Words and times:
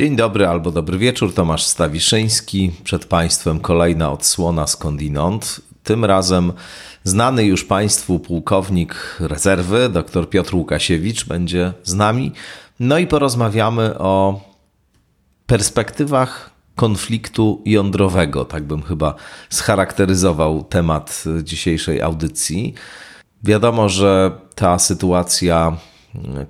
Dzień 0.00 0.16
dobry 0.16 0.46
albo 0.46 0.70
dobry 0.70 0.98
wieczór, 0.98 1.34
Tomasz 1.34 1.64
Stawiszyński. 1.64 2.72
Przed 2.84 3.04
Państwem 3.04 3.60
kolejna 3.60 4.12
odsłona 4.12 4.66
skądinąd. 4.66 5.60
Tym 5.82 6.04
razem 6.04 6.52
znany 7.04 7.44
już 7.44 7.64
Państwu 7.64 8.18
pułkownik 8.18 9.16
rezerwy, 9.20 9.88
dr 9.88 10.30
Piotr 10.30 10.54
Łukasiewicz, 10.54 11.24
będzie 11.26 11.72
z 11.82 11.94
nami. 11.94 12.32
No 12.78 12.98
i 12.98 13.06
porozmawiamy 13.06 13.98
o 13.98 14.40
perspektywach 15.46 16.50
konfliktu 16.76 17.62
jądrowego. 17.66 18.44
Tak 18.44 18.64
bym 18.64 18.82
chyba 18.82 19.14
scharakteryzował 19.50 20.64
temat 20.64 21.24
dzisiejszej 21.42 22.02
audycji. 22.02 22.74
Wiadomo, 23.42 23.88
że 23.88 24.30
ta 24.54 24.78
sytuacja 24.78 25.76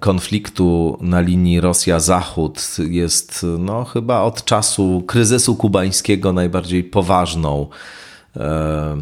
konfliktu 0.01 0.99
na 1.01 1.21
linii 1.21 1.61
Rosja-Zachód 1.61 2.79
jest 2.89 3.47
no, 3.59 3.85
chyba 3.85 4.23
od 4.23 4.45
czasu 4.45 5.03
kryzysu 5.07 5.57
kubańskiego 5.57 6.33
najbardziej 6.33 6.85
poważną, 6.85 7.67
e, 8.37 8.97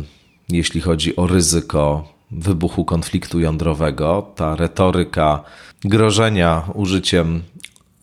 jeśli 0.48 0.80
chodzi 0.80 1.16
o 1.16 1.26
ryzyko 1.26 2.08
wybuchu 2.30 2.84
konfliktu 2.84 3.40
jądrowego. 3.40 4.32
Ta 4.34 4.56
retoryka 4.56 5.42
grożenia 5.84 6.62
użyciem 6.74 7.42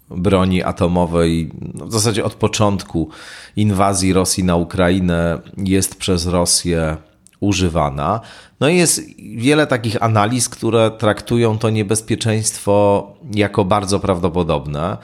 broni 0.10 0.64
atomowej 0.64 1.52
no, 1.74 1.86
w 1.86 1.92
zasadzie 1.92 2.26
od 2.26 2.34
początku 2.34 3.10
inwazji 3.56 4.14
Rosji 4.14 4.44
na 4.44 4.56
Ukrainę 4.56 5.40
jest 5.58 5.96
przez 5.96 6.28
Rosję 6.28 6.98
używana. 7.46 8.22
No 8.60 8.70
i 8.70 8.78
jest 8.78 9.02
wiele 9.36 9.68
takich 9.68 10.04
analiz, 10.04 10.50
które 10.50 10.92
traktują 10.92 11.58
to 11.58 11.70
niebezpieczeństwo 11.70 13.08
jako 13.34 13.66
bardzo 13.66 14.00
prawdopodobne. 14.00 14.98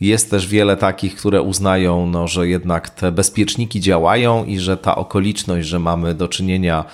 Jest 0.00 0.30
też 0.30 0.46
wiele 0.46 0.76
takich, 0.76 1.14
które 1.14 1.42
uznają, 1.42 2.06
no, 2.06 2.28
że 2.28 2.48
jednak 2.48 2.90
te 2.90 3.12
bezpieczniki 3.12 3.80
działają 3.80 4.44
i 4.44 4.58
że 4.58 4.76
ta 4.76 4.96
okoliczność, 4.96 5.68
że 5.68 5.78
mamy 5.78 6.14
do 6.14 6.28
czynienia 6.28 6.84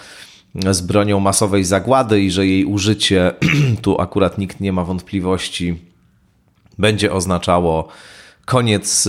z 0.71 0.81
bronią 0.81 1.21
masowej 1.21 1.65
zagłady 1.65 2.21
i 2.21 2.31
że 2.31 2.47
jej 2.47 2.65
użycie, 2.65 3.35
tu 3.83 4.01
akurat 4.01 4.39
nikt 4.39 4.61
nie 4.61 4.73
ma 4.73 4.85
wątpliwości, 4.85 5.77
będzie 6.79 7.13
oznaczało 7.13 7.89
koniec 8.45 9.09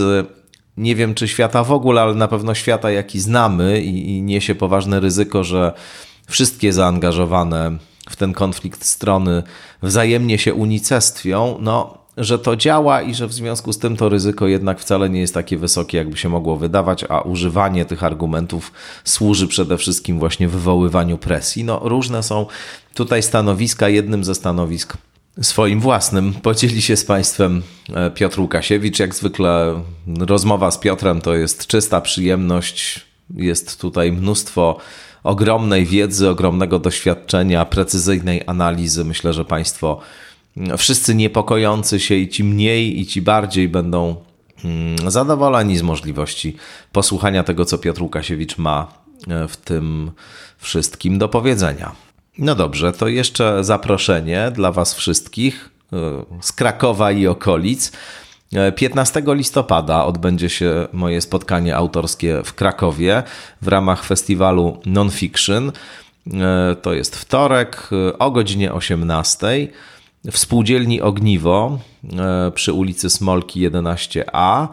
nie 0.77 0.95
wiem 0.95 1.15
czy 1.15 1.27
świata 1.27 1.63
w 1.63 1.71
ogóle, 1.71 2.01
ale 2.01 2.15
na 2.15 2.27
pewno 2.27 2.55
świata, 2.55 2.91
jaki 2.91 3.19
znamy 3.19 3.81
i, 3.81 4.17
i 4.17 4.21
niesie 4.21 4.55
poważne 4.55 4.99
ryzyko, 4.99 5.43
że 5.43 5.73
wszystkie 6.27 6.73
zaangażowane 6.73 7.77
w 8.09 8.15
ten 8.15 8.33
konflikt 8.33 8.85
strony 8.85 9.43
wzajemnie 9.81 10.37
się 10.37 10.53
unicestwią, 10.53 11.57
no, 11.61 11.97
że 12.17 12.39
to 12.39 12.55
działa 12.55 13.01
i 13.01 13.15
że 13.15 13.27
w 13.27 13.33
związku 13.33 13.73
z 13.73 13.77
tym 13.77 13.97
to 13.97 14.09
ryzyko 14.09 14.47
jednak 14.47 14.79
wcale 14.79 15.09
nie 15.09 15.19
jest 15.19 15.33
takie 15.33 15.57
wysokie, 15.57 15.97
jakby 15.97 16.17
się 16.17 16.29
mogło 16.29 16.57
wydawać, 16.57 17.05
a 17.09 17.21
używanie 17.21 17.85
tych 17.85 18.03
argumentów 18.03 18.71
służy 19.03 19.47
przede 19.47 19.77
wszystkim 19.77 20.19
właśnie 20.19 20.47
wywoływaniu 20.47 21.17
presji. 21.17 21.63
No, 21.63 21.79
różne 21.83 22.23
są 22.23 22.45
tutaj 22.93 23.23
stanowiska. 23.23 23.89
Jednym 23.89 24.23
ze 24.23 24.35
stanowisk 24.35 24.97
swoim 25.41 25.79
własnym 25.79 26.33
podzieli 26.33 26.81
się 26.81 26.95
z 26.95 27.05
Państwem 27.05 27.61
e, 27.93 28.11
Piotr 28.11 28.39
Łukasiewicz. 28.39 28.99
Jak 28.99 29.15
zwykle 29.15 29.81
rozmowa 30.19 30.71
z 30.71 30.77
Piotrem 30.77 31.21
to 31.21 31.35
jest 31.35 31.67
czysta 31.67 32.01
przyjemność. 32.01 33.05
Jest 33.35 33.81
tutaj 33.81 34.11
mnóstwo 34.11 34.77
ogromnej 35.23 35.85
wiedzy, 35.85 36.29
ogromnego 36.29 36.79
doświadczenia, 36.79 37.65
precyzyjnej 37.65 38.41
analizy. 38.47 39.05
Myślę, 39.05 39.33
że 39.33 39.45
Państwo 39.45 39.99
mm, 40.57 40.77
wszyscy 40.77 41.15
niepokojący 41.15 41.99
się 41.99 42.15
i 42.15 42.29
ci 42.29 42.43
mniej, 42.43 42.99
i 42.99 43.05
ci 43.05 43.21
bardziej 43.21 43.69
będą 43.69 44.15
mm, 44.65 45.11
zadowoleni 45.11 45.77
z 45.77 45.81
możliwości 45.81 46.55
posłuchania 46.91 47.43
tego, 47.43 47.65
co 47.65 47.77
Piotr 47.77 48.01
Łukasiewicz 48.01 48.57
ma 48.57 48.93
e, 49.27 49.47
w 49.47 49.57
tym 49.57 50.11
wszystkim 50.57 51.17
do 51.17 51.29
powiedzenia. 51.29 52.08
No 52.39 52.55
dobrze, 52.55 52.91
to 52.91 53.07
jeszcze 53.07 53.63
zaproszenie 53.63 54.51
dla 54.51 54.71
Was 54.71 54.93
wszystkich 54.93 55.69
e, 55.93 55.97
z 56.41 56.51
Krakowa 56.51 57.11
i 57.11 57.27
okolic. 57.27 57.91
15 58.75 59.19
e, 59.19 59.35
listopada 59.35 60.05
odbędzie 60.05 60.49
się 60.49 60.87
moje 60.93 61.21
spotkanie 61.21 61.75
autorskie 61.75 62.41
w 62.45 62.53
Krakowie 62.53 63.23
w 63.61 63.67
ramach 63.67 64.03
festiwalu 64.03 64.81
Nonfiction. 64.85 65.71
E, 66.33 66.75
to 66.81 66.93
jest 66.93 67.15
wtorek 67.15 67.89
o 68.19 68.31
godzinie 68.31 68.73
18 68.73 69.67
w 70.31 70.37
spółdzielni 70.37 71.01
Ogniwo 71.01 71.79
przy 72.55 72.73
ulicy 72.73 73.09
Smolki 73.09 73.69
11a. 73.69 74.67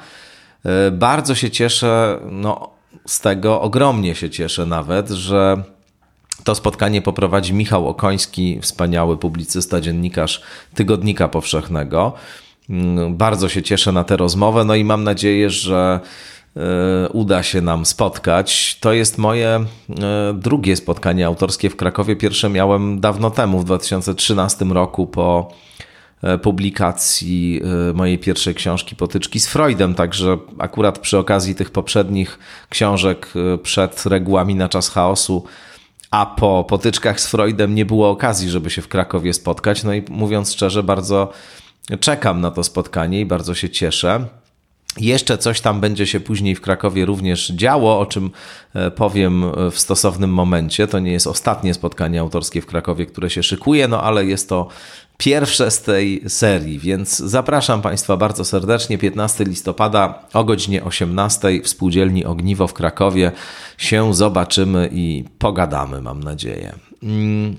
Bardzo 0.93 1.34
się 1.34 1.50
cieszę, 1.50 2.21
no 2.31 2.71
z 3.06 3.21
tego 3.21 3.60
ogromnie 3.60 4.15
się 4.15 4.31
cieszę 4.31 4.66
nawet, 4.66 5.09
że 5.09 5.62
to 6.46 6.54
spotkanie 6.54 7.02
poprowadzi 7.02 7.54
Michał 7.54 7.88
Okoński, 7.88 8.58
wspaniały 8.62 9.16
publicysta, 9.16 9.80
dziennikarz 9.80 10.42
Tygodnika 10.74 11.28
Powszechnego. 11.28 12.12
Mm, 12.70 13.16
bardzo 13.16 13.48
się 13.48 13.62
cieszę 13.62 13.92
na 13.92 14.04
tę 14.04 14.16
rozmowę, 14.16 14.64
no 14.64 14.74
i 14.74 14.84
mam 14.84 15.04
nadzieję, 15.04 15.50
że 15.50 16.00
e, 16.56 17.08
uda 17.08 17.42
się 17.42 17.60
nam 17.60 17.86
spotkać. 17.86 18.78
To 18.80 18.92
jest 18.92 19.18
moje 19.18 19.48
e, 19.48 19.64
drugie 20.34 20.76
spotkanie 20.76 21.26
autorskie 21.26 21.70
w 21.70 21.76
Krakowie. 21.76 22.16
Pierwsze 22.16 22.48
miałem 22.48 23.00
dawno 23.00 23.30
temu, 23.30 23.58
w 23.58 23.64
2013 23.64 24.64
roku, 24.64 25.06
po 25.06 25.52
e, 26.22 26.38
publikacji 26.38 27.60
mojej 27.94 28.18
pierwszej 28.18 28.54
książki 28.54 28.96
Potyczki 28.96 29.40
z 29.40 29.46
Freudem, 29.46 29.94
także 29.94 30.38
akurat 30.58 30.98
przy 30.98 31.18
okazji 31.18 31.54
tych 31.54 31.70
poprzednich 31.70 32.38
książek 32.68 33.32
przed 33.62 34.06
regułami 34.06 34.54
na 34.54 34.68
czas 34.68 34.88
chaosu 34.88 35.44
a 36.16 36.27
po 36.27 36.65
potyczkach 36.65 37.21
z 37.21 37.27
Freudem 37.27 37.75
nie 37.75 37.84
było 37.84 38.10
okazji, 38.10 38.50
żeby 38.50 38.71
się 38.71 38.82
w 38.82 38.88
Krakowie 38.88 39.32
spotkać. 39.32 39.84
No 39.84 39.94
i 39.94 40.03
mówiąc 40.10 40.53
szczerze, 40.53 40.82
bardzo 40.82 41.32
czekam 42.00 42.41
na 42.41 42.50
to 42.50 42.65
spotkanie 42.65 43.21
i 43.21 43.27
bardzo 43.27 43.54
się 43.54 43.71
cieszę. 43.71 44.26
Jeszcze 45.00 45.38
coś 45.38 45.60
tam 45.60 45.81
będzie 45.81 46.06
się 46.06 46.21
później 46.21 46.55
w 46.55 46.60
Krakowie 46.60 47.05
również 47.05 47.49
działo, 47.49 47.99
o 48.00 48.06
czym 48.06 48.31
e, 48.75 48.91
powiem 48.91 49.44
w 49.71 49.78
stosownym 49.78 50.31
momencie. 50.31 50.87
To 50.87 50.99
nie 50.99 51.12
jest 51.12 51.26
ostatnie 51.26 51.75
spotkanie 51.75 52.21
autorskie 52.21 52.62
w 52.62 52.66
Krakowie, 52.66 53.06
które 53.06 53.31
się 53.31 53.43
szykuje, 53.43 53.88
no 53.88 54.03
ale 54.03 54.25
jest 54.25 54.49
to 54.49 54.69
pierwsze 55.16 55.71
z 55.71 55.82
tej 55.82 56.22
serii, 56.28 56.78
więc 56.78 57.16
zapraszam 57.16 57.82
Państwa 57.82 58.16
bardzo 58.16 58.44
serdecznie. 58.44 58.99
15 58.99 59.44
listopada 59.44 60.19
o 60.32 60.44
godzinie 60.44 60.84
18 60.84 61.62
w 61.62 61.69
spółdzielni 61.69 62.25
Ogniwo 62.25 62.66
w 62.66 62.72
Krakowie 62.72 63.32
się 63.78 64.15
zobaczymy 64.15 64.91
i 64.93 65.25
pogadamy, 65.38 66.03
mam 66.03 66.22
nadzieję. 66.22 66.75
Mm. 67.03 67.56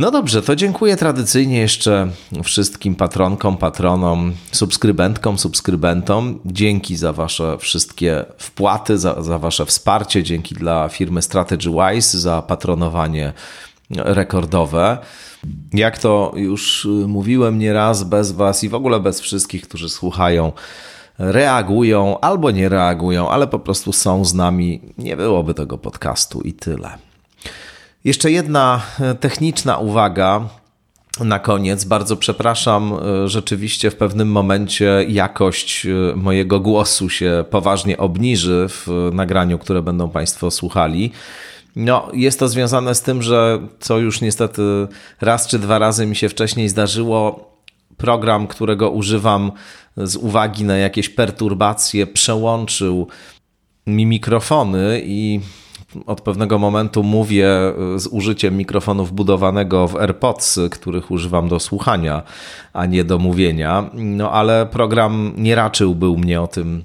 No 0.00 0.10
dobrze, 0.10 0.42
to 0.42 0.56
dziękuję 0.56 0.96
tradycyjnie 0.96 1.58
jeszcze 1.58 2.08
wszystkim 2.44 2.94
patronkom, 2.94 3.56
patronom, 3.56 4.32
subskrybentkom, 4.52 5.38
subskrybentom. 5.38 6.40
Dzięki 6.44 6.96
za 6.96 7.12
Wasze 7.12 7.58
wszystkie 7.58 8.24
wpłaty, 8.38 8.98
za, 8.98 9.22
za 9.22 9.38
Wasze 9.38 9.66
wsparcie. 9.66 10.22
Dzięki 10.22 10.54
dla 10.54 10.88
firmy 10.88 11.22
Strategy 11.22 11.70
Wise 11.70 12.18
za 12.18 12.42
patronowanie 12.42 13.32
rekordowe. 13.96 14.98
Jak 15.72 15.98
to 15.98 16.32
już 16.36 16.88
mówiłem 17.06 17.58
nieraz, 17.58 18.04
bez 18.04 18.32
Was 18.32 18.64
i 18.64 18.68
w 18.68 18.74
ogóle 18.74 19.00
bez 19.00 19.20
wszystkich, 19.20 19.62
którzy 19.62 19.88
słuchają, 19.88 20.52
reagują 21.18 22.20
albo 22.20 22.50
nie 22.50 22.68
reagują, 22.68 23.30
ale 23.30 23.46
po 23.46 23.58
prostu 23.58 23.92
są 23.92 24.24
z 24.24 24.34
nami, 24.34 24.80
nie 24.98 25.16
byłoby 25.16 25.54
tego 25.54 25.78
podcastu 25.78 26.40
i 26.40 26.52
tyle. 26.52 26.90
Jeszcze 28.04 28.30
jedna 28.30 28.82
e, 29.00 29.14
techniczna 29.14 29.78
uwaga. 29.78 30.48
Na 31.20 31.38
koniec, 31.38 31.84
bardzo 31.84 32.16
przepraszam, 32.16 32.92
e, 32.92 33.28
rzeczywiście 33.28 33.90
w 33.90 33.96
pewnym 33.96 34.28
momencie 34.32 35.04
jakość 35.08 35.86
mojego 36.14 36.60
głosu 36.60 37.08
się 37.08 37.44
poważnie 37.50 37.98
obniży 37.98 38.66
w 38.68 39.10
nagraniu, 39.12 39.58
które 39.58 39.82
będą 39.82 40.10
Państwo 40.10 40.50
słuchali. 40.50 41.12
No, 41.76 42.08
jest 42.12 42.38
to 42.38 42.48
związane 42.48 42.94
z 42.94 43.02
tym, 43.02 43.22
że 43.22 43.58
co 43.80 43.98
już 43.98 44.20
niestety 44.20 44.62
raz 45.20 45.48
czy 45.48 45.58
dwa 45.58 45.78
razy 45.78 46.06
mi 46.06 46.16
się 46.16 46.28
wcześniej 46.28 46.68
zdarzyło, 46.68 47.50
program, 47.96 48.46
którego 48.46 48.90
używam 48.90 49.52
z 49.96 50.16
uwagi 50.16 50.64
na 50.64 50.76
jakieś 50.76 51.08
perturbacje, 51.08 52.06
przełączył 52.06 53.06
mi 53.86 54.06
mikrofony 54.06 55.02
i 55.04 55.40
od 56.06 56.20
pewnego 56.20 56.58
momentu 56.58 57.02
mówię 57.02 57.48
z 57.96 58.06
użyciem 58.06 58.56
mikrofonu 58.56 59.04
wbudowanego 59.04 59.88
w 59.88 59.96
AirPods, 59.96 60.58
których 60.70 61.10
używam 61.10 61.48
do 61.48 61.60
słuchania, 61.60 62.22
a 62.72 62.86
nie 62.86 63.04
do 63.04 63.18
mówienia. 63.18 63.90
No 63.94 64.32
ale 64.32 64.66
program 64.66 65.32
nie 65.36 65.54
raczył 65.54 65.94
był 65.94 66.16
mnie 66.16 66.40
o 66.40 66.46
tym 66.46 66.82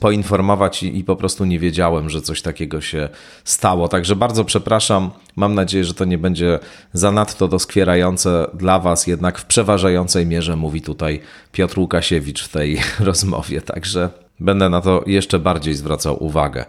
poinformować 0.00 0.82
i, 0.82 0.98
i, 0.98 1.04
po 1.04 1.16
prostu 1.16 1.44
nie 1.44 1.58
wiedziałem, 1.58 2.10
że 2.10 2.22
coś 2.22 2.42
takiego 2.42 2.80
się 2.80 3.08
stało. 3.44 3.88
Także 3.88 4.16
bardzo 4.16 4.44
przepraszam. 4.44 5.10
Mam 5.36 5.54
nadzieję, 5.54 5.84
że 5.84 5.94
to 5.94 6.04
nie 6.04 6.18
będzie 6.18 6.58
zanadto 6.92 7.48
doskwierające 7.48 8.46
dla 8.54 8.78
Was, 8.78 9.06
jednak 9.06 9.38
w 9.38 9.44
przeważającej 9.44 10.26
mierze 10.26 10.56
mówi 10.56 10.80
tutaj 10.80 11.20
Piotr 11.52 11.78
Łukasiewicz 11.78 12.44
w 12.44 12.48
tej 12.48 12.80
rozmowie. 13.00 13.60
Także 13.60 14.10
będę 14.40 14.68
na 14.68 14.80
to 14.80 15.02
jeszcze 15.06 15.38
bardziej 15.38 15.74
zwracał 15.74 16.24
uwagę. 16.24 16.64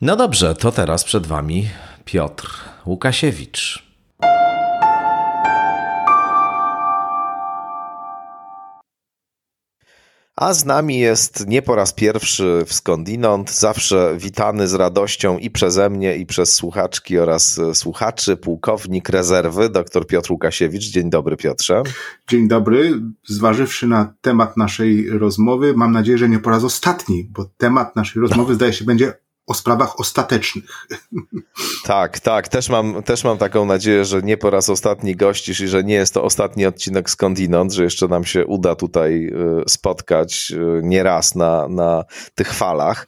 No 0.00 0.16
dobrze, 0.16 0.54
to 0.54 0.72
teraz 0.72 1.04
przed 1.04 1.26
Wami 1.26 1.68
Piotr 2.04 2.48
Łukasiewicz. 2.86 3.91
A 10.42 10.54
z 10.54 10.64
nami 10.64 10.98
jest 10.98 11.46
nie 11.48 11.62
po 11.62 11.74
raz 11.74 11.92
pierwszy 11.92 12.62
w 12.66 12.74
skądinąd, 12.74 13.50
zawsze 13.50 14.16
witany 14.18 14.68
z 14.68 14.74
radością 14.74 15.38
i 15.38 15.50
przeze 15.50 15.90
mnie, 15.90 16.16
i 16.16 16.26
przez 16.26 16.52
słuchaczki 16.52 17.18
oraz 17.18 17.60
słuchaczy, 17.72 18.36
pułkownik 18.36 19.08
rezerwy, 19.08 19.68
dr 19.68 20.06
Piotr 20.06 20.32
Łukasiewicz. 20.32 20.84
Dzień 20.84 21.10
dobry, 21.10 21.36
Piotrze. 21.36 21.82
Dzień 22.28 22.48
dobry. 22.48 23.00
Zważywszy 23.26 23.86
na 23.86 24.14
temat 24.20 24.56
naszej 24.56 25.10
rozmowy, 25.10 25.74
mam 25.76 25.92
nadzieję, 25.92 26.18
że 26.18 26.28
nie 26.28 26.38
po 26.38 26.50
raz 26.50 26.64
ostatni, 26.64 27.28
bo 27.30 27.44
temat 27.56 27.96
naszej 27.96 28.22
rozmowy 28.22 28.54
zdaje 28.54 28.72
się 28.72 28.84
będzie 28.84 29.14
o 29.46 29.54
sprawach 29.54 30.00
ostatecznych. 30.00 30.86
Tak, 31.84 32.20
tak. 32.20 32.48
Też 32.48 32.68
mam, 32.68 33.02
też 33.02 33.24
mam 33.24 33.38
taką 33.38 33.64
nadzieję, 33.64 34.04
że 34.04 34.22
nie 34.22 34.36
po 34.36 34.50
raz 34.50 34.70
ostatni 34.70 35.16
gościsz 35.16 35.60
i 35.60 35.68
że 35.68 35.84
nie 35.84 35.94
jest 35.94 36.14
to 36.14 36.24
ostatni 36.24 36.66
odcinek 36.66 37.10
skądinąd, 37.10 37.72
że 37.72 37.84
jeszcze 37.84 38.08
nam 38.08 38.24
się 38.24 38.46
uda 38.46 38.74
tutaj 38.74 39.26
y, 39.26 39.68
spotkać 39.68 40.52
y, 40.52 40.80
nieraz 40.82 41.34
na, 41.34 41.68
na 41.68 42.04
tych 42.34 42.54
falach. 42.54 43.06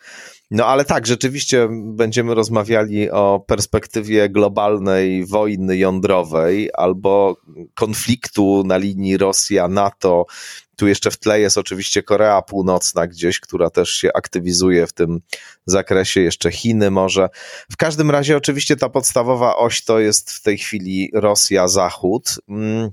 No 0.50 0.66
ale 0.66 0.84
tak, 0.84 1.06
rzeczywiście 1.06 1.68
będziemy 1.70 2.34
rozmawiali 2.34 3.10
o 3.10 3.44
perspektywie 3.46 4.28
globalnej 4.28 5.26
wojny 5.26 5.76
jądrowej 5.76 6.70
albo 6.74 7.36
konfliktu 7.74 8.62
na 8.66 8.76
linii 8.76 9.16
Rosja-NATO 9.16 10.26
tu 10.76 10.88
jeszcze 10.88 11.10
w 11.10 11.16
tle 11.16 11.40
jest 11.40 11.58
oczywiście 11.58 12.02
Korea 12.02 12.42
Północna 12.42 13.06
gdzieś, 13.06 13.40
która 13.40 13.70
też 13.70 13.90
się 13.90 14.10
aktywizuje 14.14 14.86
w 14.86 14.92
tym 14.92 15.20
zakresie, 15.66 16.20
jeszcze 16.20 16.52
Chiny 16.52 16.90
może. 16.90 17.28
W 17.72 17.76
każdym 17.76 18.10
razie 18.10 18.36
oczywiście 18.36 18.76
ta 18.76 18.88
podstawowa 18.88 19.56
oś 19.56 19.84
to 19.84 19.98
jest 19.98 20.32
w 20.32 20.42
tej 20.42 20.58
chwili 20.58 21.10
Rosja-Zachód. 21.14 22.38
Mm. 22.48 22.90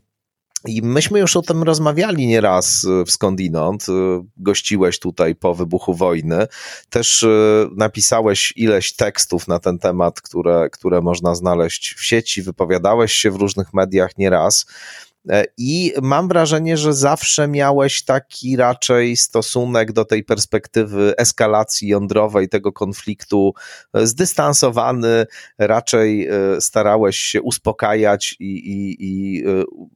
I 0.68 0.82
myśmy 0.82 1.20
już 1.20 1.38
o 1.38 1.42
tym 1.42 1.64
rozmawiali 1.64 2.28
nieraz 2.28 2.84
y, 2.84 3.06
w 3.06 3.12
skądinąd. 3.12 3.90
Y, 3.90 3.94
gościłeś 4.38 5.00
tutaj 5.00 5.36
po 5.36 5.54
wybuchu 5.54 5.94
wojny. 5.94 6.48
Też 6.90 7.24
y, 7.24 7.70
napisałeś 7.76 8.54
ileś 8.56 8.94
tekstów 8.96 9.48
na 9.48 9.60
ten 9.60 9.80
temat, 9.80 10.22
które, 10.22 10.70
które 10.70 11.02
można 11.02 11.36
znaleźć 11.36 11.94
w 11.94 12.06
sieci. 12.06 12.42
Wypowiadałeś 12.42 13.14
się 13.14 13.32
w 13.32 13.36
różnych 13.36 13.74
mediach 13.74 14.18
nieraz. 14.18 14.66
E, 15.30 15.46
I 15.58 15.94
mam 16.02 16.28
wrażenie, 16.28 16.78
że 16.78 16.94
zawsze 16.94 17.48
miałeś 17.48 18.04
taki 18.04 18.56
raczej 18.56 19.18
stosunek 19.18 19.92
do 19.92 20.06
tej 20.06 20.24
perspektywy 20.24 21.14
eskalacji 21.18 21.88
jądrowej, 21.88 22.50
tego 22.50 22.72
konfliktu 22.72 23.54
e, 23.94 24.08
zdystansowany, 24.08 25.26
raczej 25.58 26.28
e, 26.28 26.62
starałeś 26.62 27.18
się 27.18 27.42
uspokajać 27.42 28.36
i, 28.40 28.46
i, 28.46 28.98
i 29.00 29.44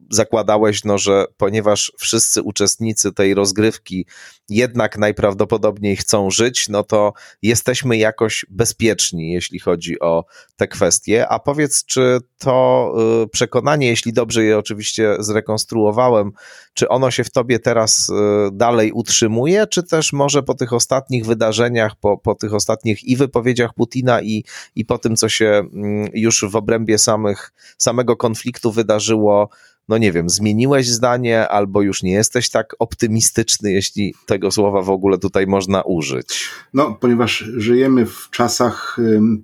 zakładałeś, 0.10 0.84
no, 0.84 0.98
że 0.98 1.26
ponieważ 1.38 1.92
wszyscy 1.98 2.42
uczestnicy 2.42 3.14
tej 3.14 3.34
rozgrywki 3.34 4.06
jednak 4.50 4.98
najprawdopodobniej 4.98 5.96
chcą 5.96 6.32
żyć, 6.32 6.70
no 6.70 6.84
to 6.84 7.14
jesteśmy 7.42 7.98
jakoś 7.98 8.46
bezpieczni, 8.50 9.32
jeśli 9.32 9.60
chodzi 9.60 10.00
o 10.00 10.26
te 10.56 10.68
kwestie. 10.68 11.28
A 11.28 11.40
powiedz, 11.40 11.86
czy 11.86 12.20
to 12.38 12.96
przekonanie, 13.32 13.88
jeśli 13.88 14.14
dobrze 14.14 14.44
je 14.44 14.58
oczywiście 14.58 15.15
zrekonstruowałem, 15.20 16.32
czy 16.74 16.90
ono 16.90 17.12
się 17.12 17.24
w 17.24 17.32
tobie 17.32 17.60
teraz 17.60 18.10
e, 18.10 18.50
dalej 18.52 18.92
utrzymuje, 18.92 19.68
czy 19.68 19.84
też 19.84 20.14
może 20.14 20.44
po 20.44 20.54
tych 20.54 20.74
ostatnich 20.74 21.26
wydarzeniach, 21.26 21.96
po, 21.96 22.18
po 22.18 22.36
tych 22.36 22.54
ostatnich 22.54 23.04
i 23.04 23.16
wypowiedziach 23.16 23.74
Putina 23.74 24.22
i, 24.22 24.44
i 24.76 24.86
po 24.86 24.98
tym, 24.98 25.16
co 25.16 25.30
się 25.30 25.46
mm, 25.46 26.10
już 26.14 26.46
w 26.50 26.56
obrębie 26.56 26.98
samych, 26.98 27.54
samego 27.78 28.18
konfliktu 28.18 28.72
wydarzyło, 28.72 29.50
no 29.90 29.98
nie 29.98 30.12
wiem, 30.12 30.30
zmieniłeś 30.30 30.90
zdanie, 30.90 31.48
albo 31.48 31.82
już 31.82 32.04
nie 32.04 32.12
jesteś 32.12 32.50
tak 32.50 32.76
optymistyczny, 32.80 33.72
jeśli 33.72 34.14
tego 34.26 34.52
słowa 34.52 34.82
w 34.82 34.90
ogóle 34.90 35.18
tutaj 35.18 35.48
można 35.48 35.82
użyć? 35.82 36.50
No, 36.74 36.98
ponieważ 37.02 37.38
żyjemy 37.58 38.06
w 38.06 38.30
czasach 38.32 38.98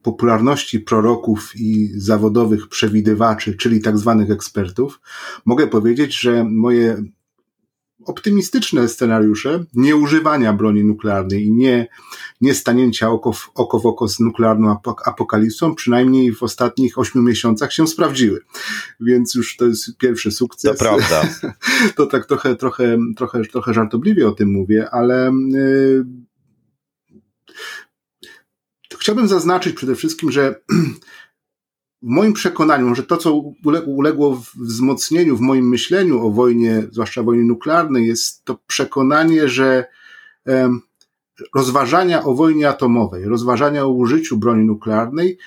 popularności 0.03 0.79
proroków 0.79 1.51
i 1.55 1.91
zawodowych 1.95 2.67
przewidywaczy, 2.67 3.57
czyli 3.57 3.81
tak 3.81 3.97
zwanych 3.97 4.31
ekspertów, 4.31 4.99
mogę 5.45 5.67
powiedzieć, 5.67 6.19
że 6.19 6.43
moje 6.43 7.03
optymistyczne 8.05 8.87
scenariusze 8.87 9.65
nieużywania 9.73 10.53
broni 10.53 10.83
nuklearnej 10.83 11.45
i 11.45 11.51
nie, 11.51 11.87
nie 12.41 12.53
stanięcia 12.53 13.09
oko 13.09 13.33
w, 13.33 13.51
oko 13.55 13.79
w 13.79 13.85
oko 13.85 14.07
z 14.07 14.19
nuklearną 14.19 14.77
apokalipsą, 15.05 15.75
przynajmniej 15.75 16.33
w 16.33 16.43
ostatnich 16.43 16.97
ośmiu 16.97 17.21
miesiącach 17.21 17.73
się 17.73 17.87
sprawdziły. 17.87 18.39
Więc 18.99 19.35
już 19.35 19.57
to 19.57 19.65
jest 19.65 19.97
pierwszy 19.97 20.31
sukces. 20.31 20.77
To 20.77 20.83
prawda. 20.83 21.21
to 21.97 22.05
tak 22.05 22.25
trochę, 22.25 22.55
trochę, 22.55 22.97
trochę, 23.17 23.41
trochę 23.41 23.73
żartobliwie 23.73 24.27
o 24.27 24.31
tym 24.31 24.51
mówię, 24.51 24.89
ale 24.91 25.31
yy, 25.49 26.05
chciałbym 29.01 29.27
zaznaczyć 29.27 29.75
przede 29.75 29.95
wszystkim, 29.95 30.31
że 30.31 30.55
w 32.01 32.07
moim 32.07 32.33
przekonaniu, 32.33 32.89
może 32.89 33.03
to, 33.03 33.17
co 33.17 33.33
uległo 33.85 34.41
wzmocnieniu 34.55 35.37
w 35.37 35.41
moim 35.41 35.69
myśleniu 35.69 36.25
o 36.25 36.31
wojnie, 36.31 36.83
zwłaszcza 36.91 37.23
wojnie 37.23 37.43
nuklearnej, 37.43 38.07
jest 38.07 38.45
to 38.45 38.59
przekonanie, 38.67 39.47
że 39.49 39.85
rozważania 41.55 42.23
o 42.23 42.33
wojnie 42.35 42.69
atomowej, 42.69 43.25
rozważania 43.25 43.83
o 43.83 43.89
użyciu 43.89 44.37
broni 44.37 44.65
nuklearnej 44.65 45.37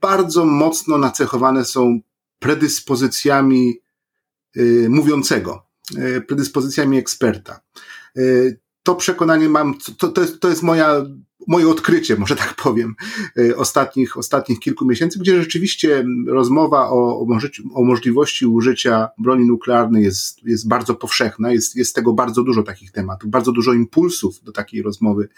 bardzo 0.00 0.44
mocno 0.44 0.98
nacechowane 0.98 1.64
są 1.64 2.00
predyspozycjami 2.38 3.80
y, 4.56 4.86
mówiącego, 4.90 5.66
y, 5.98 6.20
predyspozycjami 6.20 6.98
eksperta. 6.98 7.60
To 8.86 8.94
przekonanie 8.94 9.48
mam, 9.48 9.74
to, 9.98 10.08
to, 10.08 10.20
jest, 10.20 10.40
to 10.40 10.48
jest 10.48 10.62
moja 10.62 11.06
moje 11.46 11.68
odkrycie, 11.68 12.16
może 12.16 12.36
tak 12.36 12.54
powiem, 12.54 12.94
y, 13.38 13.56
ostatnich, 13.56 14.16
ostatnich 14.16 14.60
kilku 14.60 14.86
miesięcy, 14.86 15.18
gdzie 15.18 15.42
rzeczywiście 15.42 16.04
rozmowa 16.26 16.90
o, 16.90 17.20
o, 17.20 17.26
o 17.74 17.84
możliwości 17.84 18.46
użycia 18.46 19.08
broni 19.18 19.46
nuklearnej 19.46 20.04
jest, 20.04 20.42
jest 20.44 20.68
bardzo 20.68 20.94
powszechna, 20.94 21.52
jest, 21.52 21.76
jest 21.76 21.94
tego 21.94 22.12
bardzo 22.12 22.42
dużo 22.42 22.62
takich 22.62 22.92
tematów, 22.92 23.30
bardzo 23.30 23.52
dużo 23.52 23.72
impulsów 23.72 24.42
do 24.42 24.52
takiej 24.52 24.82
rozmowy. 24.82 25.28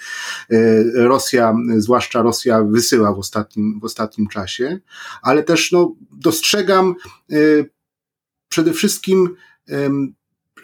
Y, 0.52 0.92
Rosja, 0.94 1.54
zwłaszcza 1.76 2.22
Rosja 2.22 2.62
wysyła 2.62 3.14
w 3.14 3.18
ostatnim, 3.18 3.80
w 3.80 3.84
ostatnim 3.84 4.28
czasie, 4.28 4.80
ale 5.22 5.42
też 5.42 5.72
no, 5.72 5.94
dostrzegam 6.12 6.94
y, 7.32 7.70
przede 8.48 8.72
wszystkim 8.72 9.34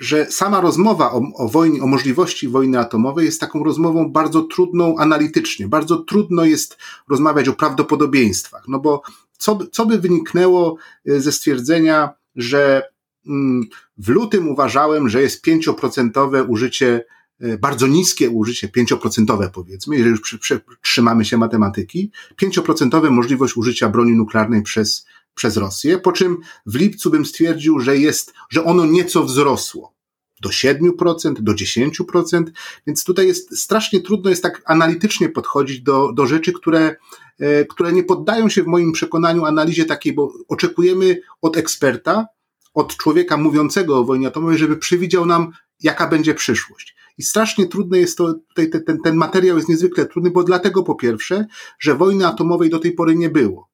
że 0.01 0.27
sama 0.31 0.61
rozmowa 0.61 1.13
o, 1.13 1.23
o 1.37 1.49
wojnie, 1.49 1.83
o 1.83 1.87
możliwości 1.87 2.49
wojny 2.49 2.79
atomowej 2.79 3.27
jest 3.27 3.41
taką 3.41 3.65
rozmową 3.65 4.13
bardzo 4.13 4.43
trudną 4.43 4.97
analitycznie. 4.99 5.69
Bardzo 5.69 5.97
trudno 5.97 6.45
jest 6.45 6.77
rozmawiać 7.09 7.49
o 7.49 7.53
prawdopodobieństwach, 7.53 8.65
no 8.69 8.81
bo 8.81 9.03
co, 9.39 9.59
co 9.73 9.87
by 9.87 9.99
wyniknęło 9.99 10.77
e, 11.07 11.21
ze 11.21 11.33
stwierdzenia, 11.33 12.11
że 12.37 12.83
mm, 13.27 13.65
w 13.99 14.09
lutym 14.09 14.49
uważałem, 14.49 15.09
że 15.09 15.23
jest 15.23 15.43
pięcioprocentowe 15.43 16.45
użycie, 16.45 17.05
e, 17.41 17.59
bardzo 17.59 17.87
niskie 17.87 18.31
użycie, 18.31 18.69
pięcioprocentowe 18.69 19.51
powiedzmy, 19.55 19.97
jeżeli 19.97 20.11
już 20.11 20.39
trzymamy 20.83 21.25
się 21.25 21.37
matematyki, 21.39 22.11
pięcioprocentowe 22.37 23.11
możliwość 23.11 23.57
użycia 23.57 23.89
broni 23.89 24.13
nuklearnej 24.13 24.63
przez 24.63 25.07
przez 25.35 25.57
Rosję, 25.57 25.99
po 25.99 26.13
czym 26.13 26.39
w 26.67 26.75
lipcu 26.75 27.11
bym 27.11 27.27
stwierdził, 27.27 27.81
że 27.81 27.99
jest, 27.99 28.33
że 28.51 28.65
ono 28.65 28.87
nieco 28.87 29.25
wzrosło. 29.25 29.95
Do 30.43 30.49
7%, 30.49 31.33
do 31.41 31.53
10%, 31.53 32.45
więc 32.87 33.05
tutaj 33.05 33.27
jest 33.27 33.59
strasznie 33.59 34.01
trudno 34.01 34.31
jest 34.31 34.43
tak 34.43 34.63
analitycznie 34.65 35.29
podchodzić 35.29 35.81
do, 35.81 36.13
do 36.13 36.27
rzeczy, 36.27 36.53
które, 36.53 36.97
e, 37.39 37.65
które 37.65 37.93
nie 37.93 38.05
poddają 38.05 38.49
się 38.49 38.63
w 38.63 38.67
moim 38.67 38.93
przekonaniu 38.93 39.45
analizie 39.45 39.85
takiej, 39.85 40.13
bo 40.13 40.33
oczekujemy 40.49 41.21
od 41.43 41.57
eksperta, 41.57 42.27
od 42.75 42.97
człowieka 42.97 43.37
mówiącego 43.37 43.99
o 43.99 44.05
wojnie 44.05 44.29
atomowej, 44.29 44.59
żeby 44.59 44.77
przewidział 44.77 45.27
nam, 45.27 45.53
jaka 45.81 46.09
będzie 46.09 46.35
przyszłość. 46.35 46.97
I 47.19 47.23
strasznie 47.23 47.67
trudne 47.67 47.99
jest 47.99 48.19
to, 48.19 48.35
tutaj 48.49 48.71
ten, 48.87 48.99
ten 49.05 49.17
materiał 49.17 49.57
jest 49.57 49.69
niezwykle 49.69 50.07
trudny, 50.07 50.31
bo 50.31 50.45
dlatego 50.45 50.83
po 50.83 50.95
pierwsze, 50.95 51.47
że 51.79 51.95
wojny 51.95 52.27
atomowej 52.27 52.71
do 52.71 52.79
tej 52.79 52.93
pory 52.93 53.15
nie 53.17 53.31
było 53.31 53.74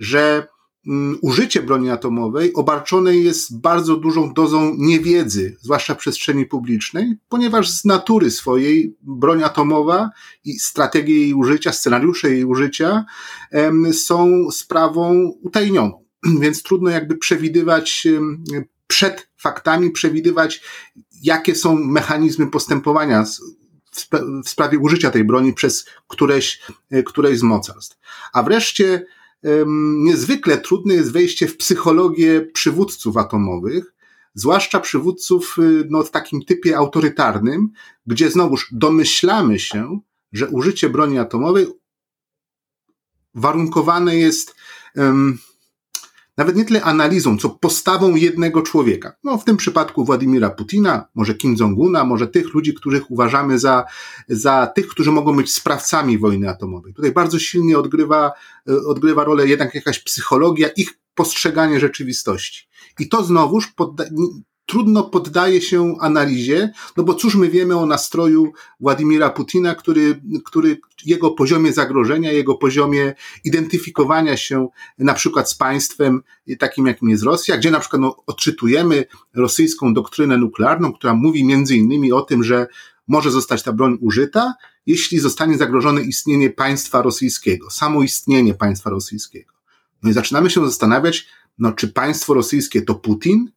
że 0.00 0.46
Mm, 0.86 1.18
użycie 1.22 1.62
broni 1.62 1.90
atomowej 1.90 2.52
obarczone 2.54 3.16
jest 3.16 3.60
bardzo 3.60 3.96
dużą 3.96 4.32
dozą 4.32 4.74
niewiedzy, 4.78 5.56
zwłaszcza 5.60 5.94
w 5.94 5.98
przestrzeni 5.98 6.46
publicznej, 6.46 7.16
ponieważ 7.28 7.70
z 7.70 7.84
natury 7.84 8.30
swojej 8.30 8.96
broń 9.02 9.42
atomowa 9.42 10.10
i 10.44 10.58
strategie 10.58 11.20
jej 11.20 11.34
użycia, 11.34 11.72
scenariusze 11.72 12.30
jej 12.30 12.44
użycia 12.44 13.04
są 13.92 14.50
sprawą 14.50 15.32
utajnioną. 15.42 16.04
Więc 16.40 16.62
trudno 16.62 16.90
jakby 16.90 17.16
przewidywać 17.16 18.08
przed 18.86 19.28
faktami, 19.36 19.90
przewidywać, 19.90 20.62
jakie 21.22 21.54
są 21.54 21.74
mechanizmy 21.74 22.46
postępowania 22.46 23.24
w 24.44 24.48
sprawie 24.48 24.78
użycia 24.78 25.10
tej 25.10 25.24
broni 25.24 25.52
przez 25.52 25.86
któreś, 26.08 26.62
któreś 27.06 27.38
z 27.38 27.42
mocarstw. 27.42 27.98
A 28.32 28.42
wreszcie 28.42 29.06
niezwykle 30.04 30.58
trudne 30.58 30.94
jest 30.94 31.12
wejście 31.12 31.46
w 31.46 31.56
psychologię 31.56 32.40
przywódców 32.40 33.16
atomowych, 33.16 33.94
zwłaszcza 34.34 34.80
przywódców 34.80 35.56
y, 35.58 35.86
no, 35.90 36.02
w 36.02 36.10
takim 36.10 36.44
typie 36.44 36.76
autorytarnym, 36.76 37.68
gdzie 38.06 38.30
znowuż 38.30 38.68
domyślamy 38.72 39.58
się, 39.58 40.00
że 40.32 40.48
użycie 40.48 40.88
broni 40.88 41.18
atomowej 41.18 41.66
warunkowane 43.34 44.16
jest 44.16 44.54
um, 44.96 45.38
nawet 46.36 46.56
nie 46.56 46.64
tyle 46.64 46.82
analizą, 46.82 47.38
co 47.38 47.50
postawą 47.50 48.14
jednego 48.14 48.62
człowieka. 48.62 49.12
No, 49.24 49.38
w 49.38 49.44
tym 49.44 49.56
przypadku 49.56 50.04
Władimira 50.04 50.50
Putina, 50.50 51.08
może 51.14 51.34
Kim 51.34 51.56
Jong-una, 51.60 52.04
może 52.04 52.26
tych 52.28 52.54
ludzi, 52.54 52.74
których 52.74 53.10
uważamy 53.10 53.58
za, 53.58 53.84
za 54.28 54.66
tych, 54.66 54.88
którzy 54.88 55.12
mogą 55.12 55.36
być 55.36 55.54
sprawcami 55.54 56.18
wojny 56.18 56.48
atomowej. 56.50 56.94
Tutaj 56.94 57.12
bardzo 57.12 57.38
silnie 57.38 57.78
odgrywa, 57.78 58.32
e, 58.68 58.86
odgrywa 58.86 59.24
rolę 59.24 59.46
jednak 59.46 59.74
jakaś 59.74 59.98
psychologia, 59.98 60.68
ich 60.68 60.98
postrzeganie 61.14 61.80
rzeczywistości. 61.80 62.68
I 62.98 63.08
to 63.08 63.24
znowuż 63.24 63.72
podda- 63.76 64.04
trudno 64.70 65.02
poddaje 65.02 65.60
się 65.60 65.96
analizie, 66.00 66.72
no 66.96 67.04
bo 67.04 67.14
cóż 67.14 67.34
my 67.34 67.48
wiemy 67.48 67.76
o 67.76 67.86
nastroju 67.86 68.52
Władimira 68.80 69.30
Putina, 69.30 69.74
który, 69.74 70.20
który 70.44 70.80
jego 71.04 71.30
poziomie 71.30 71.72
zagrożenia, 71.72 72.32
jego 72.32 72.54
poziomie 72.54 73.14
identyfikowania 73.44 74.36
się 74.36 74.68
na 74.98 75.14
przykład 75.14 75.50
z 75.50 75.54
państwem 75.54 76.22
takim, 76.58 76.86
jakim 76.86 77.08
jest 77.08 77.22
Rosja, 77.22 77.56
gdzie 77.56 77.70
na 77.70 77.80
przykład 77.80 78.02
no, 78.02 78.16
odczytujemy 78.26 79.04
rosyjską 79.34 79.94
doktrynę 79.94 80.36
nuklearną, 80.36 80.92
która 80.92 81.14
mówi 81.14 81.44
między 81.44 81.76
innymi 81.76 82.12
o 82.12 82.22
tym, 82.22 82.44
że 82.44 82.66
może 83.08 83.30
zostać 83.30 83.62
ta 83.62 83.72
broń 83.72 83.98
użyta, 84.00 84.54
jeśli 84.86 85.18
zostanie 85.18 85.58
zagrożone 85.58 86.02
istnienie 86.02 86.50
państwa 86.50 87.02
rosyjskiego, 87.02 87.70
samo 87.70 88.02
istnienie 88.02 88.54
państwa 88.54 88.90
rosyjskiego. 88.90 89.52
No 90.02 90.10
i 90.10 90.12
zaczynamy 90.12 90.50
się 90.50 90.66
zastanawiać, 90.66 91.26
no 91.58 91.72
czy 91.72 91.88
państwo 91.88 92.34
rosyjskie 92.34 92.82
to 92.82 92.94
Putin, 92.94 93.50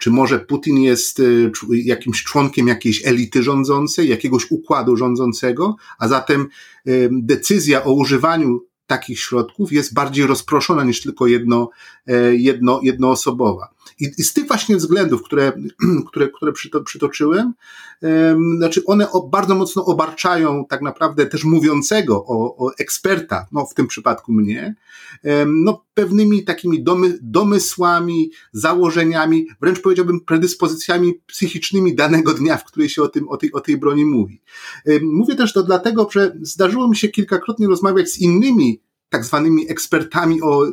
czy 0.00 0.10
może 0.10 0.38
Putin 0.38 0.78
jest 0.78 1.20
y, 1.20 1.52
jakimś 1.70 2.22
członkiem 2.22 2.68
jakiejś 2.68 3.06
elity 3.06 3.42
rządzącej, 3.42 4.08
jakiegoś 4.08 4.50
układu 4.50 4.96
rządzącego, 4.96 5.76
a 5.98 6.08
zatem 6.08 6.48
y, 6.88 7.08
decyzja 7.12 7.84
o 7.84 7.92
używaniu 7.92 8.60
takich 8.86 9.20
środków 9.20 9.72
jest 9.72 9.94
bardziej 9.94 10.26
rozproszona 10.26 10.84
niż 10.84 11.02
tylko 11.02 11.26
jedno, 11.26 11.70
e, 12.06 12.36
jedno, 12.36 12.80
jednoosobowa. 12.82 13.74
I, 14.00 14.10
I 14.18 14.24
z 14.24 14.32
tych 14.32 14.48
właśnie 14.48 14.76
względów, 14.76 15.22
które, 15.22 15.52
które, 16.08 16.28
które 16.28 16.52
przytoczyłem, 16.84 17.52
znaczy 18.56 18.82
one 18.86 19.06
bardzo 19.30 19.54
mocno 19.54 19.84
obarczają 19.84 20.64
tak 20.68 20.82
naprawdę 20.82 21.26
też 21.26 21.44
mówiącego 21.44 22.24
o, 22.26 22.66
o 22.66 22.70
eksperta, 22.78 23.46
no 23.52 23.66
w 23.66 23.74
tym 23.74 23.86
przypadku 23.86 24.32
mnie, 24.32 24.74
no 25.46 25.84
pewnymi 25.94 26.44
takimi 26.44 26.82
domy, 26.82 27.18
domysłami, 27.22 28.30
założeniami, 28.52 29.46
wręcz 29.60 29.80
powiedziałbym 29.80 30.20
predyspozycjami 30.20 31.14
psychicznymi 31.26 31.94
danego 31.94 32.34
dnia, 32.34 32.56
w 32.56 32.64
której 32.64 32.88
się 32.88 33.02
o, 33.02 33.08
tym, 33.08 33.28
o, 33.28 33.36
tej, 33.36 33.52
o 33.52 33.60
tej 33.60 33.76
broni 33.76 34.04
mówi. 34.04 34.40
Mówię 35.02 35.34
też 35.34 35.52
to 35.52 35.62
dlatego, 35.62 36.08
że 36.12 36.36
zdarzyło 36.42 36.88
mi 36.88 36.96
się 36.96 37.08
kilkakrotnie 37.08 37.66
rozmawiać 37.66 38.10
z 38.10 38.18
innymi 38.18 38.80
tak 39.10 39.24
zwanymi 39.24 39.70
ekspertami 39.70 40.42
o, 40.42 40.66
y, 40.66 40.72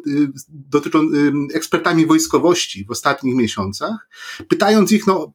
dotyczą, 0.49 0.99
y, 0.99 1.55
ekspertami 1.55 2.05
wojskowości 2.05 2.85
w 2.85 2.91
ostatnich 2.91 3.35
miesiącach, 3.35 4.09
pytając 4.47 4.91
ich, 4.91 5.07
no, 5.07 5.33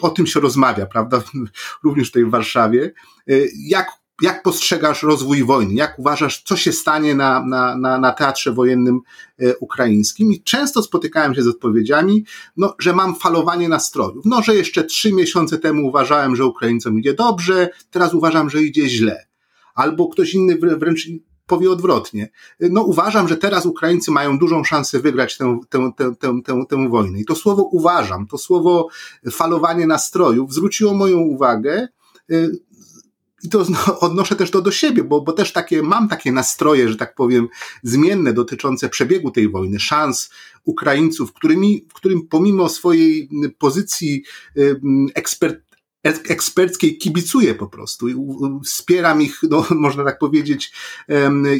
o 0.00 0.10
tym 0.10 0.26
się 0.26 0.40
rozmawia, 0.40 0.86
prawda, 0.86 1.22
również 1.84 2.08
tutaj 2.08 2.24
w 2.24 2.30
Warszawie, 2.30 2.92
y, 3.30 3.50
jak, 3.56 3.90
jak 4.22 4.42
postrzegasz 4.42 5.02
rozwój 5.02 5.44
wojny, 5.44 5.74
jak 5.74 5.98
uważasz, 5.98 6.42
co 6.42 6.56
się 6.56 6.72
stanie 6.72 7.14
na, 7.14 7.44
na, 7.46 7.76
na, 7.76 7.98
na 7.98 8.12
teatrze 8.12 8.52
wojennym 8.52 9.00
ukraińskim? 9.60 10.32
I 10.32 10.42
często 10.42 10.82
spotykałem 10.82 11.34
się 11.34 11.42
z 11.42 11.48
odpowiedziami, 11.48 12.24
no, 12.56 12.74
że 12.78 12.92
mam 12.92 13.16
falowanie 13.16 13.68
nastrojów, 13.68 14.24
no, 14.24 14.42
że 14.42 14.54
jeszcze 14.54 14.84
trzy 14.84 15.12
miesiące 15.12 15.58
temu 15.58 15.88
uważałem, 15.88 16.36
że 16.36 16.46
Ukraińcom 16.46 16.98
idzie 16.98 17.14
dobrze, 17.14 17.70
teraz 17.90 18.14
uważam, 18.14 18.50
że 18.50 18.62
idzie 18.62 18.88
źle. 18.88 19.26
Albo 19.74 20.08
ktoś 20.08 20.34
inny 20.34 20.58
wręcz 20.58 21.08
powie 21.52 21.70
odwrotnie. 21.70 22.30
No 22.60 22.82
uważam, 22.82 23.28
że 23.28 23.36
teraz 23.36 23.66
Ukraińcy 23.66 24.10
mają 24.10 24.38
dużą 24.38 24.64
szansę 24.64 25.00
wygrać 25.00 25.38
tę, 25.38 25.58
tę, 25.68 25.92
tę, 25.96 26.14
tę, 26.20 26.40
tę, 26.44 26.64
tę 26.68 26.88
wojnę. 26.88 27.20
I 27.20 27.24
to 27.24 27.34
słowo 27.34 27.62
uważam, 27.62 28.26
to 28.26 28.38
słowo 28.38 28.88
falowanie 29.30 29.86
nastrojów 29.86 30.54
zwróciło 30.54 30.94
moją 30.94 31.18
uwagę 31.18 31.88
y, 32.30 32.50
i 33.42 33.48
to 33.48 33.66
odnoszę 34.06 34.36
też 34.36 34.50
to 34.50 34.62
do 34.62 34.70
siebie, 34.70 35.04
bo, 35.04 35.20
bo 35.20 35.32
też 35.32 35.52
takie, 35.52 35.82
mam 35.82 36.08
takie 36.08 36.32
nastroje, 36.32 36.88
że 36.88 36.96
tak 36.96 37.14
powiem, 37.14 37.48
zmienne 37.82 38.32
dotyczące 38.32 38.88
przebiegu 38.88 39.30
tej 39.30 39.48
wojny, 39.48 39.80
szans 39.80 40.30
Ukraińców, 40.64 41.32
którymi, 41.32 41.86
którym 41.94 42.28
pomimo 42.28 42.68
swojej 42.68 43.28
pozycji 43.58 44.22
y, 44.56 44.80
ekspert, 45.14 45.71
eksperckiej 46.04 46.98
kibicuję 46.98 47.54
po 47.54 47.66
prostu. 47.66 48.06
Wspieram 48.64 49.22
ich, 49.22 49.40
no, 49.50 49.66
można 49.86 50.04
tak 50.04 50.18
powiedzieć, 50.18 50.72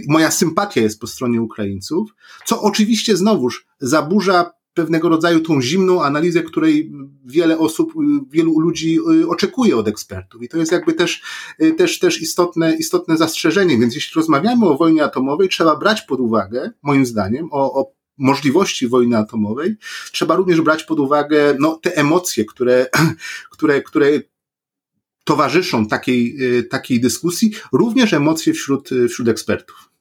moja 0.08 0.30
sympatia 0.30 0.80
jest 0.80 1.00
po 1.00 1.06
stronie 1.06 1.42
Ukraińców, 1.42 2.14
co 2.46 2.62
oczywiście 2.62 3.16
znowuż 3.16 3.66
zaburza 3.80 4.50
pewnego 4.74 5.08
rodzaju 5.08 5.40
tą 5.40 5.62
zimną 5.62 6.02
analizę, 6.02 6.42
której 6.42 6.92
wiele 7.24 7.58
osób, 7.58 7.92
wielu 8.30 8.60
ludzi 8.60 8.98
y, 9.22 9.28
oczekuje 9.28 9.76
od 9.76 9.88
ekspertów. 9.88 10.42
I 10.42 10.48
to 10.48 10.58
jest 10.58 10.72
jakby 10.72 10.92
też, 10.92 11.22
y, 11.62 11.72
też, 11.72 11.98
też 11.98 12.22
istotne, 12.22 12.76
istotne 12.76 13.16
zastrzeżenie. 13.16 13.78
Więc 13.78 13.94
jeśli 13.94 14.12
rozmawiamy 14.16 14.66
o 14.66 14.76
wojnie 14.76 15.04
atomowej, 15.04 15.48
trzeba 15.48 15.76
brać 15.76 16.02
pod 16.02 16.20
uwagę, 16.20 16.70
moim 16.82 17.06
zdaniem, 17.06 17.48
o, 17.52 17.80
o 17.80 17.92
możliwości 18.18 18.88
wojny 18.88 19.16
atomowej, 19.16 19.76
trzeba 20.12 20.36
również 20.36 20.60
brać 20.60 20.84
pod 20.84 21.00
uwagę 21.00 21.56
no, 21.58 21.76
te 21.82 21.96
emocje, 21.96 22.44
które, 22.44 22.86
które, 23.52 23.82
które 23.82 24.20
towarzyszą 25.24 25.86
takiej, 25.86 26.36
y, 26.58 26.64
takiej 26.64 27.00
dyskusji, 27.00 27.52
również 27.72 28.12
emocje 28.12 28.52
wśród, 28.52 28.92
y, 28.92 29.08
wśród 29.08 29.28
ekspertów. 29.28 29.91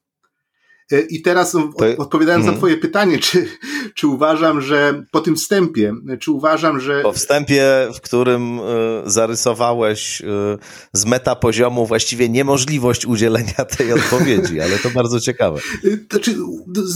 Y, 0.91 1.07
I 1.09 1.21
teraz 1.21 1.55
odpowiadając 1.97 2.45
na 2.45 2.51
mhm. 2.51 2.57
Twoje 2.57 2.77
pytanie, 2.77 3.19
czy, 3.19 3.47
czy 3.95 4.07
uważam, 4.07 4.61
że 4.61 5.05
po 5.11 5.21
tym 5.21 5.35
wstępie, 5.35 5.93
czy 6.19 6.31
uważam, 6.31 6.79
że. 6.79 7.01
Po 7.01 7.13
wstępie, 7.13 7.63
w 7.95 8.01
którym 8.01 8.59
zarysowałeś 9.05 10.21
z 10.93 11.05
meta 11.05 11.35
poziomu 11.35 11.85
właściwie 11.85 12.29
niemożliwość 12.29 13.05
udzielenia 13.05 13.65
tej 13.77 13.93
odpowiedzi, 13.99 14.61
ale 14.61 14.79
to 14.79 14.89
bardzo 14.89 15.19
ciekawe. 15.19 15.59
Znaczy, 16.11 16.35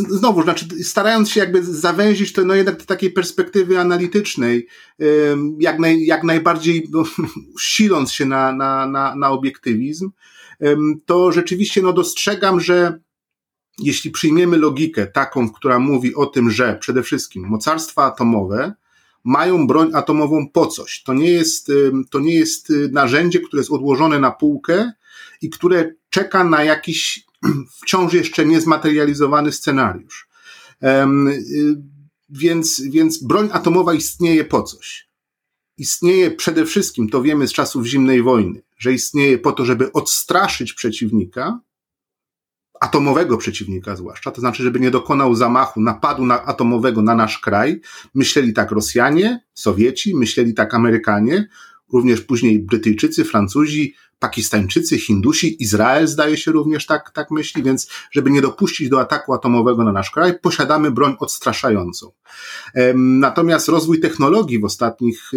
znowu, 0.09 0.43
znaczy, 0.43 0.65
starając 0.83 1.29
się 1.29 1.39
jakby 1.39 1.63
zawęzić 1.63 2.33
to 2.33 2.45
no 2.45 2.55
jednak 2.55 2.77
do 2.77 2.85
takiej 2.85 3.11
perspektywy 3.11 3.79
analitycznej, 3.79 4.67
jak, 5.59 5.79
naj, 5.79 6.05
jak 6.05 6.23
najbardziej 6.23 6.87
no, 6.91 7.03
siląc 7.61 8.11
się 8.11 8.25
na, 8.25 8.53
na, 8.53 8.87
na, 8.87 9.15
na 9.15 9.29
obiektywizm, 9.29 10.09
to 11.05 11.31
rzeczywiście 11.31 11.81
no, 11.81 11.93
dostrzegam, 11.93 12.59
że 12.59 12.99
jeśli 13.77 14.11
przyjmiemy 14.11 14.57
logikę 14.57 15.07
taką, 15.07 15.49
która 15.49 15.79
mówi 15.79 16.15
o 16.15 16.25
tym, 16.25 16.51
że 16.51 16.77
przede 16.81 17.03
wszystkim 17.03 17.43
mocarstwa 17.47 18.03
atomowe 18.03 18.73
mają 19.23 19.67
broń 19.67 19.91
atomową 19.93 20.49
po 20.49 20.67
coś. 20.67 21.03
To 21.03 21.13
nie 21.13 21.31
jest, 21.31 21.71
to 22.09 22.19
nie 22.19 22.35
jest 22.35 22.69
y, 22.69 22.89
narzędzie, 22.91 23.39
które 23.39 23.59
jest 23.59 23.71
odłożone 23.71 24.19
na 24.19 24.31
półkę 24.31 24.91
i 25.41 25.49
które 25.49 25.93
czeka 26.09 26.43
na 26.43 26.63
jakiś 26.63 27.25
wciąż 27.81 28.13
jeszcze 28.13 28.45
niezmaterializowany 28.45 29.51
scenariusz. 29.51 30.27
Y, 30.83 30.87
więc, 32.29 32.81
więc 32.81 33.23
broń 33.23 33.49
atomowa 33.51 33.93
istnieje 33.93 34.43
po 34.43 34.63
coś. 34.63 35.09
Istnieje 35.77 36.31
przede 36.31 36.65
wszystkim, 36.65 37.09
to 37.09 37.21
wiemy 37.21 37.47
z 37.47 37.53
czasów 37.53 37.85
zimnej 37.85 38.21
wojny, 38.21 38.61
że 38.77 38.93
istnieje 38.93 39.37
po 39.37 39.51
to, 39.51 39.65
żeby 39.65 39.91
odstraszyć 39.91 40.73
przeciwnika, 40.73 41.59
atomowego 42.85 43.37
przeciwnika 43.37 43.95
zwłaszcza, 43.95 44.31
to 44.31 44.41
znaczy, 44.41 44.63
żeby 44.63 44.79
nie 44.79 44.91
dokonał 44.91 45.35
zamachu, 45.35 45.81
napadu 45.81 46.25
na, 46.25 46.43
atomowego 46.45 47.01
na 47.01 47.15
nasz 47.15 47.39
kraj. 47.39 47.81
Myśleli 48.13 48.53
tak 48.53 48.71
Rosjanie, 48.71 49.39
Sowieci, 49.53 50.15
myśleli 50.15 50.53
tak 50.53 50.73
Amerykanie, 50.73 51.47
również 51.93 52.21
później 52.21 52.59
Brytyjczycy, 52.59 53.25
Francuzi, 53.25 53.95
Pakistańczycy, 54.25 54.97
Hindusi, 54.97 55.63
Izrael 55.63 56.07
zdaje 56.07 56.37
się 56.37 56.51
również 56.51 56.85
tak, 56.85 57.11
tak 57.11 57.31
myśli, 57.31 57.63
więc 57.63 57.89
żeby 58.11 58.31
nie 58.31 58.41
dopuścić 58.41 58.89
do 58.89 58.99
ataku 58.99 59.33
atomowego 59.33 59.83
na 59.83 59.91
nasz 59.91 60.11
kraj, 60.11 60.39
posiadamy 60.39 60.91
broń 60.91 61.15
odstraszającą. 61.19 62.11
Natomiast 62.95 63.67
rozwój 63.67 63.99
technologii 63.99 64.59
w 64.59 64.65
ostatnich 64.65 65.31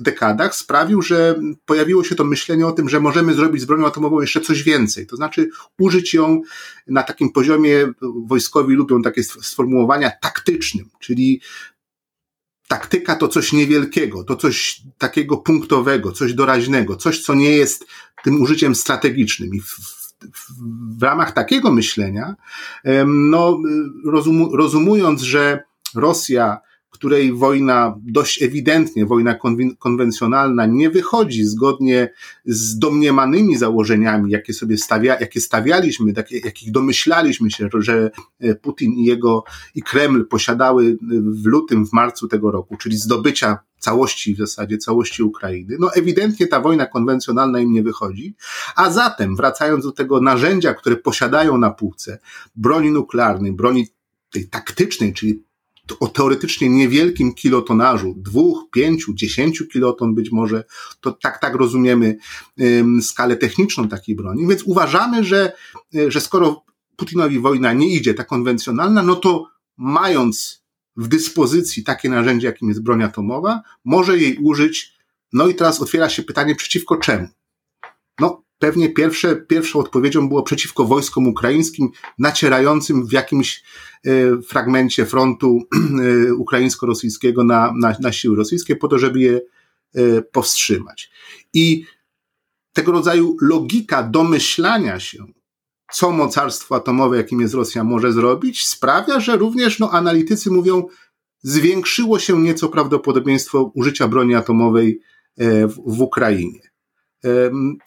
dekadach 0.00 0.54
sprawił, 0.54 1.02
że 1.02 1.40
pojawiło 1.66 2.04
się 2.04 2.14
to 2.14 2.24
myślenie 2.24 2.66
o 2.66 2.72
tym, 2.72 2.88
że 2.88 3.00
możemy 3.00 3.34
zrobić 3.34 3.62
z 3.62 3.64
bronią 3.64 3.86
atomową 3.86 4.20
jeszcze 4.20 4.40
coś 4.40 4.62
więcej, 4.62 5.06
to 5.06 5.16
znaczy 5.16 5.48
użyć 5.78 6.14
ją 6.14 6.40
na 6.86 7.02
takim 7.02 7.32
poziomie, 7.32 7.92
wojskowi 8.26 8.74
lubią 8.74 9.02
takie 9.02 9.22
sformułowania, 9.22 10.10
taktycznym, 10.22 10.88
czyli 10.98 11.40
taktyka 12.68 13.16
to 13.16 13.28
coś 13.28 13.52
niewielkiego, 13.52 14.24
to 14.24 14.36
coś 14.36 14.82
takiego 14.98 15.36
punktowego, 15.36 16.12
coś 16.12 16.34
doraźnego, 16.34 16.96
coś, 16.96 17.22
co 17.22 17.34
nie 17.34 17.50
jest 17.50 17.86
tym 18.24 18.42
użyciem 18.42 18.74
strategicznym. 18.74 19.54
I 19.54 19.60
w, 19.60 19.66
w, 19.66 20.98
w 20.98 21.02
ramach 21.02 21.32
takiego 21.32 21.72
myślenia, 21.72 22.34
no, 23.06 23.60
rozum, 24.06 24.48
rozumując, 24.54 25.22
że 25.22 25.62
Rosja 25.94 26.60
której 26.94 27.32
wojna 27.32 27.98
dość 28.02 28.42
ewidentnie, 28.42 29.06
wojna 29.06 29.38
konwencjonalna 29.78 30.66
nie 30.66 30.90
wychodzi 30.90 31.44
zgodnie 31.44 32.12
z 32.44 32.78
domniemanymi 32.78 33.56
założeniami, 33.56 34.30
jakie 34.30 34.52
sobie 34.52 34.78
stawia, 34.78 35.16
jakie 35.20 35.40
stawialiśmy, 35.40 36.12
takie, 36.12 36.38
jakich 36.38 36.70
domyślaliśmy 36.70 37.50
się, 37.50 37.68
że 37.78 38.10
Putin 38.62 38.92
i 38.92 39.04
jego 39.04 39.44
i 39.74 39.82
Kreml 39.82 40.26
posiadały 40.26 40.98
w 41.42 41.46
lutym, 41.46 41.86
w 41.86 41.92
marcu 41.92 42.28
tego 42.28 42.50
roku, 42.50 42.76
czyli 42.76 42.96
zdobycia 42.96 43.58
całości 43.78 44.34
w 44.34 44.38
zasadzie, 44.38 44.78
całości 44.78 45.22
Ukrainy. 45.22 45.76
No 45.80 45.94
ewidentnie 45.94 46.46
ta 46.46 46.60
wojna 46.60 46.86
konwencjonalna 46.86 47.60
im 47.60 47.72
nie 47.72 47.82
wychodzi, 47.82 48.34
a 48.76 48.90
zatem 48.90 49.36
wracając 49.36 49.84
do 49.84 49.92
tego 49.92 50.20
narzędzia, 50.20 50.74
które 50.74 50.96
posiadają 50.96 51.58
na 51.58 51.70
półce, 51.70 52.18
broni 52.56 52.90
nuklearnej, 52.90 53.52
broni 53.52 53.86
tej 54.30 54.48
taktycznej, 54.48 55.12
czyli 55.12 55.43
o 56.00 56.08
teoretycznie 56.08 56.68
niewielkim 56.68 57.34
kilotonażu, 57.34 58.14
dwóch, 58.16 58.70
pięciu, 58.72 59.14
dziesięciu 59.14 59.66
kiloton 59.66 60.14
być 60.14 60.32
może, 60.32 60.64
to 61.00 61.12
tak, 61.12 61.38
tak 61.40 61.54
rozumiemy 61.54 62.16
um, 62.58 63.02
skalę 63.02 63.36
techniczną 63.36 63.88
takiej 63.88 64.16
broni. 64.16 64.48
Więc 64.48 64.62
uważamy, 64.62 65.24
że, 65.24 65.52
e, 65.94 66.10
że 66.10 66.20
skoro 66.20 66.64
Putinowi 66.96 67.40
wojna 67.40 67.72
nie 67.72 67.88
idzie, 67.88 68.14
ta 68.14 68.24
konwencjonalna, 68.24 69.02
no 69.02 69.16
to 69.16 69.46
mając 69.76 70.64
w 70.96 71.08
dyspozycji 71.08 71.84
takie 71.84 72.08
narzędzie, 72.08 72.46
jakim 72.46 72.68
jest 72.68 72.82
broń 72.82 73.02
atomowa, 73.02 73.62
może 73.84 74.18
jej 74.18 74.38
użyć. 74.38 74.94
No 75.32 75.48
i 75.48 75.54
teraz 75.54 75.80
otwiera 75.80 76.08
się 76.08 76.22
pytanie, 76.22 76.54
przeciwko 76.54 76.96
czemu? 76.96 77.28
No, 78.20 78.42
pewnie 78.58 78.90
pierwsze, 78.90 79.36
pierwszą 79.36 79.78
odpowiedzią 79.78 80.28
było 80.28 80.42
przeciwko 80.42 80.84
wojskom 80.84 81.28
ukraińskim 81.28 81.90
nacierającym 82.18 83.06
w 83.06 83.12
jakimś 83.12 83.64
fragmencie 84.48 85.06
frontu 85.06 85.60
e, 86.28 86.34
ukraińsko-rosyjskiego 86.34 87.44
na, 87.44 87.72
na, 87.80 87.96
na 88.00 88.12
siły 88.12 88.36
rosyjskie 88.36 88.76
po 88.76 88.88
to, 88.88 88.98
żeby 88.98 89.20
je 89.20 89.40
e, 89.94 90.22
powstrzymać. 90.22 91.10
I 91.52 91.84
tego 92.72 92.92
rodzaju 92.92 93.36
logika 93.40 94.02
domyślania 94.02 95.00
się, 95.00 95.18
co 95.92 96.10
mocarstwo 96.10 96.74
atomowe, 96.74 97.16
jakim 97.16 97.40
jest 97.40 97.54
Rosja, 97.54 97.84
może 97.84 98.12
zrobić, 98.12 98.66
sprawia, 98.66 99.20
że 99.20 99.36
również 99.36 99.78
no, 99.78 99.90
analitycy 99.90 100.50
mówią, 100.50 100.86
zwiększyło 101.42 102.18
się 102.18 102.40
nieco 102.42 102.68
prawdopodobieństwo 102.68 103.72
użycia 103.74 104.08
broni 104.08 104.34
atomowej 104.34 105.00
w, 105.38 105.74
w 105.86 106.00
Ukrainie. 106.00 106.73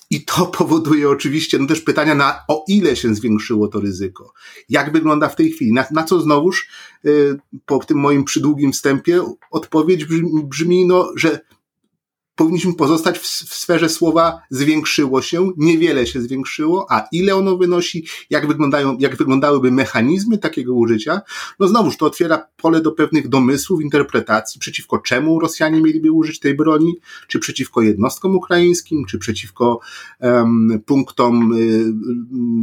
I 0.10 0.26
to 0.26 0.46
powoduje 0.58 1.10
oczywiście 1.10 1.60
no 1.60 1.68
też 1.68 1.82
pytania, 1.82 2.16
na 2.16 2.40
o 2.48 2.66
ile 2.68 2.96
się 2.96 3.16
zwiększyło 3.16 3.68
to 3.68 3.80
ryzyko. 3.80 4.34
Jak 4.70 4.92
wygląda 4.92 5.30
w 5.30 5.36
tej 5.36 5.52
chwili? 5.52 5.74
Na, 5.74 5.86
na 5.92 6.04
co 6.04 6.20
znowuż 6.20 6.68
y, 7.06 7.40
po 7.66 7.80
tym 7.80 7.98
moim 7.98 8.24
przydługim 8.24 8.74
wstępie 8.74 9.24
odpowiedź 9.52 10.06
brzmi, 10.06 10.44
brzmi 10.44 10.88
no, 10.88 11.12
że 11.16 11.40
powinniśmy 12.38 12.74
pozostać 12.74 13.20
w, 13.20 13.24
w 13.24 13.56
sferze 13.56 13.90
słowa 13.90 14.42
zwiększyło 14.50 15.22
się, 15.22 15.52
niewiele 15.58 16.08
się 16.08 16.22
zwiększyło, 16.22 16.86
a 16.90 17.08
ile 17.12 17.36
ono 17.36 17.58
wynosi, 17.58 18.06
jak 18.30 18.48
wyglądają, 18.48 18.98
jak 19.00 19.16
wyglądałyby 19.16 19.72
mechanizmy 19.72 20.38
takiego 20.38 20.74
użycia, 20.74 21.22
no 21.60 21.68
znowuż 21.68 21.98
to 21.98 22.06
otwiera 22.06 22.48
pole 22.58 22.82
do 22.82 22.92
pewnych 22.92 23.28
domysłów, 23.28 23.82
interpretacji, 23.82 24.60
przeciwko 24.60 24.98
czemu 24.98 25.40
Rosjanie 25.40 25.82
mieliby 25.82 26.12
użyć 26.12 26.40
tej 26.40 26.56
broni, 26.56 27.00
czy 27.28 27.40
przeciwko 27.40 27.82
jednostkom 27.82 28.36
ukraińskim, 28.36 29.06
czy 29.06 29.18
przeciwko 29.18 29.80
um, 30.20 30.82
punktom 30.86 31.54
y, 31.54 31.94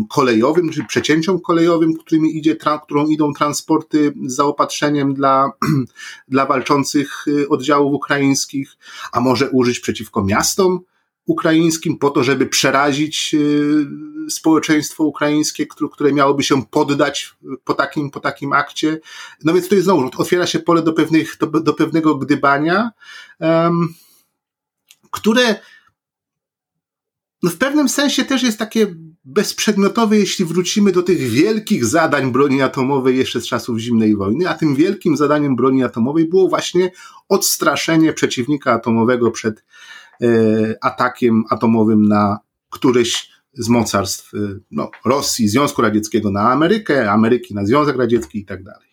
kolejowym, 0.08 0.70
czy 0.70 0.84
przecięciom 0.84 1.40
kolejowym, 1.40 1.94
którymi 1.94 2.38
idzie, 2.38 2.56
tra, 2.56 2.78
którą 2.78 3.06
idą 3.06 3.32
transporty 3.32 4.14
z 4.26 4.34
zaopatrzeniem 4.34 5.14
dla, 5.14 5.52
dla 6.28 6.46
walczących 6.46 7.28
y, 7.28 7.48
oddziałów 7.48 7.94
ukraińskich, 7.94 8.76
a 9.12 9.20
może 9.20 9.50
użyć 9.50 9.63
użyć 9.64 9.80
przeciwko 9.80 10.24
miastom 10.24 10.80
ukraińskim 11.26 11.98
po 11.98 12.10
to, 12.10 12.24
żeby 12.24 12.46
przerazić 12.46 13.34
y, 13.34 14.30
społeczeństwo 14.30 15.04
ukraińskie, 15.04 15.66
które 15.92 16.12
miałoby 16.12 16.42
się 16.42 16.66
poddać 16.66 17.34
po 17.64 17.74
takim, 17.74 18.10
po 18.10 18.20
takim 18.20 18.52
akcie. 18.52 19.00
No 19.44 19.54
więc 19.54 19.70
jest 19.70 19.84
znowu, 19.84 20.10
otwiera 20.16 20.46
się 20.46 20.58
pole 20.58 20.82
do, 20.82 20.92
pewnych, 20.92 21.36
do, 21.40 21.46
do 21.46 21.74
pewnego 21.74 22.14
gdybania, 22.14 22.90
um, 23.40 23.94
które 25.10 25.60
no 27.42 27.50
w 27.50 27.56
pewnym 27.56 27.88
sensie 27.88 28.24
też 28.24 28.42
jest 28.42 28.58
takie 28.58 28.94
bezprzedmiotowe, 29.24 30.18
jeśli 30.18 30.44
wrócimy 30.44 30.92
do 30.92 31.02
tych 31.02 31.18
wielkich 31.18 31.84
zadań 31.84 32.32
broni 32.32 32.62
atomowej 32.62 33.18
jeszcze 33.18 33.40
z 33.40 33.46
czasów 33.46 33.78
zimnej 33.78 34.16
wojny, 34.16 34.48
a 34.48 34.54
tym 34.54 34.74
wielkim 34.74 35.16
zadaniem 35.16 35.56
broni 35.56 35.84
atomowej 35.84 36.28
było 36.28 36.48
właśnie 36.48 36.90
odstraszenie 37.28 38.12
przeciwnika 38.12 38.72
atomowego 38.72 39.30
przed 39.30 39.64
e, 40.22 40.26
atakiem 40.80 41.44
atomowym 41.50 42.08
na 42.08 42.38
któreś 42.70 43.30
z 43.54 43.68
mocarstw 43.68 44.34
e, 44.34 44.38
no, 44.70 44.90
Rosji, 45.04 45.48
Związku 45.48 45.82
Radzieckiego 45.82 46.30
na 46.30 46.40
Amerykę, 46.40 47.10
Ameryki 47.10 47.54
na 47.54 47.66
Związek 47.66 47.96
Radziecki 47.96 48.38
i 48.38 48.44
tak 48.44 48.62
dalej. 48.62 48.88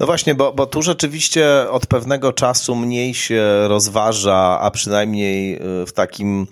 No 0.00 0.06
właśnie, 0.06 0.34
bo, 0.34 0.52
bo 0.52 0.66
tu 0.66 0.82
rzeczywiście 0.82 1.70
od 1.70 1.86
pewnego 1.86 2.32
czasu 2.32 2.76
mniej 2.76 3.14
się 3.14 3.68
rozważa, 3.68 4.58
a 4.60 4.70
przynajmniej 4.70 5.54
e, 5.54 5.86
w 5.86 5.92
takim 5.92 6.46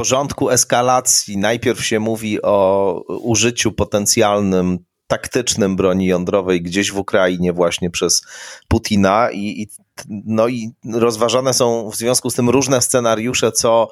porządku 0.00 0.50
eskalacji. 0.50 1.38
Najpierw 1.38 1.84
się 1.84 2.00
mówi 2.00 2.42
o 2.42 2.94
użyciu 3.08 3.72
potencjalnym 3.72 4.78
taktycznym 5.06 5.76
broni 5.76 6.06
jądrowej 6.06 6.62
gdzieś 6.62 6.92
w 6.92 6.98
Ukrainie 6.98 7.52
właśnie 7.52 7.90
przez 7.90 8.22
Putina 8.68 9.30
i, 9.30 9.62
i, 9.62 9.66
no 10.08 10.48
i 10.48 10.70
rozważane 10.92 11.54
są 11.54 11.90
w 11.90 11.96
związku 11.96 12.30
z 12.30 12.34
tym 12.34 12.50
różne 12.50 12.82
scenariusze, 12.82 13.52
co 13.52 13.88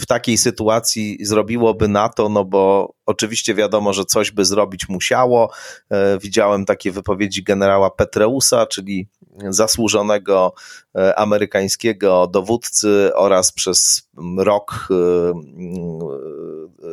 w 0.00 0.06
takiej 0.06 0.38
sytuacji 0.38 1.18
zrobiłoby 1.20 1.88
NATO, 1.88 2.28
no 2.28 2.44
bo 2.44 2.94
oczywiście 3.06 3.54
wiadomo, 3.54 3.92
że 3.92 4.04
coś 4.04 4.30
by 4.30 4.44
zrobić 4.44 4.88
musiało. 4.88 5.50
E, 5.90 6.18
widziałem 6.18 6.64
takie 6.64 6.92
wypowiedzi 6.92 7.42
generała 7.42 7.90
Petreusa, 7.90 8.66
czyli 8.66 9.08
zasłużonego 9.48 10.54
e, 10.96 11.18
amerykańskiego 11.18 12.26
dowódcy 12.26 13.10
oraz 13.14 13.52
przez 13.52 14.08
rok 14.38 14.88
e, 14.90 14.94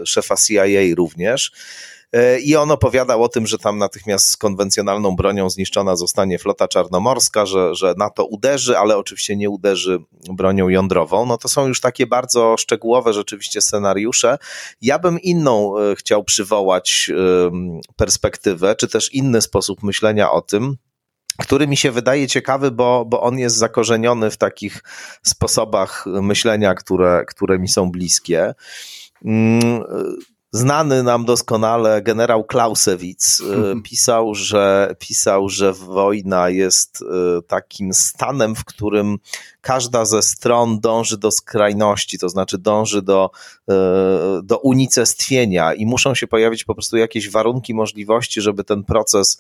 szefa 0.06 0.36
CIA 0.36 0.96
również 0.96 1.52
I 2.44 2.56
on 2.56 2.72
opowiadał 2.72 3.24
o 3.24 3.30
tym, 3.30 3.48
że 3.48 3.58
tam 3.58 3.78
natychmiast 3.78 4.30
z 4.30 4.38
konwencjonalną 4.38 5.16
bronią 5.16 5.50
zniszczona 5.50 5.96
zostanie 5.96 6.40
flota 6.40 6.68
czarnomorska, 6.68 7.46
że, 7.46 7.76
że 7.76 7.94
NATO 7.98 8.26
uderzy, 8.26 8.78
ale 8.78 8.98
oczywiście 8.98 9.36
nie 9.36 9.50
uderzy 9.50 10.00
bronią 10.30 10.70
jądrową. 10.70 11.26
No 11.26 11.38
to 11.38 11.48
są 11.48 11.68
już 11.68 11.82
takie 11.82 12.08
bardzo 12.08 12.58
szczegółowe 12.58 13.14
rzeczywiście 13.14 13.62
scenariusze. 13.62 14.38
Ja 14.82 15.00
bym 15.00 15.20
inną 15.20 15.78
e, 15.78 15.96
chciał 15.96 16.24
przywołać 16.24 17.12
perspektywę, 17.96 18.76
czy 18.76 18.88
też 18.88 19.14
inny 19.14 19.42
sposób 19.42 19.84
myślenia 19.84 20.32
o 20.32 20.42
tym, 20.42 20.78
który 21.38 21.68
mi 21.68 21.78
się 21.78 21.92
wydaje 21.92 22.28
ciekawy, 22.28 22.72
bo, 22.72 23.06
bo 23.06 23.22
on 23.22 23.40
jest 23.40 23.56
zakorzeniony 23.56 24.32
w 24.32 24.38
takich 24.38 24.84
sposobach 25.24 26.06
myślenia, 26.06 26.74
które, 26.74 27.26
które 27.28 27.60
mi 27.60 27.68
są 27.68 27.92
bliskie. 27.92 28.54
Znany 30.52 31.04
nam 31.04 31.26
doskonale 31.26 32.02
generał 32.02 32.46
Clausewitz 32.52 33.42
e, 33.42 33.82
pisał, 33.82 34.36
że, 34.36 34.96
pisał, 35.00 35.50
że 35.50 35.74
wojna 35.74 36.50
jest 36.50 37.02
e, 37.02 37.42
takim 37.42 37.94
stanem, 37.94 38.56
w 38.56 38.66
którym 38.66 39.18
każda 39.62 40.06
ze 40.06 40.22
stron 40.22 40.80
dąży 40.80 41.18
do 41.18 41.32
skrajności, 41.32 42.20
to 42.20 42.30
znaczy 42.30 42.58
dąży 42.58 43.02
do, 43.02 43.30
e, 43.70 43.74
do 44.44 44.58
unicestwienia 44.58 45.74
i 45.74 45.86
muszą 45.86 46.16
się 46.16 46.28
pojawić 46.28 46.64
po 46.64 46.74
prostu 46.74 46.98
jakieś 46.98 47.30
warunki, 47.30 47.74
możliwości, 47.74 48.42
żeby 48.42 48.64
ten 48.64 48.84
proces 48.84 49.38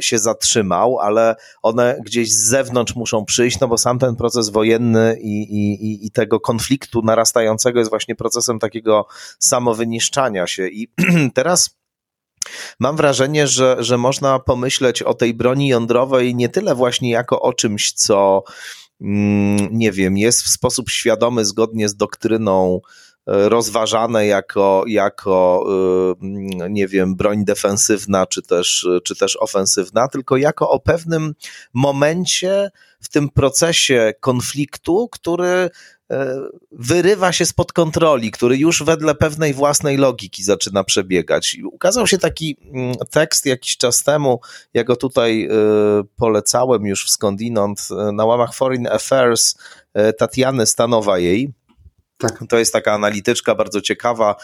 się 0.00 0.18
zatrzymał, 0.18 0.98
ale 0.98 1.36
one 1.62 1.98
gdzieś 2.04 2.32
z 2.32 2.48
zewnątrz 2.48 2.96
muszą 2.96 3.24
przyjść, 3.24 3.60
no 3.60 3.68
bo 3.68 3.78
sam 3.78 3.98
ten 3.98 4.16
proces 4.16 4.48
wojenny 4.48 5.18
i, 5.20 5.42
i, 5.42 6.06
i 6.06 6.10
tego 6.10 6.40
konfliktu 6.40 7.02
narastającego 7.02 7.78
jest 7.78 7.90
właśnie 7.90 8.14
procesem 8.14 8.58
takiego 8.58 9.06
samowyniszczania 9.38 10.46
się. 10.46 10.68
I 10.68 10.88
teraz 11.34 11.78
Mam 12.80 12.96
wrażenie, 12.96 13.46
że, 13.46 13.76
że 13.78 13.98
można 13.98 14.38
pomyśleć 14.38 15.02
o 15.02 15.14
tej 15.14 15.34
broni 15.34 15.68
jądrowej 15.68 16.34
nie 16.34 16.48
tyle 16.48 16.74
właśnie 16.74 17.10
jako 17.10 17.42
o 17.42 17.52
czymś, 17.52 17.92
co 17.92 18.42
mm, 19.00 19.68
nie 19.70 19.92
wiem, 19.92 20.18
jest 20.18 20.42
w 20.42 20.48
sposób 20.48 20.90
świadomy, 20.90 21.44
zgodnie 21.44 21.88
z 21.88 21.96
doktryną 21.96 22.80
e, 22.80 22.80
rozważane 23.28 24.26
jako, 24.26 24.84
jako 24.86 25.66
e, 26.62 26.70
nie 26.70 26.88
wiem, 26.88 27.16
broń 27.16 27.44
defensywna 27.44 28.26
czy 28.26 28.42
też, 28.42 28.88
czy 29.04 29.16
też 29.16 29.36
ofensywna, 29.36 30.08
tylko 30.08 30.36
jako 30.36 30.70
o 30.70 30.80
pewnym 30.80 31.34
momencie 31.72 32.70
w 33.00 33.08
tym 33.08 33.28
procesie 33.28 34.12
konfliktu, 34.20 35.08
który 35.12 35.70
E, 36.10 36.40
wyrywa 36.72 37.32
się 37.32 37.46
spod 37.46 37.72
kontroli, 37.72 38.30
który 38.30 38.56
już 38.56 38.82
wedle 38.82 39.14
pewnej 39.14 39.54
własnej 39.54 39.96
logiki 39.96 40.42
zaczyna 40.42 40.84
przebiegać. 40.84 41.56
Ukazał 41.72 42.06
się 42.06 42.18
taki 42.18 42.56
mm, 42.74 42.94
tekst 43.10 43.46
jakiś 43.46 43.76
czas 43.76 44.02
temu, 44.02 44.40
ja 44.74 44.84
go 44.84 44.96
tutaj 44.96 45.44
e, 45.44 45.50
polecałem 46.16 46.86
już 46.86 47.10
skądinąd 47.10 47.88
na 48.12 48.24
łamach 48.24 48.54
Foreign 48.54 48.86
Affairs 48.86 49.54
Tatiany 50.18 50.66
Stanowajej. 50.66 51.52
Tak. 52.18 52.44
To 52.48 52.58
jest 52.58 52.72
taka 52.72 52.92
analityczka 52.92 53.54
bardzo 53.54 53.80
ciekawa, 53.80 54.36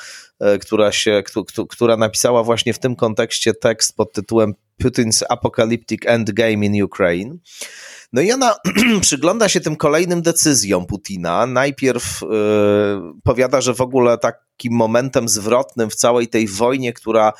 która, 0.60 0.92
się, 0.92 1.22
która 1.68 1.96
napisała 1.96 2.42
właśnie 2.42 2.74
w 2.74 2.78
tym 2.78 2.96
kontekście 2.96 3.54
tekst 3.54 3.96
pod 3.96 4.12
tytułem 4.12 4.54
Putin's 4.82 5.22
Apocalyptic 5.28 6.00
Endgame 6.06 6.66
in 6.66 6.82
Ukraine. 6.82 7.36
No 8.12 8.22
i 8.22 8.32
ona 8.32 8.54
przygląda 9.00 9.48
się 9.48 9.60
tym 9.60 9.76
kolejnym 9.76 10.22
decyzjom 10.22 10.86
Putina. 10.86 11.46
Najpierw 11.46 12.20
yy, 12.22 12.28
powiada, 13.24 13.60
że 13.60 13.74
w 13.74 13.80
ogóle 13.80 14.18
takim 14.18 14.72
momentem 14.72 15.28
zwrotnym 15.28 15.90
w 15.90 15.94
całej 15.94 16.28
tej 16.28 16.48
wojnie, 16.48 16.92
która 16.92 17.32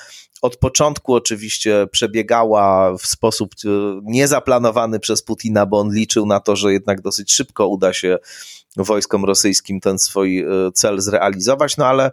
od 0.43 0.57
początku 0.57 1.15
oczywiście 1.15 1.87
przebiegała 1.93 2.97
w 2.97 3.07
sposób 3.07 3.55
y, 3.65 3.69
niezaplanowany 4.03 5.01
przez 5.01 5.23
Putina, 5.23 5.67
bo 5.67 5.79
on 5.79 5.95
liczył 5.95 6.27
na 6.27 6.41
to, 6.41 6.57
że 6.57 6.73
jednak 6.73 7.01
dosyć 7.01 7.33
szybko 7.33 7.69
uda 7.69 7.93
się 7.93 8.19
wojskom 8.77 9.25
rosyjskim 9.25 9.81
ten 9.81 9.99
swój 9.99 10.39
y, 10.39 10.73
cel 10.73 11.01
zrealizować, 11.01 11.77
no 11.77 11.87
ale 11.87 12.11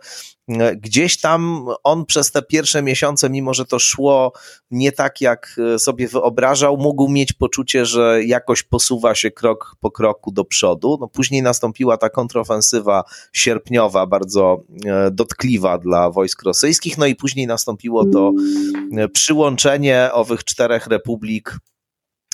E, 0.60 0.76
gdzieś 0.76 1.20
tam 1.20 1.66
on 1.84 2.06
przez 2.06 2.32
te 2.32 2.42
pierwsze 2.42 2.82
miesiące, 2.82 3.30
mimo 3.30 3.54
że 3.54 3.66
to 3.66 3.80
szło 3.80 4.32
nie 4.72 4.92
tak, 4.92 5.22
jak 5.22 5.60
e, 5.76 5.80
sobie 5.80 6.08
wyobrażał, 6.08 6.78
mógł 6.78 7.10
mieć 7.10 7.34
poczucie, 7.34 7.86
że 7.86 8.24
jakoś 8.26 8.64
posuwa 8.64 9.16
się 9.16 9.32
krok 9.32 9.76
po 9.80 9.92
kroku 9.92 10.32
do 10.32 10.46
przodu. 10.46 10.98
No 11.02 11.08
później 11.08 11.42
nastąpiła 11.42 11.98
ta 11.98 12.10
kontrofensywa 12.10 13.04
sierpniowa, 13.34 14.08
bardzo 14.08 14.64
e, 14.86 15.12
dotkliwa 15.12 15.78
dla 15.78 16.10
wojsk 16.10 16.44
rosyjskich, 16.44 16.98
no 16.98 17.06
i 17.06 17.16
później 17.16 17.48
nastąpiło 17.48 18.06
to 18.06 18.32
przyłączenie 19.14 20.10
owych 20.14 20.44
czterech 20.44 20.88
republik 20.88 21.58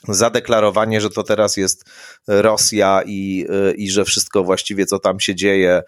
zadeklarowanie, 0.04 1.02
że 1.02 1.10
to 1.10 1.24
teraz 1.24 1.58
jest 1.58 1.86
Rosja 2.28 3.02
i, 3.06 3.46
i 3.78 3.92
że 3.92 4.06
wszystko 4.06 4.44
właściwie, 4.44 4.86
co 4.86 5.00
tam 5.00 5.20
się 5.20 5.36
dzieje, 5.36 5.84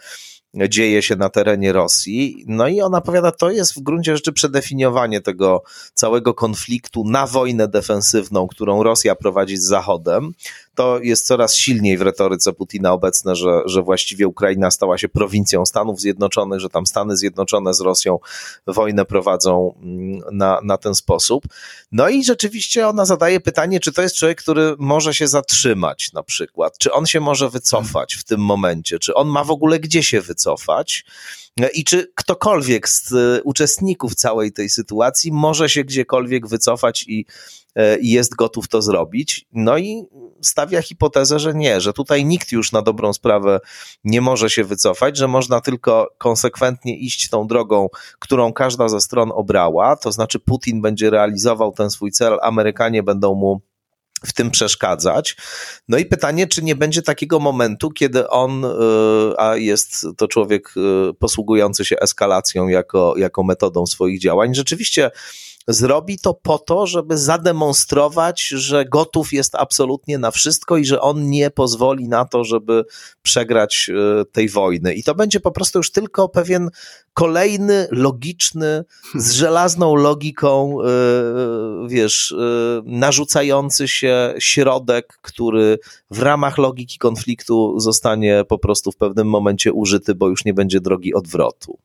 dzieje 0.54 1.02
się 1.02 1.16
na 1.16 1.30
terenie 1.30 1.74
Rosji. 1.74 2.44
No 2.48 2.68
i 2.68 2.82
ona 2.82 3.02
powiada, 3.02 3.32
to 3.32 3.52
jest 3.52 3.74
w 3.74 3.80
gruncie 3.80 4.16
rzeczy 4.16 4.34
przedefiniowanie 4.34 5.22
tego 5.22 5.64
całego 5.94 6.34
konfliktu 6.34 7.04
na 7.06 7.28
wojnę 7.28 7.68
defensywną, 7.68 8.48
którą 8.48 8.84
Rosja 8.84 9.16
prowadzi 9.16 9.58
z 9.58 9.64
Zachodem 9.64 10.34
to 10.80 11.00
jest 11.00 11.26
coraz 11.26 11.56
silniej 11.56 11.98
w 11.98 12.02
retoryce 12.02 12.54
Putina 12.54 12.94
obecne, 12.94 13.36
że, 13.36 13.62
że 13.66 13.82
właściwie 13.82 14.28
Ukraina 14.28 14.72
stała 14.72 14.98
się 14.98 15.10
prowincją 15.10 15.66
Stanów 15.66 16.00
Zjednoczonych, 16.00 16.60
że 16.60 16.70
tam 16.70 16.86
Stany 16.86 17.18
Zjednoczone 17.18 17.74
z 17.74 17.82
Rosją 17.82 18.20
wojnę 18.68 19.06
prowadzą 19.06 19.74
mm, 19.82 20.22
na, 20.32 20.60
na 20.64 20.78
ten 20.78 20.96
sposób. 20.96 21.44
No 21.92 22.10
i 22.10 22.24
rzeczywiście 22.24 22.88
ona 22.88 23.06
zadaje 23.06 23.40
pytanie, 23.40 23.80
czy 23.80 23.92
to 23.92 24.02
jest 24.02 24.16
człowiek, 24.16 24.42
który 24.42 24.76
może 24.78 25.14
się 25.14 25.28
zatrzymać 25.28 26.14
na 26.14 26.24
przykład, 26.24 26.78
czy 26.78 26.94
on 26.94 27.06
się 27.06 27.20
może 27.20 27.50
wycofać 27.50 28.16
w 28.16 28.24
tym 28.24 28.40
momencie, 28.40 29.00
czy 29.00 29.14
on 29.14 29.28
ma 29.28 29.44
w 29.44 29.52
ogóle 29.52 29.80
gdzie 29.80 30.04
się 30.04 30.22
wycofać. 30.22 31.06
I 31.74 31.84
czy 31.84 32.12
ktokolwiek 32.16 32.90
z 32.90 33.14
e, 33.14 33.44
uczestników 33.44 34.16
całej 34.16 34.52
tej 34.52 34.70
sytuacji 34.70 35.32
może 35.32 35.70
się 35.70 35.84
gdziekolwiek 35.84 36.48
wycofać 36.48 37.06
i, 37.08 37.26
i 38.02 38.12
jest 38.12 38.36
gotów 38.36 38.68
to 38.68 38.82
zrobić? 38.82 39.46
No 39.54 39.78
i 39.78 40.04
stawia 40.42 40.82
hipotezę, 40.82 41.40
że 41.40 41.54
nie, 41.54 41.82
że 41.82 41.94
tutaj 41.94 42.26
nikt 42.26 42.52
już 42.52 42.72
na 42.72 42.82
dobrą 42.82 43.14
sprawę 43.14 43.60
nie 44.04 44.22
może 44.22 44.50
się 44.50 44.64
wycofać, 44.64 45.18
że 45.18 45.28
można 45.28 45.62
tylko 45.62 46.08
konsekwentnie 46.18 46.98
iść 46.98 47.30
tą 47.30 47.48
drogą, 47.48 47.88
którą 48.20 48.54
każda 48.54 48.90
ze 48.90 49.02
stron 49.02 49.32
obrała, 49.34 49.96
to 49.96 50.12
znaczy 50.12 50.40
Putin 50.40 50.82
będzie 50.82 51.10
realizował 51.10 51.72
ten 51.72 51.90
swój 51.90 52.12
cel, 52.12 52.38
Amerykanie 52.42 53.04
będą 53.04 53.36
mu 53.36 53.62
w 54.26 54.34
tym 54.34 54.52
przeszkadzać. 54.52 55.36
No 55.88 55.98
i 55.98 56.06
pytanie, 56.06 56.48
czy 56.48 56.64
nie 56.64 56.76
będzie 56.76 57.02
takiego 57.02 57.40
momentu, 57.40 57.92
kiedy 57.92 58.30
on, 58.30 58.66
y, 58.66 58.70
a 59.38 59.56
jest 59.56 60.06
to 60.18 60.28
człowiek 60.28 60.74
y, 61.10 61.14
posługujący 61.14 61.86
się 61.86 62.00
eskalacją 62.00 62.68
jako, 62.68 63.14
jako 63.18 63.44
metodą 63.44 63.86
swoich 63.86 64.20
działań, 64.20 64.56
rzeczywiście 64.56 65.12
zrobi 65.68 66.20
to 66.20 66.34
po 66.34 66.60
to, 66.60 66.88
żeby 66.88 67.18
zademonstrować, 67.18 68.48
że 68.48 68.86
gotów 68.86 69.34
jest 69.34 69.56
absolutnie 69.56 70.18
na 70.18 70.32
wszystko 70.32 70.78
i 70.78 70.86
że 70.86 71.02
on 71.02 71.30
nie 71.30 71.50
pozwoli 71.50 72.08
na 72.08 72.26
to, 72.26 72.44
żeby 72.44 72.86
przegrać 73.22 73.90
e, 73.90 74.26
tej 74.26 74.50
wojny. 74.50 74.94
I 74.94 75.04
to 75.04 75.16
będzie 75.16 75.40
po 75.40 75.52
prostu 75.52 75.80
już 75.80 75.92
tylko 75.92 76.30
pewien 76.30 76.70
kolejny, 77.20 77.88
logiczny, 77.92 78.84
z 79.16 79.32
żelazną 79.32 79.96
logiką, 79.96 80.78
e, 80.82 80.88
wiesz, 81.88 82.32
e, 82.32 82.82
narzucający 82.86 83.88
się 83.88 84.34
środek, 84.40 85.20
który 85.22 85.80
w 86.12 86.20
ramach 86.20 86.58
logiki 86.58 86.98
konfliktu 86.98 87.80
zostanie 87.80 88.44
po 88.48 88.58
prostu 88.58 88.92
w 88.92 88.96
pewnym 88.96 89.28
momencie 89.30 89.74
użyty, 89.74 90.16
bo 90.16 90.30
już 90.30 90.46
nie 90.46 90.54
będzie 90.54 90.82
drogi 90.82 91.14
odwrotu. 91.14 91.78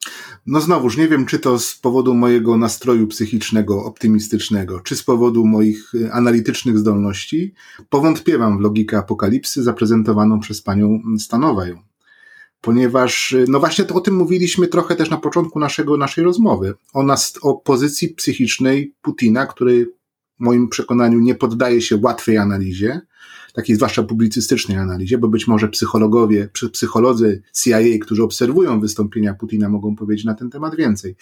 No 0.47 0.61
znowuż, 0.61 0.97
nie 0.97 1.09
wiem, 1.09 1.27
czy 1.27 1.39
to 1.39 1.59
z 1.59 1.75
powodu 1.75 2.15
mojego 2.15 2.57
nastroju 2.57 3.07
psychicznego, 3.07 3.85
optymistycznego, 3.85 4.81
czy 4.81 4.97
z 4.97 5.03
powodu 5.03 5.45
moich 5.45 5.93
analitycznych 6.13 6.79
zdolności, 6.79 7.55
powątpiewam 7.89 8.59
w 8.59 8.61
logikę 8.61 8.99
apokalipsy 8.99 9.63
zaprezentowaną 9.63 10.41
przez 10.41 10.63
panią 10.63 11.01
Stanowają 11.19 11.94
ponieważ 12.65 13.37
no 13.49 13.61
właśnie 13.61 13.85
to 13.85 13.95
o 13.95 14.01
tym 14.01 14.15
mówiliśmy 14.15 14.69
trochę 14.69 14.97
też 14.97 15.11
na 15.11 15.17
początku 15.17 15.59
naszego, 15.59 15.97
naszej 15.97 16.25
rozmowy, 16.25 16.75
o, 16.93 17.03
nas, 17.03 17.35
o 17.43 17.55
pozycji 17.55 18.09
psychicznej 18.09 18.95
Putina, 19.03 19.47
który 19.47 19.87
w 20.41 20.45
moim 20.45 20.69
przekonaniu 20.69 21.21
nie 21.21 21.35
poddaje 21.35 21.81
się 21.81 21.97
łatwej 22.03 22.39
analizie, 22.39 23.01
takiej 23.55 23.77
zwłaszcza 23.77 24.03
publicystycznej 24.03 24.79
analizie, 24.79 25.19
bo 25.19 25.29
być 25.29 25.47
może 25.47 25.69
psychologowie, 25.69 26.49
psycholodzy 26.73 27.43
CIA, 27.63 27.79
którzy 28.01 28.23
obserwują 28.23 28.81
wystąpienia 28.81 29.35
Putina, 29.35 29.69
mogą 29.69 29.97
powiedzieć 29.97 30.25
na 30.25 30.35
ten 30.35 30.51
temat 30.51 30.77
więcej. 30.77 31.17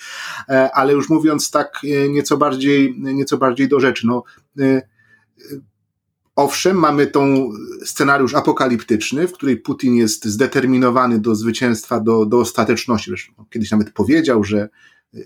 E, 0.49 0.71
ale 0.75 0.93
już 0.93 1.09
mówiąc 1.09 1.51
tak 1.51 1.81
e, 1.85 2.09
nieco 2.09 2.37
bardziej, 2.37 2.95
nieco 2.99 3.39
bardziej 3.39 3.69
do 3.69 3.81
rzeczy, 3.81 4.07
no, 4.07 4.23
e, 4.59 4.83
Owszem, 6.37 6.77
mamy 6.77 7.07
tą 7.07 7.53
scenariusz 7.85 8.35
apokaliptyczny, 8.35 9.29
w 9.29 9.33
której 9.33 9.57
Putin 9.57 9.95
jest 9.95 10.25
zdeterminowany 10.25 11.18
do 11.18 11.35
zwycięstwa, 11.35 12.01
do, 12.01 12.27
do 12.27 12.38
ostateczności. 12.38 13.11
Zresztą 13.11 13.45
kiedyś 13.51 13.71
nawet 13.71 13.90
powiedział, 13.90 14.45
że 14.45 14.68
y, 15.14 15.25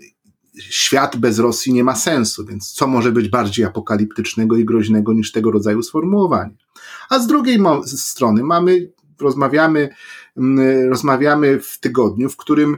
świat 0.60 1.16
bez 1.16 1.38
Rosji 1.38 1.72
nie 1.72 1.84
ma 1.84 1.96
sensu, 1.96 2.46
więc 2.46 2.72
co 2.72 2.86
może 2.86 3.12
być 3.12 3.28
bardziej 3.28 3.64
apokaliptycznego 3.64 4.56
i 4.56 4.64
groźnego 4.64 5.12
niż 5.12 5.32
tego 5.32 5.50
rodzaju 5.50 5.82
sformułowanie. 5.82 6.56
A 7.10 7.18
z 7.18 7.26
drugiej 7.26 7.58
strony 7.86 8.42
mamy, 8.42 8.92
rozmawiamy, 9.20 9.88
mm, 10.36 10.90
rozmawiamy 10.90 11.60
w 11.60 11.80
tygodniu, 11.80 12.28
w 12.28 12.36
którym 12.36 12.76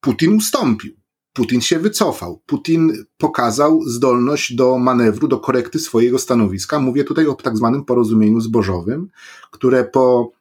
Putin 0.00 0.34
ustąpił. 0.36 0.96
Putin 1.36 1.60
się 1.60 1.78
wycofał. 1.78 2.42
Putin 2.46 2.92
pokazał 3.18 3.82
zdolność 3.82 4.54
do 4.54 4.78
manewru, 4.78 5.28
do 5.28 5.38
korekty 5.38 5.78
swojego 5.78 6.18
stanowiska. 6.18 6.78
Mówię 6.78 7.04
tutaj 7.04 7.26
o 7.26 7.34
tak 7.34 7.56
zwanym 7.56 7.84
porozumieniu 7.84 8.40
zbożowym, 8.40 9.08
które 9.50 9.84
po 9.84 10.32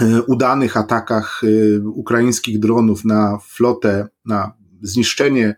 e, 0.00 0.22
udanych 0.22 0.76
atakach 0.76 1.42
e, 1.44 1.80
ukraińskich 1.88 2.58
dronów 2.58 3.04
na 3.04 3.38
flotę, 3.42 4.08
na 4.24 4.52
zniszczenie 4.82 5.56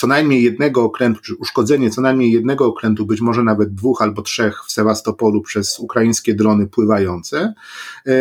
co 0.00 0.06
najmniej 0.06 0.42
jednego 0.42 0.84
okrętu, 0.84 1.20
czy 1.22 1.34
uszkodzenie 1.34 1.90
co 1.90 2.00
najmniej 2.00 2.32
jednego 2.32 2.66
okrętu, 2.66 3.06
być 3.06 3.20
może 3.20 3.44
nawet 3.44 3.74
dwóch 3.74 4.02
albo 4.02 4.22
trzech 4.22 4.64
w 4.66 4.72
Sewastopolu 4.72 5.42
przez 5.42 5.78
ukraińskie 5.78 6.34
drony 6.34 6.66
pływające. 6.66 7.54
E, 8.06 8.12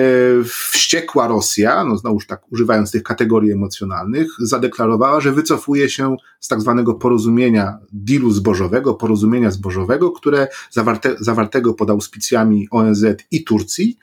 wściekła 0.43 1.27
Rosja, 1.27 1.83
no 1.83 1.97
znowuż 1.97 2.27
tak 2.27 2.51
używając 2.51 2.91
tych 2.91 3.03
kategorii 3.03 3.51
emocjonalnych, 3.51 4.27
zadeklarowała, 4.39 5.21
że 5.21 5.31
wycofuje 5.31 5.89
się 5.89 6.15
z 6.39 6.47
tak 6.47 6.61
zwanego 6.61 6.93
porozumienia 6.93 7.77
dealu 7.93 8.31
zbożowego, 8.31 8.93
porozumienia 8.93 9.51
zbożowego, 9.51 10.11
które 10.11 10.47
zawarte, 10.71 11.15
zawartego 11.19 11.73
pod 11.73 11.89
auspicjami 11.89 12.67
ONZ 12.71 13.05
i 13.31 13.43
Turcji, 13.43 13.97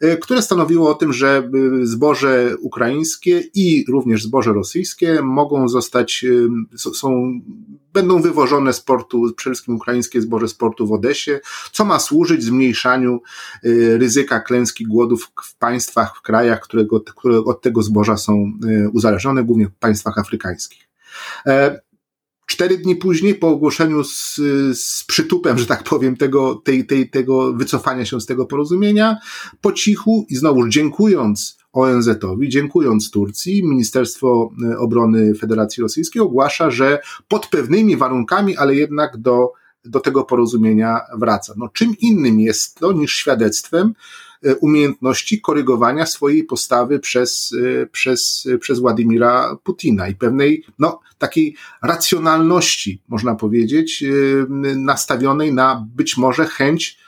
e, 0.00 0.16
które 0.16 0.42
stanowiło 0.42 0.90
o 0.90 0.94
tym, 0.94 1.12
że 1.12 1.50
e, 1.82 1.86
zboże 1.86 2.56
ukraińskie 2.60 3.42
i 3.54 3.84
również 3.88 4.24
zboże 4.24 4.52
rosyjskie 4.52 5.22
mogą 5.22 5.68
zostać, 5.68 6.26
są, 6.76 7.40
będą 7.92 8.22
wywożone 8.22 8.72
z 8.72 8.80
portu, 8.80 9.32
przede 9.36 9.54
wszystkim 9.54 9.76
ukraińskie 9.76 10.22
zboże 10.22 10.48
z 10.48 10.54
portu 10.54 10.86
w 10.86 10.92
Odesie, 10.92 11.40
co 11.72 11.84
ma 11.84 11.98
służyć 11.98 12.44
zmniejszaniu 12.44 13.20
ryzyka 13.98 14.40
klęski 14.40 14.84
głodów 14.84 15.30
w 15.44 15.58
państwach, 15.58 16.16
w 16.16 16.22
krajach, 16.22 16.60
którego, 16.60 17.00
które 17.00 17.38
od 17.38 17.62
tego 17.62 17.82
zboża 17.82 18.16
są 18.16 18.52
uzależnione, 18.92 19.44
głównie 19.44 19.66
w 19.66 19.74
państwach 19.74 20.18
afrykańskich. 20.18 20.87
E, 21.46 21.80
cztery 22.46 22.78
dni 22.78 22.96
później, 22.96 23.34
po 23.34 23.48
ogłoszeniu 23.48 24.04
z, 24.04 24.34
z 24.78 25.04
przytupem, 25.04 25.58
że 25.58 25.66
tak 25.66 25.84
powiem, 25.84 26.16
tego, 26.16 26.54
tej, 26.54 26.86
tej, 26.86 27.10
tego 27.10 27.52
wycofania 27.52 28.04
się 28.04 28.20
z 28.20 28.26
tego 28.26 28.46
porozumienia, 28.46 29.16
po 29.60 29.72
cichu 29.72 30.26
i 30.28 30.36
znowu 30.36 30.68
dziękując 30.68 31.58
ONZ-owi, 31.72 32.48
dziękując 32.48 33.10
Turcji, 33.10 33.64
Ministerstwo 33.64 34.50
e, 34.64 34.78
Obrony 34.78 35.34
Federacji 35.34 35.82
Rosyjskiej 35.82 36.22
ogłasza, 36.22 36.70
że 36.70 36.98
pod 37.28 37.46
pewnymi 37.46 37.96
warunkami, 37.96 38.56
ale 38.56 38.74
jednak 38.74 39.16
do, 39.16 39.52
do 39.84 40.00
tego 40.00 40.24
porozumienia 40.24 41.00
wraca. 41.18 41.54
No, 41.56 41.68
czym 41.68 41.94
innym 41.98 42.40
jest 42.40 42.74
to 42.74 42.92
niż 42.92 43.14
świadectwem, 43.14 43.94
umiejętności 44.60 45.40
korygowania 45.40 46.06
swojej 46.06 46.44
postawy 46.44 46.98
przez, 46.98 47.54
e, 47.82 47.86
przez, 47.86 48.48
przez 48.60 48.78
Władimira 48.78 49.56
Putina 49.64 50.08
i 50.08 50.14
pewnej, 50.14 50.64
no, 50.78 51.00
takiej 51.18 51.56
racjonalności, 51.82 53.02
można 53.08 53.34
powiedzieć, 53.34 54.02
e, 54.02 54.06
nastawionej 54.76 55.52
na 55.52 55.86
być 55.94 56.16
może 56.16 56.46
chęć, 56.46 56.98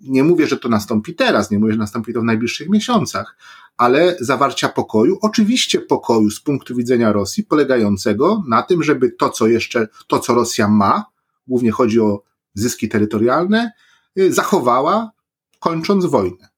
nie 0.00 0.24
mówię, 0.24 0.46
że 0.46 0.56
to 0.56 0.68
nastąpi 0.68 1.14
teraz, 1.14 1.50
nie 1.50 1.58
mówię, 1.58 1.72
że 1.72 1.78
nastąpi 1.78 2.12
to 2.12 2.20
w 2.20 2.24
najbliższych 2.24 2.68
miesiącach, 2.68 3.36
ale 3.76 4.16
zawarcia 4.20 4.68
pokoju, 4.68 5.18
oczywiście 5.22 5.80
pokoju 5.80 6.30
z 6.30 6.40
punktu 6.40 6.76
widzenia 6.76 7.12
Rosji, 7.12 7.44
polegającego 7.44 8.42
na 8.48 8.62
tym, 8.62 8.82
żeby 8.82 9.10
to, 9.10 9.30
co 9.30 9.46
jeszcze, 9.46 9.88
to, 10.06 10.18
co 10.18 10.34
Rosja 10.34 10.68
ma, 10.68 11.04
głównie 11.46 11.70
chodzi 11.70 12.00
o 12.00 12.22
zyski 12.54 12.88
terytorialne, 12.88 13.72
zachowała, 14.16 15.10
kończąc 15.58 16.06
wojnę. 16.06 16.51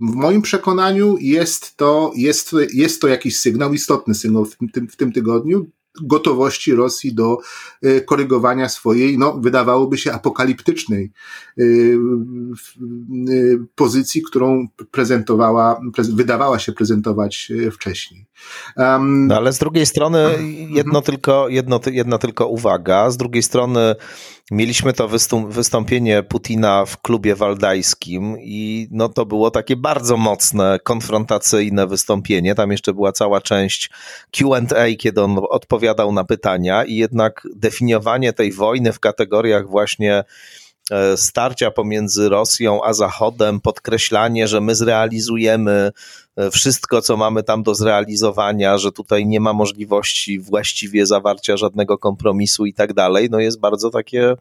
W 0.00 0.14
moim 0.14 0.42
przekonaniu 0.42 1.16
jest 1.20 1.76
to, 1.76 2.12
jest, 2.16 2.50
jest 2.72 3.00
to 3.00 3.08
jakiś 3.08 3.38
sygnał, 3.38 3.74
istotny 3.74 4.14
sygnał 4.14 4.44
w 4.44 4.56
tym, 4.72 4.88
w 4.88 4.96
tym 4.96 5.12
tygodniu, 5.12 5.66
gotowości 6.02 6.74
Rosji 6.74 7.14
do 7.14 7.38
e, 7.82 8.00
korygowania 8.00 8.68
swojej, 8.68 9.18
no, 9.18 9.38
wydawałoby 9.40 9.98
się 9.98 10.12
apokaliptycznej 10.12 11.12
e, 11.58 11.62
e, 11.62 11.66
pozycji, 13.74 14.22
którą 14.22 14.68
prezentowała, 14.90 15.80
wydawała 15.98 16.58
się 16.58 16.72
prezentować 16.72 17.52
wcześniej. 17.72 18.26
Um, 18.76 19.26
no 19.26 19.36
ale 19.36 19.52
z 19.52 19.58
drugiej 19.58 19.86
strony 19.86 20.30
jedno 20.70 21.02
tylko, 21.02 21.48
jedno, 21.48 21.80
jedna 21.86 22.18
tylko 22.18 22.46
uwaga. 22.46 23.10
Z 23.10 23.16
drugiej 23.16 23.42
strony 23.42 23.94
mieliśmy 24.50 24.92
to 24.92 25.08
wystąpienie 25.48 26.22
Putina 26.22 26.84
w 26.84 27.02
klubie 27.02 27.34
waldajskim 27.34 28.36
i 28.40 28.88
no 28.90 29.08
to 29.08 29.26
było 29.26 29.50
takie 29.50 29.76
bardzo 29.76 30.16
mocne, 30.16 30.78
konfrontacyjne 30.84 31.86
wystąpienie. 31.86 32.54
Tam 32.54 32.70
jeszcze 32.70 32.94
była 32.94 33.12
cała 33.12 33.40
część 33.40 33.90
Q&A, 34.30 34.96
kiedy 34.98 35.22
on 35.22 35.38
odpowiadał 35.50 36.12
na 36.12 36.24
pytania 36.24 36.84
i 36.84 36.94
jednak 36.94 37.48
definiowanie 37.54 38.32
tej 38.32 38.52
wojny 38.52 38.92
w 38.92 39.00
kategoriach 39.00 39.68
właśnie 39.68 40.24
E, 40.90 41.16
starcia 41.16 41.70
pomiędzy 41.70 42.28
Rosją 42.28 42.84
a 42.84 42.92
Zachodem, 42.92 43.60
podkreślanie, 43.60 44.48
że 44.48 44.60
my 44.60 44.74
zrealizujemy 44.74 45.92
wszystko, 46.52 47.02
co 47.02 47.16
mamy 47.16 47.42
tam 47.42 47.62
do 47.62 47.74
zrealizowania, 47.74 48.78
że 48.78 48.92
tutaj 48.92 49.26
nie 49.26 49.40
ma 49.40 49.52
możliwości 49.52 50.38
właściwie 50.38 51.06
zawarcia 51.06 51.56
żadnego 51.56 51.98
kompromisu 51.98 52.66
i 52.66 52.74
tak 52.74 52.92
dalej, 52.92 53.28
no 53.30 53.40
jest 53.40 53.60
bardzo 53.60 53.90
takie 53.90 54.34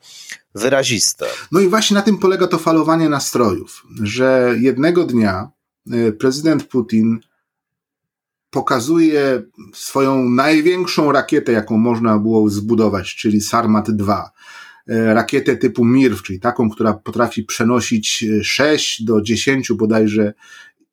wyraziste. 0.55 1.25
No 1.51 1.59
i 1.59 1.67
właśnie 1.67 1.95
na 1.95 2.01
tym 2.01 2.17
polega 2.17 2.47
to 2.47 2.57
falowanie 2.57 3.09
nastrojów, 3.09 3.83
że 4.03 4.55
jednego 4.59 5.03
dnia 5.03 5.49
e, 5.91 6.11
prezydent 6.11 6.63
Putin 6.63 7.19
pokazuje 8.49 9.43
swoją 9.73 10.29
największą 10.29 11.11
rakietę, 11.11 11.51
jaką 11.51 11.77
można 11.77 12.19
było 12.19 12.49
zbudować, 12.49 13.15
czyli 13.15 13.41
Sarmat 13.41 13.91
2 13.91 14.31
E, 14.87 15.13
rakietę 15.13 15.57
typu 15.57 15.85
MIRV, 15.85 16.21
czyli 16.23 16.39
taką, 16.39 16.69
która 16.69 16.93
potrafi 16.93 17.43
przenosić 17.43 18.25
6 18.43 19.01
e, 19.01 19.05
do 19.05 19.21
10 19.21 19.71
bodajże 19.73 20.33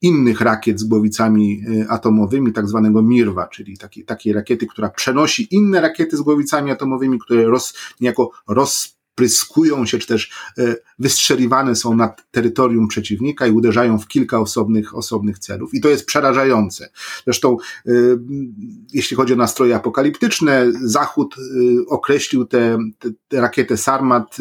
innych 0.03 0.41
rakiet 0.41 0.81
z 0.81 0.85
głowicami 0.85 1.63
e, 1.83 1.91
atomowymi, 1.91 2.53
tak 2.53 2.69
zwanego 2.69 3.03
MIRWA, 3.03 3.49
czyli 3.49 3.79
takiej, 3.79 4.05
takiej 4.05 4.33
rakiety, 4.33 4.67
która 4.67 4.89
przenosi 4.89 5.49
inne 5.51 5.81
rakiety 5.81 6.17
z 6.17 6.21
głowicami 6.21 6.71
atomowymi, 6.71 7.19
które 7.19 7.45
roz, 7.45 7.75
niejako 8.01 8.31
roz 8.49 8.97
pryskują 9.15 9.87
się, 9.87 9.99
czy 9.99 10.07
też 10.07 10.31
e, 10.59 10.77
wystrzeliwane 10.99 11.77
są 11.77 11.97
na 11.97 12.15
terytorium 12.31 12.89
przeciwnika 12.89 13.47
i 13.47 13.51
uderzają 13.51 13.99
w 13.99 14.09
kilka 14.09 14.41
osobnych, 14.41 14.97
osobnych 14.97 15.39
celów. 15.39 15.75
I 15.75 15.81
to 15.81 15.89
jest 15.89 16.07
przerażające. 16.07 16.91
Zresztą, 17.25 17.57
e, 17.87 17.93
jeśli 18.93 19.17
chodzi 19.17 19.33
o 19.33 19.37
nastroje 19.37 19.77
apokaliptyczne, 19.77 20.67
Zachód 20.83 21.37
określił 21.89 22.45
tę 22.45 22.79
rakietę 23.33 23.77
Sarmat 23.77 24.37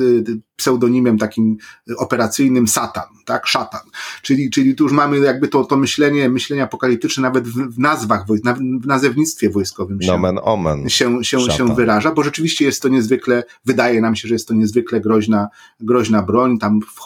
pseudonimem 0.62 1.18
takim 1.18 1.58
operacyjnym 1.98 2.68
Satan, 2.68 3.08
tak? 3.26 3.48
Szatan. 3.48 3.82
Czyli, 4.22 4.50
czyli 4.50 4.76
tu 4.76 4.84
już 4.84 4.94
mamy 4.94 5.20
jakby 5.20 5.48
to, 5.48 5.66
to 5.66 5.78
myślenie, 5.78 6.30
myślenie 6.30 6.64
apokaliptyczne 6.64 7.24
nawet 7.24 7.48
w, 7.48 7.76
w 7.76 7.80
nazwach, 7.80 8.26
w 8.82 8.88
nazewnictwie 8.88 9.50
wojskowym 9.50 10.02
się, 10.02 10.08
Nomen 10.08 10.40
omen. 10.44 10.90
się, 10.90 11.24
się, 11.24 11.52
się 11.52 11.76
wyraża, 11.76 12.12
bo 12.12 12.24
rzeczywiście 12.24 12.66
jest 12.66 12.82
to 12.82 12.88
niezwykle, 12.88 13.44
wydaje 13.66 14.02
nam 14.02 14.16
się, 14.16 14.28
że 14.28 14.36
jest 14.36 14.48
to 14.48 14.54
niezwykle 14.54 15.02
groźna, 15.02 15.48
groźna 15.80 16.22
broń, 16.22 16.60
tam 16.60 16.80
w, 16.82 17.02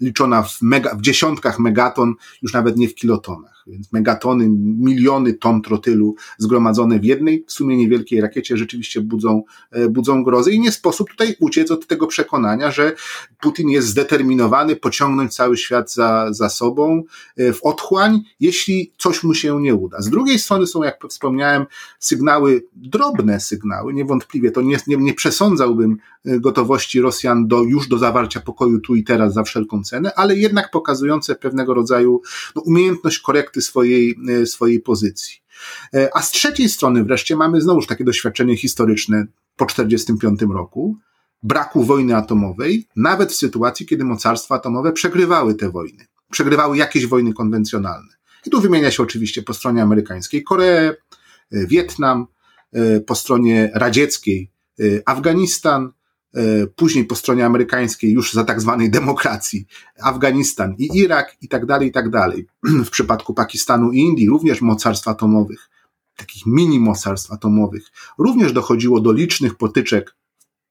liczona 0.00 0.42
w, 0.42 0.62
mega, 0.62 0.94
w 0.94 1.00
dziesiątkach 1.00 1.58
megaton, 1.58 2.14
już 2.42 2.52
nawet 2.52 2.76
nie 2.76 2.88
w 2.88 2.94
kilotonach. 2.94 3.55
Więc 3.66 3.92
megatony, 3.92 4.48
miliony 4.78 5.34
ton 5.34 5.62
trotylu 5.62 6.14
zgromadzone 6.38 6.98
w 6.98 7.04
jednej, 7.04 7.44
w 7.46 7.52
sumie 7.52 7.76
niewielkiej 7.76 8.20
rakiecie 8.20 8.56
rzeczywiście 8.56 9.00
budzą, 9.00 9.42
e, 9.70 9.88
budzą 9.88 10.24
grozę 10.24 10.52
i 10.52 10.60
nie 10.60 10.72
sposób 10.72 11.10
tutaj 11.10 11.36
uciec 11.40 11.70
od 11.70 11.86
tego 11.86 12.06
przekonania, 12.06 12.70
że 12.70 12.94
Putin 13.40 13.68
jest 13.68 13.88
zdeterminowany 13.88 14.76
pociągnąć 14.76 15.34
cały 15.34 15.56
świat 15.56 15.92
za, 15.92 16.26
za 16.30 16.48
sobą 16.48 17.02
e, 17.36 17.52
w 17.52 17.62
otchłań, 17.62 18.20
jeśli 18.40 18.92
coś 18.98 19.22
mu 19.22 19.34
się 19.34 19.60
nie 19.60 19.74
uda. 19.74 20.00
Z 20.00 20.10
drugiej 20.10 20.38
strony 20.38 20.66
są, 20.66 20.82
jak 20.82 20.98
wspomniałem, 21.08 21.66
sygnały, 21.98 22.66
drobne 22.72 23.40
sygnały, 23.40 23.94
niewątpliwie 23.94 24.50
to 24.50 24.62
nie, 24.62 24.78
nie, 24.86 24.96
nie 24.96 25.14
przesądzałbym 25.14 25.96
e, 26.24 26.40
gotowości 26.40 27.00
Rosjan 27.00 27.46
do, 27.46 27.62
już 27.62 27.88
do 27.88 27.98
zawarcia 27.98 28.40
pokoju 28.40 28.80
tu 28.80 28.94
i 28.94 29.04
teraz 29.04 29.34
za 29.34 29.42
wszelką 29.42 29.82
cenę, 29.82 30.14
ale 30.14 30.36
jednak 30.36 30.70
pokazujące 30.70 31.34
pewnego 31.34 31.74
rodzaju 31.74 32.20
no, 32.56 32.62
umiejętność 32.62 33.18
korekty 33.18 33.55
swojej, 33.60 34.16
e, 34.28 34.46
swojej 34.46 34.80
pozycji. 34.80 35.34
A 36.14 36.22
z 36.22 36.30
trzeciej 36.30 36.68
strony 36.68 37.04
wreszcie 37.04 37.36
mamy 37.36 37.60
znowuż 37.60 37.86
takie 37.86 38.04
doświadczenie 38.04 38.56
historyczne 38.56 39.26
po 39.56 39.66
1945 39.66 40.54
roku, 40.54 40.96
braku 41.42 41.84
wojny 41.84 42.16
atomowej, 42.16 42.88
nawet 42.96 43.32
w 43.32 43.36
sytuacji, 43.36 43.86
kiedy 43.86 44.04
mocarstwa 44.04 44.54
atomowe 44.54 44.92
przegrywały 44.92 45.54
te 45.54 45.70
wojny. 45.70 46.06
Przegrywały 46.30 46.76
jakieś 46.76 47.06
wojny 47.06 47.32
konwencjonalne. 47.32 48.16
I 48.46 48.50
tu 48.50 48.60
wymienia 48.60 48.90
się 48.90 49.02
oczywiście 49.02 49.42
po 49.42 49.54
stronie 49.54 49.82
amerykańskiej 49.82 50.42
Koreę, 50.42 50.94
e, 51.52 51.66
Wietnam, 51.66 52.26
e, 52.72 53.00
po 53.00 53.14
stronie 53.14 53.70
radzieckiej 53.74 54.50
e, 54.80 54.84
Afganistan, 55.06 55.92
później 56.76 57.04
po 57.04 57.14
stronie 57.14 57.46
amerykańskiej 57.46 58.12
już 58.12 58.32
za 58.32 58.44
tak 58.44 58.60
zwanej 58.60 58.90
demokracji 58.90 59.66
Afganistan 60.02 60.74
i 60.78 60.98
Irak 60.98 61.36
i 61.40 61.48
tak 61.48 61.66
dalej, 61.66 61.88
i 61.88 61.92
tak 61.92 62.10
dalej. 62.10 62.46
W 62.86 62.90
przypadku 62.90 63.34
Pakistanu 63.34 63.92
i 63.92 63.98
Indii 63.98 64.28
również 64.28 64.60
mocarstw 64.60 65.08
atomowych, 65.08 65.70
takich 66.16 66.46
mini 66.46 66.80
mocarstw 66.80 67.32
atomowych, 67.32 67.90
również 68.18 68.52
dochodziło 68.52 69.00
do 69.00 69.12
licznych 69.12 69.54
potyczek 69.54 70.16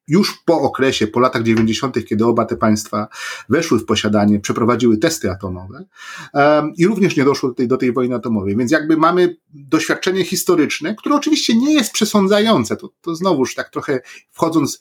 już 0.07 0.43
po 0.45 0.61
okresie, 0.61 1.07
po 1.07 1.19
latach 1.19 1.43
90., 1.43 2.05
kiedy 2.05 2.25
oba 2.25 2.45
te 2.45 2.57
państwa 2.57 3.07
weszły 3.49 3.79
w 3.79 3.85
posiadanie, 3.85 4.39
przeprowadziły 4.39 4.97
testy 4.97 5.31
atomowe 5.31 5.85
um, 6.33 6.73
i 6.77 6.87
również 6.87 7.17
nie 7.17 7.23
doszło 7.23 7.49
do 7.49 7.55
tej, 7.55 7.67
do 7.67 7.77
tej 7.77 7.93
wojny 7.93 8.15
atomowej. 8.15 8.57
Więc 8.57 8.71
jakby 8.71 8.97
mamy 8.97 9.37
doświadczenie 9.53 10.25
historyczne, 10.25 10.95
które 10.95 11.15
oczywiście 11.15 11.55
nie 11.55 11.73
jest 11.73 11.91
przesądzające. 11.91 12.75
To, 12.75 12.89
to 13.01 13.15
znowuż 13.15 13.55
tak 13.55 13.69
trochę 13.69 14.01
wchodząc, 14.31 14.79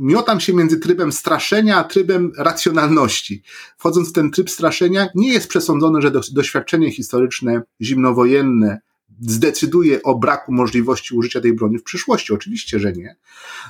miotam 0.00 0.40
się 0.40 0.52
między 0.54 0.78
trybem 0.78 1.12
straszenia 1.12 1.76
a 1.76 1.84
trybem 1.84 2.32
racjonalności. 2.38 3.42
Wchodząc 3.78 4.08
w 4.08 4.12
ten 4.12 4.30
tryb 4.30 4.50
straszenia, 4.50 5.08
nie 5.14 5.32
jest 5.32 5.48
przesądzone, 5.48 6.02
że 6.02 6.10
do, 6.10 6.20
doświadczenie 6.32 6.92
historyczne, 6.92 7.62
zimnowojenne, 7.80 8.80
zdecyduje 9.20 10.02
o 10.02 10.18
braku 10.18 10.52
możliwości 10.52 11.14
użycia 11.14 11.40
tej 11.40 11.54
broni 11.54 11.78
w 11.78 11.82
przyszłości. 11.82 12.32
Oczywiście, 12.32 12.78
że 12.78 12.92
nie. 12.92 13.16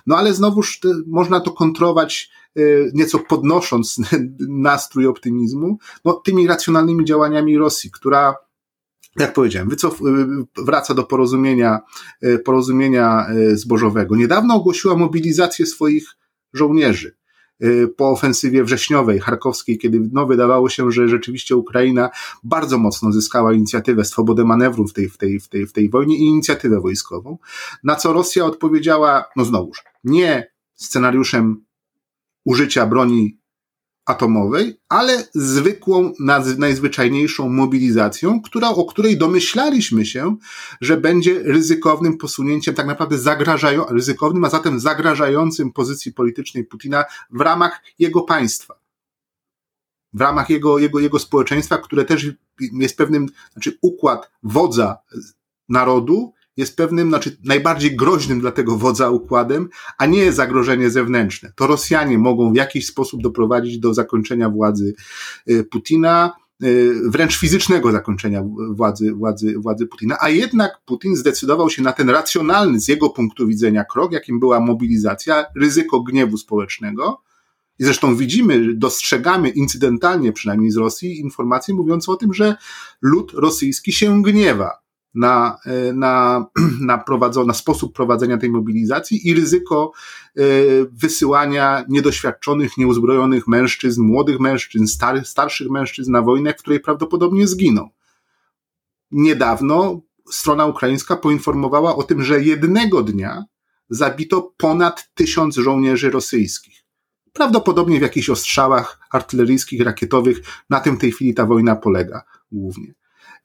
No 0.07 0.17
ale 0.17 0.35
znowuż 0.35 0.81
można 1.07 1.41
to 1.41 1.51
kontrować 1.51 2.31
y, 2.59 2.91
nieco 2.95 3.19
podnosząc 3.19 3.97
nastrój 4.49 5.07
optymizmu, 5.07 5.79
no, 6.05 6.13
tymi 6.13 6.47
racjonalnymi 6.47 7.05
działaniami 7.05 7.59
Rosji, 7.59 7.91
która 7.91 8.35
jak 9.19 9.33
powiedziałem, 9.33 9.69
wycof, 9.69 10.01
y, 10.01 10.05
wraca 10.65 10.95
do 10.95 11.05
porozumienia, 11.05 11.81
y, 12.25 12.39
porozumienia 12.39 13.27
zbożowego. 13.53 14.17
Niedawno 14.17 14.55
ogłosiła 14.55 14.97
mobilizację 14.97 15.67
swoich 15.67 16.17
żołnierzy. 16.53 17.21
Y, 17.65 17.89
po 17.97 18.11
ofensywie 18.11 18.65
wrześniowej, 18.65 19.21
charkowskiej, 19.21 19.79
kiedy 19.79 20.09
no, 20.13 20.27
wydawało 20.27 20.69
się, 20.69 20.93
że 20.93 21.09
rzeczywiście 21.09 21.57
Ukraina 21.57 22.11
bardzo 22.45 22.79
mocno 22.79 23.13
zyskała 23.13 23.53
inicjatywę, 23.53 24.05
swobodę 24.05 24.45
manewru 24.45 24.89
w 24.89 24.93
tej, 24.93 25.09
w 25.09 25.19
tej, 25.19 25.41
w 25.41 25.49
tej, 25.49 25.67
w 25.67 25.73
tej 25.73 25.91
wojnie 25.91 26.17
i 26.17 26.25
inicjatywę 26.25 26.81
wojskową, 26.81 27.39
na 27.85 27.97
co 27.97 28.13
Rosja 28.13 28.45
odpowiedziała, 28.45 29.25
no 29.37 29.45
znowuż, 29.45 29.83
nie 30.05 30.53
scenariuszem 30.75 31.65
użycia 32.45 32.87
broni 32.87 33.40
atomowej, 34.11 34.81
ale 34.89 35.29
zwykłą, 35.35 36.13
najzwyczajniejszą 36.59 37.49
mobilizacją, 37.49 38.41
która, 38.41 38.69
o 38.69 38.85
której 38.85 39.19
domyślaliśmy 39.19 40.07
się, 40.07 40.37
że 40.81 40.97
będzie 40.97 41.43
ryzykownym 41.43 42.19
posunięciem, 42.19 42.75
tak 42.75 42.87
naprawdę 42.87 43.19
zagrażają, 43.19 43.85
ryzykownym, 43.85 44.45
a 44.45 44.51
zatem 44.51 44.81
zagrażającym 44.81 45.73
pozycji 45.73 46.13
politycznej 46.13 46.65
Putina 46.65 47.05
w 47.31 47.41
ramach 47.41 47.83
jego 47.99 48.23
państwa. 48.23 48.81
W 50.13 50.21
ramach 50.21 50.51
jego, 50.51 50.79
jego, 50.79 51.01
jego 51.01 51.19
społeczeństwa, 51.19 51.79
które 51.79 52.05
też 52.05 52.27
jest 52.61 52.97
pewnym, 52.97 53.27
znaczy 53.53 53.79
układ 53.83 54.31
wodza 54.43 54.99
narodu 55.69 56.33
jest 56.61 56.77
pewnym, 56.77 57.09
znaczy 57.09 57.37
najbardziej 57.45 57.97
groźnym 57.97 58.41
dla 58.41 58.53
tego 58.53 58.77
wodza 58.77 59.11
układem, 59.11 59.69
a 59.99 60.07
nie 60.07 60.33
zagrożenie 60.33 60.91
zewnętrzne. 60.91 61.53
To 61.57 61.67
Rosjanie 61.67 62.19
mogą 62.19 62.53
w 62.53 62.57
jakiś 62.57 62.87
sposób 62.87 63.23
doprowadzić 63.23 63.79
do 63.79 63.95
zakończenia 63.95 64.51
władzy 64.51 64.95
y, 65.51 65.65
Putina, 65.65 66.33
y, 66.65 66.95
wręcz 67.11 67.39
fizycznego 67.39 67.93
zakończenia 67.93 68.43
władzy, 68.71 69.13
władzy, 69.13 69.59
władzy 69.59 69.87
Putina, 69.87 70.17
a 70.21 70.29
jednak 70.29 70.81
Putin 70.87 71.17
zdecydował 71.17 71.71
się 71.71 71.83
na 71.83 71.93
ten 71.93 72.11
racjonalny 72.11 72.81
z 72.81 72.89
jego 72.89 73.11
punktu 73.11 73.47
widzenia 73.47 73.85
krok, 73.85 74.13
jakim 74.13 74.41
była 74.41 74.61
mobilizacja, 74.61 75.45
ryzyko 75.57 76.01
gniewu 76.01 76.37
społecznego. 76.37 77.23
I 77.79 77.85
zresztą 77.85 78.17
widzimy, 78.17 78.75
dostrzegamy 78.75 79.49
incydentalnie 79.49 80.33
przynajmniej 80.33 80.71
z 80.71 80.77
Rosji 80.77 81.21
informacje 81.21 81.75
mówiące 81.75 82.13
o 82.13 82.17
tym, 82.17 82.35
że 82.35 82.55
lud 83.03 83.33
rosyjski 83.35 83.93
się 83.93 84.23
gniewa 84.23 84.80
na, 85.15 85.59
e, 85.67 85.93
na, 85.93 86.47
na, 86.81 86.99
prowadzo, 86.99 87.45
na 87.45 87.55
sposób 87.55 87.95
prowadzenia 87.95 88.39
tej 88.39 88.51
mobilizacji 88.51 89.29
i 89.29 89.35
ryzyko 89.35 89.93
e, 90.37 90.43
wysyłania 90.93 91.85
niedoświadczonych, 91.89 92.77
nieuzbrojonych 92.77 93.49
mężczyzn, 93.49 94.03
młodych 94.03 94.41
mężczyzn, 94.41 94.87
starych, 94.87 95.29
starszych 95.29 95.71
mężczyzn 95.71 96.13
na 96.13 96.23
wojnę, 96.23 96.55
w 96.55 96.57
której 96.57 96.81
prawdopodobnie 96.81 97.47
zginą. 97.47 97.89
Niedawno 99.11 100.01
strona 100.31 100.67
ukraińska 100.67 101.17
poinformowała 101.17 101.97
o 101.97 102.03
tym, 102.03 102.23
że 102.23 102.43
jednego 102.43 103.03
dnia 103.03 103.45
zabito 103.89 104.55
ponad 104.57 105.11
tysiąc 105.15 105.57
żołnierzy 105.57 106.11
rosyjskich. 106.11 106.85
Prawdopodobnie 107.33 107.99
w 107.99 108.03
jakichś 108.03 108.31
ostrzałach 108.31 108.99
artyleryjskich, 109.11 109.81
rakietowych. 109.81 110.41
Na 110.71 110.81
tym 110.81 110.97
w 110.97 111.01
tej 111.01 111.13
chwili 111.13 111.35
ta 111.35 111.47
wojna 111.47 111.77
polega 111.77 112.23
głównie. 112.53 112.95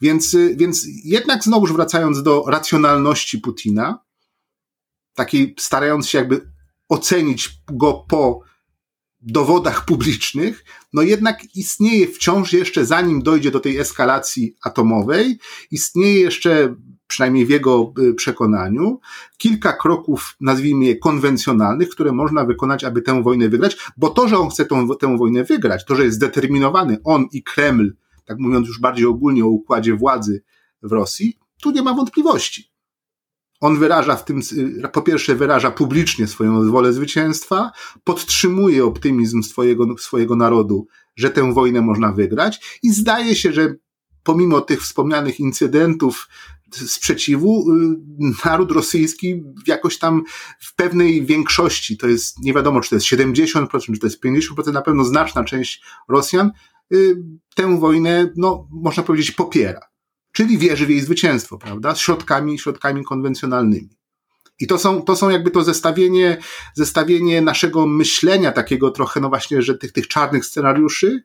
Więc, 0.01 0.33
y, 0.33 0.55
więc 0.55 0.85
jednak 1.03 1.43
znowuż 1.43 1.73
wracając 1.73 2.23
do 2.23 2.43
racjonalności 2.47 3.39
Putina, 3.39 4.05
takiej 5.13 5.55
starając 5.59 6.07
się 6.07 6.17
jakby 6.17 6.51
ocenić 6.89 7.49
go 7.71 7.93
po 7.93 8.41
dowodach 9.21 9.85
publicznych, 9.85 10.65
no 10.93 11.01
jednak 11.01 11.55
istnieje 11.55 12.07
wciąż 12.07 12.53
jeszcze, 12.53 12.85
zanim 12.85 13.21
dojdzie 13.21 13.51
do 13.51 13.59
tej 13.59 13.77
eskalacji 13.77 14.55
atomowej, 14.63 15.39
istnieje 15.71 16.19
jeszcze, 16.19 16.75
przynajmniej 17.07 17.45
w 17.45 17.49
jego 17.49 17.93
y, 17.99 18.13
przekonaniu, 18.13 18.99
kilka 19.37 19.73
kroków, 19.73 20.35
nazwijmy 20.41 20.85
je 20.85 20.95
konwencjonalnych, 20.95 21.89
które 21.89 22.11
można 22.11 22.45
wykonać, 22.45 22.83
aby 22.83 23.01
tę 23.01 23.23
wojnę 23.23 23.49
wygrać, 23.49 23.77
bo 23.97 24.09
to, 24.09 24.27
że 24.27 24.37
on 24.37 24.49
chce 24.49 24.65
tę, 24.65 24.87
tę 24.99 25.17
wojnę 25.17 25.43
wygrać, 25.43 25.85
to, 25.85 25.95
że 25.95 26.03
jest 26.03 26.15
zdeterminowany, 26.15 26.97
on 27.03 27.25
i 27.31 27.43
Kreml, 27.43 27.95
tak 28.25 28.39
mówiąc 28.39 28.67
już 28.67 28.79
bardziej 28.79 29.05
ogólnie 29.05 29.45
o 29.45 29.47
układzie 29.47 29.95
władzy 29.95 30.43
w 30.81 30.91
Rosji, 30.91 31.39
tu 31.61 31.71
nie 31.71 31.81
ma 31.81 31.93
wątpliwości. 31.93 32.75
On 33.61 33.79
wyraża 33.79 34.15
w 34.15 34.25
tym, 34.25 34.41
po 34.93 35.01
pierwsze 35.01 35.35
wyraża 35.35 35.71
publicznie 35.71 36.27
swoją 36.27 36.71
wolę 36.71 36.93
zwycięstwa, 36.93 37.71
podtrzymuje 38.03 38.85
optymizm 38.85 39.43
swojego, 39.43 39.97
swojego 39.97 40.35
narodu, 40.35 40.87
że 41.15 41.29
tę 41.29 41.53
wojnę 41.53 41.81
można 41.81 42.11
wygrać 42.11 42.79
i 42.83 42.91
zdaje 42.91 43.35
się, 43.35 43.53
że 43.53 43.75
pomimo 44.23 44.61
tych 44.61 44.81
wspomnianych 44.81 45.39
incydentów 45.39 46.29
sprzeciwu, 46.71 47.65
y, 47.71 47.97
naród 48.45 48.71
rosyjski 48.71 49.43
jakoś 49.67 49.97
tam 49.97 50.23
w 50.59 50.75
pewnej 50.75 51.25
większości, 51.25 51.97
to 51.97 52.07
jest 52.07 52.39
nie 52.39 52.53
wiadomo, 52.53 52.81
czy 52.81 52.89
to 52.89 52.95
jest 52.95 53.07
70%, 53.07 53.93
czy 53.93 53.99
to 53.99 54.07
jest 54.07 54.23
50%, 54.23 54.73
na 54.73 54.81
pewno 54.81 55.05
znaczna 55.05 55.43
część 55.43 55.83
Rosjan 56.09 56.51
tę 57.55 57.79
wojnę, 57.79 58.29
no, 58.37 58.67
można 58.71 59.03
powiedzieć, 59.03 59.31
popiera. 59.31 59.81
Czyli 60.31 60.57
wierzy 60.57 60.85
w 60.85 60.89
jej 60.89 61.01
zwycięstwo, 61.01 61.57
prawda? 61.57 61.95
Środkami, 61.95 62.59
środkami 62.59 63.03
konwencjonalnymi. 63.03 63.89
I 64.59 64.67
to 64.67 64.77
są, 64.77 65.01
to 65.01 65.15
są 65.15 65.29
jakby 65.29 65.51
to 65.51 65.63
zestawienie, 65.63 66.37
zestawienie 66.73 67.41
naszego 67.41 67.87
myślenia 67.87 68.51
takiego 68.51 68.91
trochę, 68.91 69.19
no 69.19 69.29
właśnie, 69.29 69.61
że 69.61 69.77
tych, 69.77 69.91
tych 69.91 70.07
czarnych 70.07 70.45
scenariuszy 70.45 71.23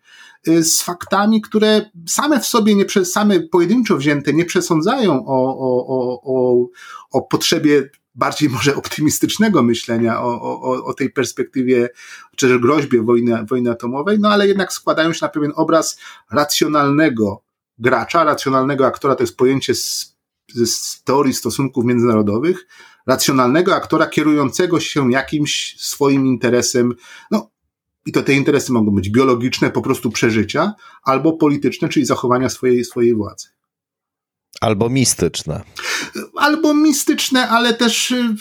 y, 0.48 0.64
z 0.64 0.82
faktami, 0.82 1.40
które 1.40 1.90
same 2.06 2.40
w 2.40 2.46
sobie, 2.46 2.74
nie, 2.74 3.04
same 3.04 3.40
pojedynczo 3.40 3.96
wzięte 3.96 4.32
nie 4.32 4.44
przesądzają 4.44 5.26
o, 5.26 5.56
o, 5.58 5.86
o, 5.86 6.20
o, 6.24 6.66
o 7.10 7.22
potrzebie 7.22 7.90
bardziej 8.14 8.48
może 8.56 8.76
optymistycznego 8.76 9.62
myślenia 9.62 10.22
o, 10.22 10.42
o, 10.42 10.84
o 10.84 10.94
tej 10.94 11.10
perspektywie, 11.10 11.88
czy 12.36 12.60
groźbie 12.60 13.02
wojny, 13.02 13.44
wojny 13.44 13.70
atomowej, 13.70 14.18
no 14.18 14.28
ale 14.28 14.48
jednak 14.48 14.72
składają 14.72 15.12
się 15.12 15.18
na 15.22 15.28
pewien 15.28 15.52
obraz 15.54 15.98
racjonalnego 16.30 17.42
gracza, 17.78 18.24
racjonalnego 18.24 18.86
aktora, 18.86 19.14
to 19.14 19.22
jest 19.22 19.36
pojęcie 19.36 19.74
z, 19.74 20.16
z 20.64 21.02
teorii 21.04 21.34
stosunków 21.34 21.84
międzynarodowych, 21.84 22.66
racjonalnego 23.06 23.74
aktora 23.74 24.06
kierującego 24.06 24.80
się 24.80 25.12
jakimś 25.12 25.76
swoim 25.78 26.26
interesem, 26.26 26.94
no 27.30 27.50
i 28.06 28.12
to 28.12 28.22
te 28.22 28.32
interesy 28.32 28.72
mogą 28.72 28.90
być 28.90 29.10
biologiczne, 29.10 29.70
po 29.70 29.82
prostu 29.82 30.10
przeżycia, 30.10 30.74
albo 31.02 31.32
polityczne, 31.32 31.88
czyli 31.88 32.06
zachowania 32.06 32.48
swojej, 32.48 32.84
swojej 32.84 33.14
władzy. 33.14 33.48
Albo 34.60 34.88
mistyczne. 34.88 35.62
Albo 36.36 36.74
mistyczne, 36.74 37.48
ale 37.48 37.74
też 37.74 38.10
y, 38.10 38.34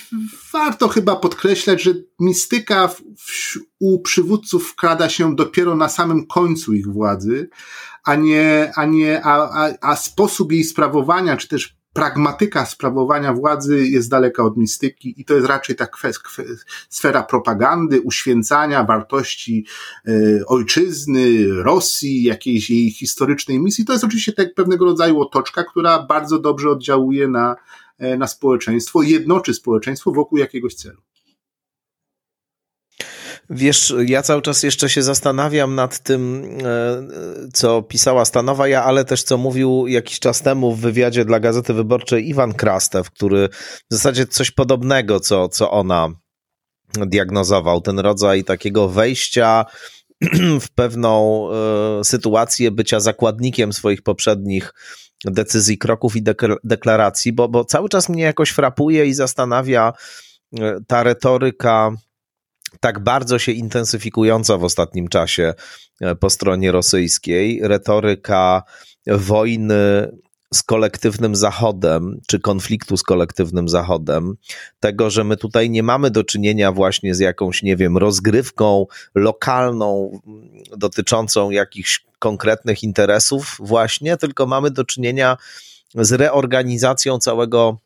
warto 0.53 0.87
chyba 0.87 1.15
podkreślać, 1.15 1.83
że 1.83 1.93
mistyka 2.19 2.87
w, 2.87 3.01
w, 3.17 3.57
u 3.79 4.01
przywódców 4.01 4.67
wkrada 4.67 5.09
się 5.09 5.35
dopiero 5.35 5.75
na 5.75 5.89
samym 5.89 6.27
końcu 6.27 6.73
ich 6.73 6.87
władzy, 6.87 7.49
a 8.05 8.15
nie, 8.15 8.71
a 8.75 8.85
nie, 8.85 9.25
a, 9.25 9.65
a, 9.65 9.73
a 9.81 9.95
sposób 9.95 10.51
jej 10.51 10.63
sprawowania, 10.63 11.37
czy 11.37 11.47
też 11.47 11.78
pragmatyka 11.99 12.65
sprawowania 12.65 13.33
władzy 13.33 13.87
jest 13.87 14.09
daleka 14.09 14.43
od 14.43 14.57
mistyki 14.57 15.21
i 15.21 15.25
to 15.25 15.33
jest 15.33 15.47
raczej 15.47 15.75
ta 15.75 15.87
sfera 16.89 17.23
propagandy, 17.23 18.01
uświęcania 18.01 18.83
wartości 18.83 19.65
y, 20.07 20.43
ojczyzny, 20.47 21.47
Rosji, 21.63 22.23
jakiejś 22.23 22.69
jej 22.69 22.91
historycznej 22.91 23.59
misji. 23.59 23.85
To 23.85 23.93
jest 23.93 24.05
oczywiście 24.05 24.33
tak 24.33 24.53
pewnego 24.53 24.85
rodzaju 24.85 25.21
otoczka, 25.21 25.63
która 25.63 26.03
bardzo 26.03 26.39
dobrze 26.39 26.69
oddziałuje 26.69 27.27
na, 27.27 27.55
e, 27.97 28.17
na 28.17 28.27
społeczeństwo, 28.27 29.01
jednoczy 29.01 29.53
społeczeństwo 29.53 30.11
wokół 30.11 30.37
jakiegoś 30.37 30.75
celu. 30.75 31.01
Wiesz, 33.49 33.93
ja 34.05 34.21
cały 34.21 34.41
czas 34.41 34.63
jeszcze 34.63 34.89
się 34.89 35.01
zastanawiam 35.01 35.75
nad 35.75 36.03
tym, 36.03 36.43
e, 36.63 37.07
co 37.53 37.81
pisała 37.81 38.25
Stanowa, 38.25 38.65
ale 38.83 39.05
też 39.05 39.23
co 39.23 39.37
mówił 39.37 39.87
jakiś 39.87 40.19
czas 40.19 40.41
temu 40.41 40.75
w 40.75 40.79
wywiadzie 40.79 41.25
dla 41.25 41.39
Gazety 41.39 41.73
Wyborczej 41.73 42.29
Iwan 42.29 42.53
Krastew, 42.53 43.11
który 43.11 43.49
w 43.91 43.93
zasadzie 43.93 44.25
coś 44.25 44.51
podobnego, 44.51 45.19
co, 45.19 45.49
co 45.49 45.71
ona 45.71 46.09
diagnozował, 46.93 47.81
ten 47.81 47.99
rodzaj 47.99 48.43
takiego 48.43 48.89
wejścia 48.89 49.65
w 50.61 50.69
pewną 50.75 51.45
e, 51.51 52.03
sytuację 52.03 52.71
bycia 52.71 52.99
zakładnikiem 52.99 53.73
swoich 53.73 54.01
poprzednich 54.01 54.73
decyzji, 55.25 55.77
kroków 55.77 56.15
i 56.15 56.23
deklaracji, 56.63 57.33
bo, 57.33 57.49
bo 57.49 57.65
cały 57.65 57.89
czas 57.89 58.09
mnie 58.09 58.23
jakoś 58.23 58.49
frapuje 58.49 59.05
i 59.05 59.13
zastanawia 59.13 59.93
e, 60.59 60.77
ta 60.87 61.03
retoryka 61.03 61.91
tak 62.79 63.03
bardzo 63.03 63.39
się 63.39 63.51
intensyfikująca 63.51 64.57
w 64.57 64.63
ostatnim 64.63 65.07
czasie 65.07 65.53
e, 66.01 66.15
po 66.15 66.29
stronie 66.29 66.71
rosyjskiej, 66.71 67.59
retoryka 67.63 68.63
wojny 69.07 70.11
z 70.53 70.63
kolektywnym 70.63 71.35
Zachodem, 71.35 72.19
czy 72.27 72.39
konfliktu 72.39 72.97
z 72.97 73.03
kolektywnym 73.03 73.69
Zachodem, 73.69 74.35
tego, 74.79 75.09
że 75.09 75.23
my 75.23 75.37
tutaj 75.37 75.69
nie 75.69 75.83
mamy 75.83 76.11
do 76.11 76.23
czynienia 76.23 76.71
właśnie 76.71 77.15
z 77.15 77.19
jakąś, 77.19 77.63
nie 77.63 77.75
wiem, 77.75 77.97
rozgrywką 77.97 78.85
lokalną 79.15 80.19
dotyczącą 80.77 81.49
jakichś 81.49 82.05
konkretnych 82.19 82.83
interesów, 82.83 83.57
właśnie, 83.59 84.17
tylko 84.17 84.45
mamy 84.45 84.71
do 84.71 84.83
czynienia 84.83 85.37
z 85.95 86.11
reorganizacją 86.11 87.19
całego 87.19 87.77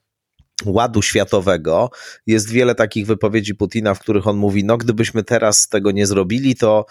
ładu 0.66 1.02
światowego. 1.02 1.90
Jest 2.28 2.50
wiele 2.50 2.76
takich 2.76 3.08
wypowiedzi 3.08 3.56
Putina, 3.56 3.94
w 3.94 4.00
których 4.00 4.28
on 4.28 4.38
mówi: 4.38 4.64
No, 4.64 4.78
gdybyśmy 4.78 5.24
teraz 5.24 5.68
tego 5.68 5.92
nie 5.92 6.08
zrobili, 6.08 6.56
to 6.56 6.86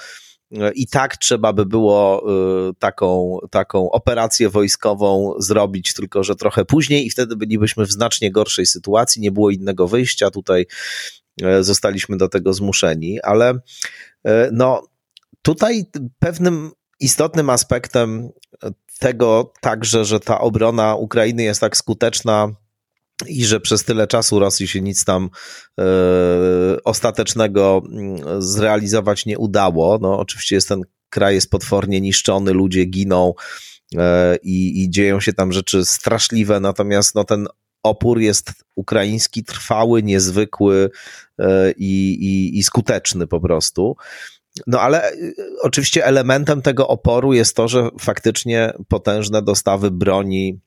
i 0.75 0.87
tak 0.87 1.17
trzeba 1.17 1.53
by 1.53 1.67
było 1.67 2.25
y, 2.71 2.75
taką, 2.79 3.39
taką 3.51 3.91
operację 3.91 4.49
wojskową 4.49 5.35
zrobić, 5.39 5.95
tylko 5.95 6.25
że 6.25 6.37
trochę 6.37 6.65
później 6.65 7.07
i 7.07 7.11
wtedy 7.11 7.37
bylibyśmy 7.37 7.87
w 7.87 7.93
znacznie 7.93 8.33
gorszej 8.33 8.67
sytuacji, 8.67 9.23
nie 9.23 9.33
było 9.33 9.51
innego 9.51 9.89
wyjścia, 9.89 10.31
tutaj 10.31 10.67
e, 11.43 11.63
zostaliśmy 11.63 12.17
do 12.17 12.29
tego 12.29 12.53
zmuszeni, 12.53 13.21
ale 13.21 13.55
e, 14.27 14.49
no 14.53 14.83
tutaj 15.43 15.85
pewnym 16.19 16.71
istotnym 17.01 17.51
aspektem 17.51 18.29
tego 18.99 19.53
także, 19.61 20.05
że 20.05 20.21
ta 20.21 20.41
obrona 20.41 20.95
Ukrainy 20.95 21.43
jest 21.43 21.61
tak 21.61 21.77
skuteczna, 21.77 22.49
i 23.29 23.45
że 23.45 23.61
przez 23.61 23.85
tyle 23.85 24.07
czasu 24.07 24.39
Rosji 24.39 24.69
się 24.69 24.81
nic 24.81 25.05
tam 25.05 25.31
e, 25.81 25.85
ostatecznego 26.85 27.83
mm, 27.91 28.43
zrealizować 28.43 29.27
nie 29.27 29.39
udało. 29.39 29.99
No, 30.03 30.19
oczywiście 30.19 30.55
jest 30.55 30.69
ten 30.69 30.83
kraj 31.09 31.35
jest 31.35 31.51
potwornie 31.51 32.01
niszczony, 32.01 32.53
ludzie 32.53 32.85
giną 32.85 33.35
e, 33.97 34.37
i, 34.43 34.91
dzieją 34.91 35.21
się 35.21 35.33
tam 35.33 35.53
rzeczy 35.53 35.85
straszliwe, 35.85 36.61
natomiast 36.61 37.15
no, 37.15 37.25
ten 37.25 37.47
opór 37.83 38.21
jest 38.21 38.53
ukraiński, 38.77 39.45
trwały, 39.45 40.03
niezwykły 40.03 40.91
e, 41.39 41.73
i, 41.73 42.13
i, 42.13 42.59
i 42.59 42.63
skuteczny 42.63 43.27
po 43.27 43.41
prostu. 43.41 43.97
No 44.67 44.81
ale 44.81 45.13
oczywiście 45.63 46.05
elementem 46.05 46.63
tego 46.63 46.89
oporu 46.89 47.33
jest 47.33 47.57
to, 47.57 47.69
że 47.69 47.89
faktycznie 48.01 48.73
potężne 48.89 49.43
dostawy 49.43 49.91
broni 49.91 50.61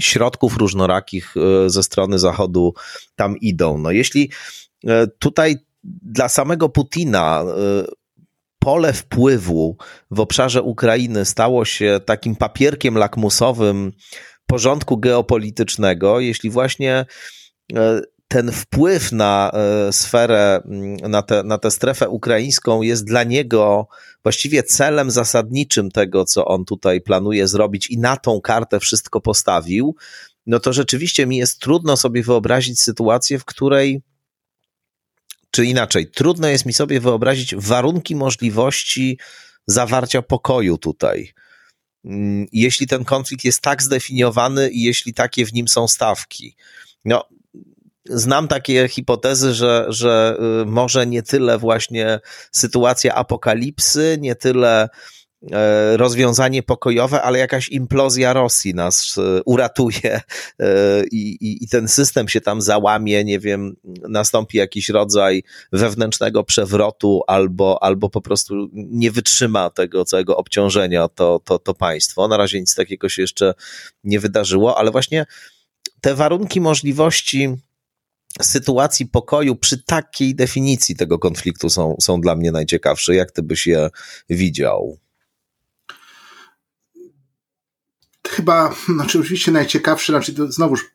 środków 0.00 0.56
różnorakich 0.56 1.34
e, 1.36 1.70
ze 1.70 1.82
strony 1.82 2.18
Zachodu 2.18 2.74
tam 3.16 3.36
idą. 3.38 3.78
No 3.78 3.90
jeśli 3.90 4.30
e, 4.86 5.06
tutaj 5.06 5.56
dla 6.02 6.28
samego 6.28 6.68
Putina 6.68 7.42
e, 7.42 7.84
pole 8.58 8.92
wpływu 8.92 9.76
w 10.10 10.20
obszarze 10.20 10.62
Ukrainy 10.62 11.24
stało 11.24 11.64
się 11.64 12.00
takim 12.04 12.36
papierkiem 12.36 12.98
lakmusowym 12.98 13.92
porządku 14.46 14.98
geopolitycznego, 14.98 16.20
jeśli 16.20 16.50
właśnie 16.50 17.06
ten 18.28 18.52
wpływ 18.52 19.12
na 19.12 19.52
sferę, 19.90 20.62
na, 21.08 21.22
te, 21.22 21.42
na 21.42 21.58
tę 21.58 21.70
strefę 21.70 22.08
ukraińską 22.08 22.82
jest 22.82 23.04
dla 23.04 23.24
niego 23.24 23.88
właściwie 24.24 24.62
celem 24.62 25.10
zasadniczym 25.10 25.90
tego, 25.90 26.24
co 26.24 26.44
on 26.44 26.64
tutaj 26.64 27.00
planuje 27.00 27.48
zrobić 27.48 27.90
i 27.90 27.98
na 27.98 28.16
tą 28.16 28.40
kartę 28.40 28.80
wszystko 28.80 29.20
postawił, 29.20 29.96
no 30.46 30.60
to 30.60 30.72
rzeczywiście 30.72 31.26
mi 31.26 31.36
jest 31.36 31.60
trudno 31.60 31.96
sobie 31.96 32.22
wyobrazić 32.22 32.80
sytuację, 32.80 33.38
w 33.38 33.44
której 33.44 34.02
czy 35.50 35.64
inaczej, 35.64 36.10
trudno 36.10 36.48
jest 36.48 36.66
mi 36.66 36.72
sobie 36.72 37.00
wyobrazić 37.00 37.54
warunki 37.56 38.16
możliwości 38.16 39.18
zawarcia 39.66 40.22
pokoju 40.22 40.78
tutaj. 40.78 41.32
Mm, 42.04 42.46
jeśli 42.52 42.86
ten 42.86 43.04
konflikt 43.04 43.44
jest 43.44 43.60
tak 43.60 43.82
zdefiniowany 43.82 44.70
i 44.70 44.82
jeśli 44.82 45.14
takie 45.14 45.46
w 45.46 45.52
nim 45.52 45.68
są 45.68 45.88
stawki. 45.88 46.56
No, 47.04 47.24
Znam 48.08 48.48
takie 48.48 48.88
hipotezy, 48.88 49.54
że, 49.54 49.86
że 49.88 50.36
y, 50.62 50.66
może 50.66 51.06
nie 51.06 51.22
tyle 51.22 51.58
właśnie 51.58 52.20
sytuacja 52.52 53.14
apokalipsy, 53.14 54.16
nie 54.20 54.34
tyle 54.34 54.88
e, 55.52 55.96
rozwiązanie 55.96 56.62
pokojowe, 56.62 57.22
ale 57.22 57.38
jakaś 57.38 57.68
implozja 57.68 58.32
Rosji 58.32 58.74
nas 58.74 59.16
y, 59.16 59.42
uratuje 59.44 60.20
e, 60.60 61.04
i, 61.10 61.36
i, 61.40 61.64
i, 61.64 61.68
ten 61.68 61.88
system 61.88 62.28
się 62.28 62.40
tam 62.40 62.60
załamie, 62.60 63.24
nie 63.24 63.38
wiem, 63.38 63.76
nastąpi 64.08 64.58
jakiś 64.58 64.88
rodzaj 64.88 65.42
wewnętrznego 65.72 66.44
przewrotu 66.44 67.22
albo, 67.26 67.82
albo 67.82 68.10
po 68.10 68.20
prostu 68.20 68.68
nie 68.72 69.10
wytrzyma 69.10 69.70
tego 69.70 70.04
całego 70.04 70.36
obciążenia 70.36 71.08
to, 71.08 71.40
to, 71.44 71.58
to 71.58 71.74
państwo. 71.74 72.28
Na 72.28 72.36
razie 72.36 72.60
nic 72.60 72.74
takiego 72.74 73.08
się 73.08 73.22
jeszcze 73.22 73.54
nie 74.04 74.20
wydarzyło, 74.20 74.78
ale 74.78 74.90
właśnie 74.90 75.26
te 76.00 76.14
warunki 76.14 76.60
możliwości 76.60 77.56
sytuacji 78.42 79.06
pokoju 79.06 79.56
przy 79.56 79.82
takiej 79.82 80.34
definicji 80.34 80.96
tego 80.96 81.18
konfliktu 81.18 81.70
są, 81.70 81.96
są 82.00 82.20
dla 82.20 82.36
mnie 82.36 82.52
najciekawsze. 82.52 83.14
Jak 83.14 83.30
ty 83.30 83.42
byś 83.42 83.66
je 83.66 83.90
widział? 84.30 84.98
Chyba, 88.28 88.74
znaczy 88.94 89.20
oczywiście 89.20 89.52
najciekawsze, 89.52 90.12
znaczy 90.12 90.34
to 90.34 90.52
znowuż 90.52 90.94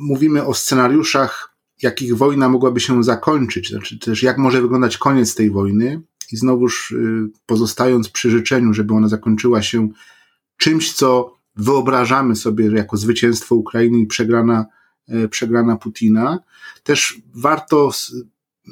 mówimy 0.00 0.46
o 0.46 0.54
scenariuszach, 0.54 1.56
jakich 1.82 2.16
wojna 2.16 2.48
mogłaby 2.48 2.80
się 2.80 3.04
zakończyć, 3.04 3.68
znaczy 3.68 3.98
też 3.98 4.22
jak 4.22 4.38
może 4.38 4.62
wyglądać 4.62 4.98
koniec 4.98 5.34
tej 5.34 5.50
wojny 5.50 6.02
i 6.32 6.36
znowuż 6.36 6.90
y, 6.90 7.30
pozostając 7.46 8.08
przy 8.08 8.30
życzeniu, 8.30 8.74
żeby 8.74 8.94
ona 8.94 9.08
zakończyła 9.08 9.62
się 9.62 9.88
czymś, 10.56 10.92
co 10.92 11.36
wyobrażamy 11.56 12.36
sobie 12.36 12.70
jako 12.76 12.96
zwycięstwo 12.96 13.54
Ukrainy 13.54 13.98
i 13.98 14.06
przegrana 14.06 14.66
przegrana 15.30 15.76
Putina. 15.76 16.38
Też 16.82 17.16
warto 17.34 17.90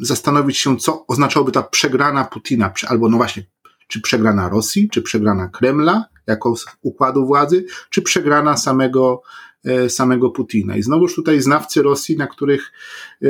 zastanowić 0.00 0.58
się, 0.58 0.76
co 0.76 1.06
oznaczałoby 1.06 1.52
ta 1.52 1.62
przegrana 1.62 2.24
Putina, 2.24 2.72
albo 2.88 3.08
no 3.08 3.16
właśnie, 3.16 3.44
czy 3.88 4.00
przegrana 4.00 4.48
Rosji, 4.48 4.88
czy 4.88 5.02
przegrana 5.02 5.48
Kremla 5.48 6.04
jako 6.26 6.54
układu 6.82 7.26
władzy, 7.26 7.64
czy 7.90 8.02
przegrana 8.02 8.56
samego 8.56 9.22
E, 9.64 9.90
samego 9.90 10.30
Putina. 10.30 10.76
I 10.76 10.82
znowuż 10.82 11.14
tutaj 11.14 11.40
znawcy 11.40 11.82
Rosji, 11.82 12.16
na 12.16 12.26
których 12.26 12.72
e, 13.22 13.26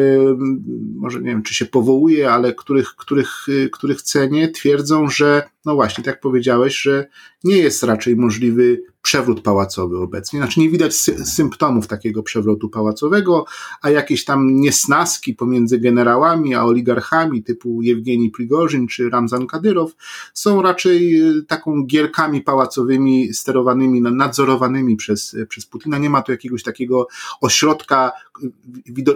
może 0.95 1.19
nie 1.19 1.31
wiem, 1.31 1.43
czy 1.43 1.55
się 1.55 1.67
powołuje, 1.67 2.33
ale 2.33 2.55
których, 2.55 2.89
których, 2.89 3.47
których 3.73 4.03
cenię, 4.03 4.49
twierdzą, 4.49 5.09
że 5.09 5.43
no 5.65 5.75
właśnie, 5.75 6.05
tak 6.05 6.15
jak 6.15 6.21
powiedziałeś, 6.21 6.81
że 6.81 7.07
nie 7.45 7.59
jest 7.59 7.83
raczej 7.83 8.17
możliwy 8.17 8.83
przewrót 9.03 9.41
pałacowy 9.41 9.99
obecnie. 9.99 10.39
Znaczy 10.39 10.61
nie 10.61 10.71
widać 10.71 10.95
sy 10.95 11.25
symptomów 11.25 11.87
takiego 11.87 12.23
przewrotu 12.23 12.69
pałacowego, 12.69 13.45
a 13.83 13.91
jakieś 13.91 14.25
tam 14.25 14.61
niesnaski 14.61 15.35
pomiędzy 15.35 15.79
generałami 15.79 16.55
a 16.55 16.65
oligarchami 16.65 17.43
typu 17.43 17.83
Jewgeni 17.83 18.31
Prigorzyn 18.31 18.87
czy 18.87 19.11
Ramzan 19.11 19.47
Kadyrow 19.47 19.93
są 20.35 20.63
raczej 20.63 21.23
taką 21.49 21.85
gierkami 21.85 22.41
pałacowymi 22.41 23.35
sterowanymi, 23.35 24.01
nadzorowanymi 24.01 24.97
przez, 24.97 25.37
przez 25.49 25.67
Putina. 25.67 25.99
Nie 25.99 26.11
ma 26.11 26.23
tu 26.23 26.33
jakiegoś 26.33 26.63
takiego 26.63 27.07
ośrodka 27.41 28.13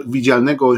widzialnego, 0.07 0.73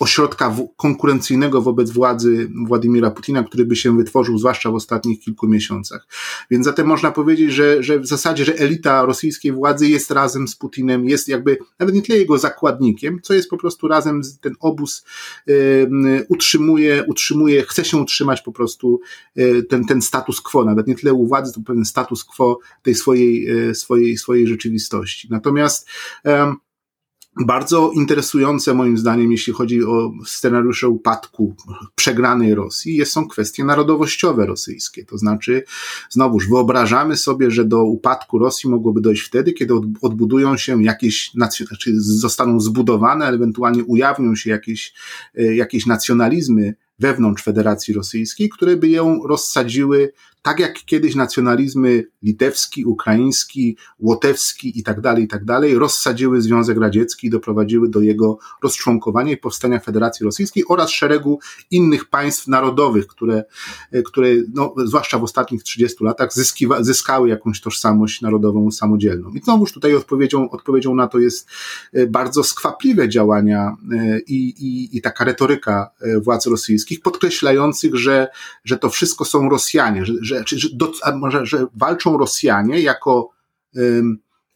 ośrodka 0.00 0.56
konkurencyjnego 0.76 1.62
wobec 1.62 1.90
władzy 1.90 2.50
Władimira 2.66 3.10
Putina, 3.10 3.42
który 3.42 3.66
by 3.66 3.76
się 3.76 3.96
wytworzył, 3.96 4.38
zwłaszcza 4.38 4.70
w 4.70 4.74
ostatnich 4.74 5.20
kilku 5.20 5.48
miesiącach. 5.48 6.06
Więc 6.50 6.64
zatem 6.64 6.86
można 6.86 7.10
powiedzieć, 7.10 7.52
że, 7.52 7.82
że 7.82 7.98
w 7.98 8.06
zasadzie, 8.06 8.44
że 8.44 8.56
elita 8.56 9.04
rosyjskiej 9.04 9.52
władzy 9.52 9.88
jest 9.88 10.10
razem 10.10 10.48
z 10.48 10.56
Putinem, 10.56 11.08
jest 11.08 11.28
jakby 11.28 11.58
nawet 11.78 11.94
nie 11.94 12.02
tyle 12.02 12.18
jego 12.18 12.38
zakładnikiem, 12.38 13.20
co 13.22 13.34
jest 13.34 13.50
po 13.50 13.56
prostu 13.56 13.88
razem, 13.88 14.20
ten 14.40 14.54
obóz 14.60 15.04
y, 15.48 16.26
utrzymuje, 16.28 17.04
utrzymuje, 17.06 17.62
chce 17.62 17.84
się 17.84 17.96
utrzymać 17.96 18.42
po 18.42 18.52
prostu 18.52 19.00
y, 19.38 19.62
ten, 19.62 19.84
ten 19.84 20.02
status 20.02 20.40
quo, 20.40 20.64
nawet 20.64 20.86
nie 20.86 20.94
tyle 20.94 21.12
u 21.12 21.26
władzy, 21.26 21.52
to 21.52 21.60
pewien 21.66 21.84
status 21.84 22.24
quo 22.24 22.58
tej 22.82 22.94
swojej, 22.94 23.50
y, 23.68 23.74
swojej, 23.74 24.16
swojej 24.16 24.46
rzeczywistości. 24.46 25.28
Natomiast 25.30 25.88
bardzo 27.40 27.90
interesujące 27.94 28.74
moim 28.74 28.98
zdaniem, 28.98 29.32
jeśli 29.32 29.52
chodzi 29.52 29.84
o 29.84 30.12
scenariusze 30.26 30.88
upadku 30.88 31.54
przegranej 31.94 32.54
Rosji, 32.54 33.06
są 33.06 33.28
kwestie 33.28 33.64
narodowościowe 33.64 34.46
rosyjskie. 34.46 35.04
To 35.04 35.18
znaczy, 35.18 35.64
znowuż 36.10 36.48
wyobrażamy 36.48 37.16
sobie, 37.16 37.50
że 37.50 37.64
do 37.64 37.84
upadku 37.84 38.38
Rosji 38.38 38.70
mogłoby 38.70 39.00
dojść 39.00 39.22
wtedy, 39.22 39.52
kiedy 39.52 39.74
odbudują 40.02 40.56
się 40.56 40.82
jakieś, 40.82 41.30
znaczy 41.34 41.64
zostaną 41.96 42.60
zbudowane, 42.60 43.26
ewentualnie 43.26 43.84
ujawnią 43.84 44.34
się 44.34 44.50
jakieś, 44.50 44.94
e, 45.34 45.54
jakieś 45.54 45.86
nacjonalizmy 45.86 46.74
wewnątrz 46.98 47.42
Federacji 47.42 47.94
Rosyjskiej, 47.94 48.48
które 48.48 48.76
by 48.76 48.88
ją 48.88 49.20
rozsadziły 49.26 50.12
tak 50.44 50.60
jak 50.60 50.84
kiedyś 50.84 51.14
nacjonalizmy 51.14 52.04
litewski, 52.22 52.84
ukraiński, 52.84 53.76
łotewski 53.98 54.78
i 54.78 54.82
tak 54.82 55.00
dalej, 55.00 55.24
i 55.24 55.28
tak 55.28 55.44
dalej, 55.44 55.78
rozsadziły 55.78 56.42
Związek 56.42 56.78
Radziecki 56.78 57.26
i 57.26 57.30
doprowadziły 57.30 57.88
do 57.88 58.00
jego 58.00 58.38
rozczłonkowania 58.62 59.32
i 59.32 59.36
powstania 59.36 59.80
Federacji 59.80 60.24
Rosyjskiej 60.24 60.64
oraz 60.68 60.90
szeregu 60.90 61.38
innych 61.70 62.04
państw 62.04 62.48
narodowych, 62.48 63.06
które, 63.06 63.44
e, 63.92 64.02
które 64.02 64.28
no, 64.54 64.74
zwłaszcza 64.84 65.18
w 65.18 65.24
ostatnich 65.24 65.62
30 65.62 66.04
latach 66.04 66.34
zyskiwa, 66.34 66.82
zyskały 66.82 67.28
jakąś 67.28 67.60
tożsamość 67.60 68.20
narodową 68.20 68.70
samodzielną. 68.70 69.30
I 69.30 69.40
znowuż 69.40 69.72
tutaj 69.72 69.94
odpowiedzią, 69.94 70.50
odpowiedzią 70.50 70.94
na 70.94 71.08
to 71.08 71.18
jest 71.18 71.48
e, 71.92 72.06
bardzo 72.06 72.44
skwapliwe 72.44 73.08
działania 73.08 73.76
e, 73.92 74.20
i, 74.20 74.48
i, 74.48 74.96
i 74.96 75.02
taka 75.02 75.24
retoryka 75.24 75.90
władz 76.22 76.46
rosyjskich, 76.46 77.00
podkreślających, 77.00 77.94
że, 77.94 78.28
że 78.64 78.78
to 78.78 78.90
wszystko 78.90 79.24
są 79.24 79.48
Rosjanie, 79.48 80.04
że, 80.06 80.33
że, 80.46 80.58
że, 80.58 80.68
do, 80.72 80.92
może, 81.16 81.46
że 81.46 81.66
walczą 81.74 82.18
Rosjanie 82.18 82.80
jako, 82.80 83.30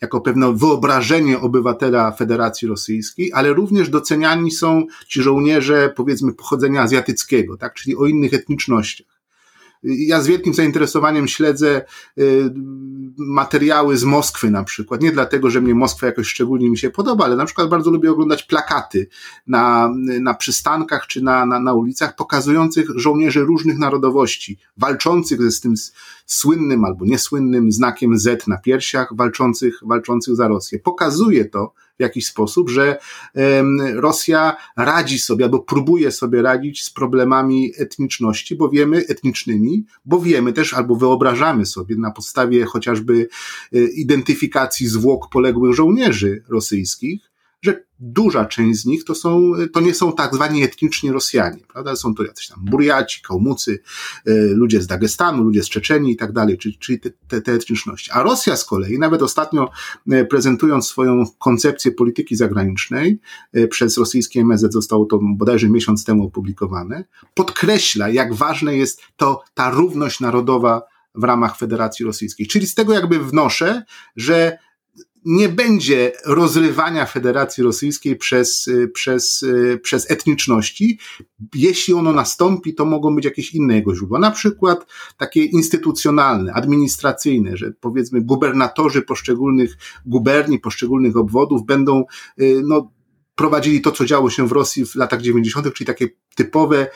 jako 0.01 0.21
pewne 0.21 0.53
wyobrażenie 0.53 1.41
obywatela 1.41 2.13
Federacji 2.13 2.69
Rosyjskiej, 2.69 3.33
ale 3.33 3.53
również 3.53 3.89
doceniani 3.89 4.51
są 4.51 4.87
ci 5.09 5.23
żołnierze, 5.23 5.93
powiedzmy, 5.97 6.35
pochodzenia 6.35 6.83
azjatyckiego, 6.83 7.57
tak, 7.57 7.75
czyli 7.75 7.97
o 7.97 8.07
innych 8.07 8.35
etnicznościach. 8.35 9.18
Ja 9.83 10.21
z 10.21 10.27
wielkim 10.27 10.55
zainteresowaniem 10.55 11.29
śledzę 11.29 11.85
y, 12.19 12.51
materiały 13.19 13.97
z 13.97 14.05
Moskwy 14.05 14.51
na 14.51 14.65
przykład. 14.65 15.03
Nie 15.03 15.13
dlatego, 15.13 15.51
że 15.51 15.61
mnie 15.61 15.75
Moskwa 15.75 16.07
jakoś 16.07 16.27
szczególnie 16.27 16.71
mi 16.71 16.79
się 16.79 16.91
podoba, 16.91 17.25
ale 17.25 17.37
na 17.37 17.45
przykład 17.45 17.69
bardzo 17.69 17.91
lubię 17.91 18.11
oglądać 18.11 18.43
plakaty 18.43 19.09
na, 19.47 19.91
na 20.21 20.35
przystankach 20.35 21.07
czy 21.07 21.23
na, 21.23 21.47
na, 21.47 21.61
na 21.61 21.75
ulicach 21.75 22.17
pokazujących 22.17 22.89
żołnierzy 22.95 23.41
różnych 23.41 23.79
narodowości, 23.79 24.59
walczących 24.77 25.43
ze 25.43 25.51
z 25.51 25.61
tym 25.61 25.75
słynnym 26.27 26.85
albo 26.85 27.05
niesłynnym 27.05 27.73
znakiem 27.73 28.19
Z 28.19 28.47
na 28.47 28.59
piersiach, 28.59 29.17
walczących, 29.17 29.81
walczących 29.83 30.37
za 30.37 30.49
Rosję. 30.49 30.79
Pokazuje 30.79 31.45
to, 31.45 31.73
w 31.99 32.03
jakiś 32.03 32.27
sposób, 32.27 32.71
że 32.71 32.99
Rosja 33.95 34.57
radzi 34.77 35.19
sobie 35.19 35.45
albo 35.45 35.59
próbuje 35.59 36.11
sobie 36.11 36.43
radzić 36.43 36.85
z 36.85 36.91
problemami 36.91 37.73
etniczności, 37.79 38.57
bo 38.57 38.69
wiemy, 38.69 38.97
etnicznymi, 39.09 39.85
bo 40.05 40.21
wiemy 40.21 40.53
też 40.53 40.75
albo 40.75 40.97
wyobrażamy 40.97 41.67
sobie 41.67 41.97
na 41.97 42.11
podstawie 42.11 42.65
chociażby 42.65 43.29
e, 43.73 43.79
identyfikacji 43.79 44.87
zwłok 44.87 45.29
poległych 45.33 45.75
żołnierzy 45.75 46.45
rosyjskich, 46.49 47.31
że 47.63 47.85
duża 48.01 48.45
część 48.45 48.81
z 48.81 48.87
nich 48.87 49.05
to 49.05 49.15
są, 49.15 49.53
to 49.73 49.81
nie 49.81 49.95
są 49.95 50.13
tak 50.13 50.35
zwani 50.35 50.63
etniczni 50.63 51.13
Rosjanie, 51.13 51.59
prawda? 51.73 51.97
Są 51.97 52.15
to 52.15 52.25
jacyś 52.25 52.49
tam 52.49 52.59
Burjaci, 52.65 53.23
Kałmucy, 53.23 53.79
e, 54.27 54.33
ludzie 54.35 54.83
z 54.83 54.87
Dagestanu, 54.87 55.45
ludzie 55.45 55.63
z 55.63 55.69
Czeczeni 55.69 56.13
i 56.13 56.17
tak 56.17 56.33
dalej, 56.33 56.59
czyli, 56.59 56.79
czyli 56.79 57.01
te, 57.01 57.11
te, 57.29 57.41
te 57.41 57.53
etniczności. 57.53 58.11
A 58.13 58.23
Rosja 58.23 58.57
z 58.57 58.65
kolei, 58.65 58.99
nawet 58.99 59.23
ostatnio 59.23 59.71
e, 60.11 60.25
prezentując 60.25 60.87
swoją 60.87 61.25
koncepcję 61.39 61.93
polityki 61.93 62.37
zagranicznej, 62.37 63.21
e, 63.53 63.69
przez 63.69 63.99
rosyjskie 63.99 64.41
MSZ 64.41 64.73
zostało 64.73 65.07
to 65.07 65.19
bodajże 65.23 65.69
miesiąc 65.69 66.05
temu 66.05 66.25
opublikowane, 66.25 67.05
podkreśla, 67.35 68.09
jak 68.09 68.35
ważne 68.35 68.77
jest 68.77 69.03
to, 69.17 69.43
ta 69.55 69.71
równość 69.71 70.21
narodowa 70.21 70.83
w 71.15 71.25
ramach 71.25 71.57
Federacji 71.57 72.07
Rosyjskiej. 72.07 72.47
Czyli 72.47 72.67
z 72.67 72.75
tego 72.75 72.93
jakby 72.93 73.19
wnoszę, 73.19 73.83
że 74.17 74.59
nie 75.29 75.49
będzie 75.49 76.13
rozrywania 76.27 77.07
Federacji 77.07 77.65
Rosyjskiej 77.65 78.17
przez, 78.17 78.69
y, 78.69 78.89
przez, 78.89 79.43
y, 79.43 79.81
przez 79.83 80.11
etniczności. 80.11 80.99
Jeśli 81.55 81.95
ono 81.95 82.13
nastąpi, 82.13 82.75
to 82.75 82.85
mogą 82.85 83.15
być 83.15 83.25
jakieś 83.25 83.55
inne 83.55 83.75
jego 83.75 83.95
źródła, 83.95 84.19
na 84.19 84.31
przykład 84.31 84.87
takie 85.17 85.45
instytucjonalne, 85.45 86.53
administracyjne, 86.53 87.57
że 87.57 87.73
powiedzmy 87.81 88.21
gubernatorzy 88.21 89.03
poszczególnych 89.03 89.77
guberni, 90.07 90.59
poszczególnych 90.59 91.17
obwodów 91.17 91.67
będą 91.67 92.05
y, 92.41 92.63
no, 92.65 92.93
prowadzili 93.35 93.81
to, 93.81 93.93
co 93.93 94.05
działo 94.05 94.31
się 94.31 94.49
w 94.49 94.53
Rosji 94.53 94.87
w 94.87 94.95
latach 94.95 95.23
90., 95.23 95.75
czyli 95.75 95.87
takie 95.87 96.09
typowe 96.35 96.87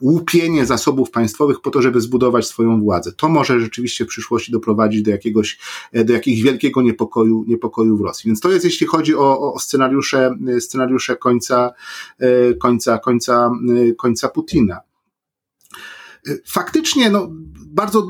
łupienie 0.00 0.66
zasobów 0.66 1.10
państwowych 1.10 1.60
po 1.60 1.70
to, 1.70 1.82
żeby 1.82 2.00
zbudować 2.00 2.46
swoją 2.46 2.80
władzę. 2.80 3.12
To 3.12 3.28
może 3.28 3.60
rzeczywiście 3.60 4.04
w 4.04 4.08
przyszłości 4.08 4.52
doprowadzić 4.52 5.02
do 5.02 5.10
jakiegoś, 5.10 5.58
do 6.04 6.12
jakiegoś 6.12 6.42
wielkiego 6.42 6.82
niepokoju, 6.82 7.44
niepokoju 7.48 7.96
w 7.96 8.00
Rosji. 8.00 8.28
Więc 8.28 8.40
to 8.40 8.52
jest, 8.52 8.64
jeśli 8.64 8.86
chodzi 8.86 9.14
o, 9.14 9.52
o 9.54 9.58
scenariusze, 9.58 10.38
scenariusze 10.60 11.16
końca, 11.16 11.72
e, 12.18 12.54
końca, 12.54 12.98
końca, 12.98 13.50
e, 13.90 13.94
końca 13.94 14.28
Putina. 14.28 14.80
E, 16.28 16.36
faktycznie, 16.46 17.10
no, 17.10 17.28
bardzo 17.66 18.06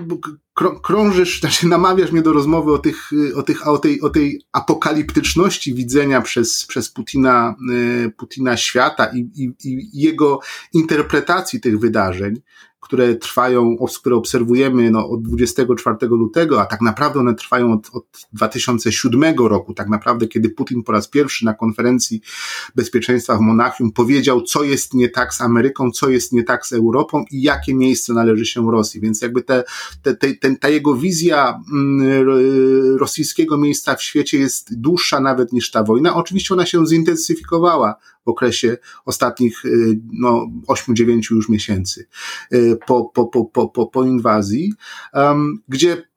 krążysz, 0.82 1.38
znaczy 1.40 1.68
namawiasz 1.68 2.12
mnie 2.12 2.22
do 2.22 2.32
rozmowy 2.32 2.72
o 2.72 2.78
tych, 2.78 3.10
o 3.36 3.42
tych, 3.42 3.68
o 3.68 3.78
tej, 3.78 4.00
o 4.00 4.10
tej 4.10 4.42
apokaliptyczności 4.52 5.74
widzenia 5.74 6.20
przez, 6.20 6.66
przez 6.66 6.90
Putina, 6.90 7.54
Putina 8.16 8.56
świata 8.56 9.10
i, 9.14 9.18
i, 9.18 9.54
i 9.64 9.88
jego 9.92 10.40
interpretacji 10.72 11.60
tych 11.60 11.78
wydarzeń 11.78 12.40
które 12.84 13.14
trwają, 13.14 13.76
które 13.96 14.16
obserwujemy 14.16 14.90
no, 14.90 15.08
od 15.08 15.22
24 15.22 15.96
lutego, 16.06 16.60
a 16.60 16.66
tak 16.66 16.80
naprawdę 16.80 17.20
one 17.20 17.34
trwają 17.34 17.72
od, 17.72 17.90
od 17.92 18.04
2007 18.32 19.34
roku, 19.38 19.74
tak 19.74 19.88
naprawdę, 19.88 20.26
kiedy 20.26 20.48
Putin 20.48 20.82
po 20.82 20.92
raz 20.92 21.08
pierwszy 21.08 21.44
na 21.44 21.54
konferencji 21.54 22.20
bezpieczeństwa 22.74 23.36
w 23.36 23.40
Monachium 23.40 23.92
powiedział, 23.92 24.42
co 24.42 24.64
jest 24.64 24.94
nie 24.94 25.08
tak 25.08 25.34
z 25.34 25.40
Ameryką, 25.40 25.90
co 25.90 26.08
jest 26.08 26.32
nie 26.32 26.42
tak 26.42 26.66
z 26.66 26.72
Europą 26.72 27.24
i 27.30 27.42
jakie 27.42 27.74
miejsce 27.74 28.12
należy 28.12 28.46
się 28.46 28.70
Rosji. 28.70 29.00
Więc 29.00 29.22
jakby 29.22 29.42
te, 29.42 29.64
te, 30.02 30.16
te, 30.16 30.34
ten, 30.34 30.56
ta 30.56 30.68
jego 30.68 30.94
wizja 30.94 31.60
mm, 31.72 32.28
rosyjskiego 32.98 33.58
miejsca 33.58 33.96
w 33.96 34.02
świecie 34.02 34.38
jest 34.38 34.80
dłuższa 34.80 35.20
nawet 35.20 35.52
niż 35.52 35.70
ta 35.70 35.84
wojna. 35.84 36.14
Oczywiście 36.14 36.54
ona 36.54 36.66
się 36.66 36.86
zintensyfikowała 36.86 37.94
w 38.24 38.28
okresie 38.28 38.76
ostatnich 39.04 39.64
y, 39.64 40.00
no, 40.12 40.46
8-9 40.68 41.20
już 41.30 41.48
miesięcy 41.48 42.06
y, 42.52 42.78
po, 42.86 43.04
po, 43.04 43.26
po, 43.26 43.44
po, 43.44 43.68
po, 43.68 43.86
po 43.86 44.04
inwazji, 44.04 44.72
um, 45.14 45.62
gdzie 45.68 46.08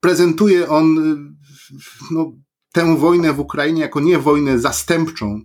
prezentuje 0.00 0.68
on 0.68 0.98
y, 0.98 1.74
no, 2.10 2.32
tę 2.72 2.96
wojnę 2.96 3.32
w 3.32 3.40
Ukrainie 3.40 3.82
jako 3.82 4.00
nie 4.00 4.18
wojnę 4.18 4.58
zastępczą, 4.58 5.40